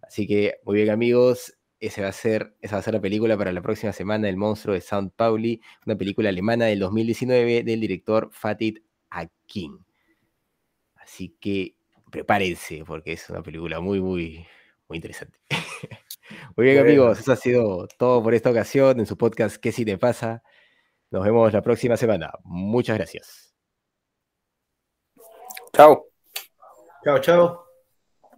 Así 0.00 0.26
que, 0.26 0.60
muy 0.64 0.76
bien, 0.76 0.88
amigos. 0.88 1.54
Ese 1.78 2.00
va 2.00 2.08
a 2.08 2.12
ser, 2.12 2.56
esa 2.62 2.76
va 2.76 2.80
a 2.80 2.82
ser 2.82 2.94
la 2.94 3.00
película 3.02 3.36
para 3.36 3.52
la 3.52 3.60
próxima 3.60 3.92
semana, 3.92 4.30
El 4.30 4.38
monstruo 4.38 4.74
de 4.74 4.80
Sound 4.80 5.12
Pauli, 5.12 5.60
una 5.84 5.94
película 5.96 6.30
alemana 6.30 6.66
del 6.66 6.78
2019 6.78 7.64
del 7.64 7.80
director 7.80 8.30
Fatih 8.32 8.82
Akin. 9.10 9.84
Así 10.94 11.36
que 11.38 11.76
prepárense, 12.10 12.82
porque 12.86 13.12
es 13.12 13.28
una 13.28 13.42
película 13.42 13.80
muy, 13.80 14.00
muy, 14.00 14.46
muy 14.90 14.96
interesante. 14.96 15.38
muy 16.56 16.66
bien, 16.66 16.78
amigos, 16.80 17.20
eso 17.20 17.32
ha 17.32 17.36
sido 17.36 17.86
todo 17.96 18.22
por 18.22 18.34
esta 18.34 18.50
ocasión 18.50 18.98
en 18.98 19.06
su 19.06 19.16
podcast 19.16 19.56
¿Qué 19.56 19.70
si 19.70 19.84
te 19.84 19.96
pasa? 19.96 20.42
Nos 21.10 21.24
vemos 21.24 21.52
la 21.52 21.62
próxima 21.62 21.96
semana. 21.96 22.32
Muchas 22.42 22.96
gracias. 22.98 23.54
Chao. 25.72 26.06
Chao, 27.04 27.18
chao. 27.20 27.69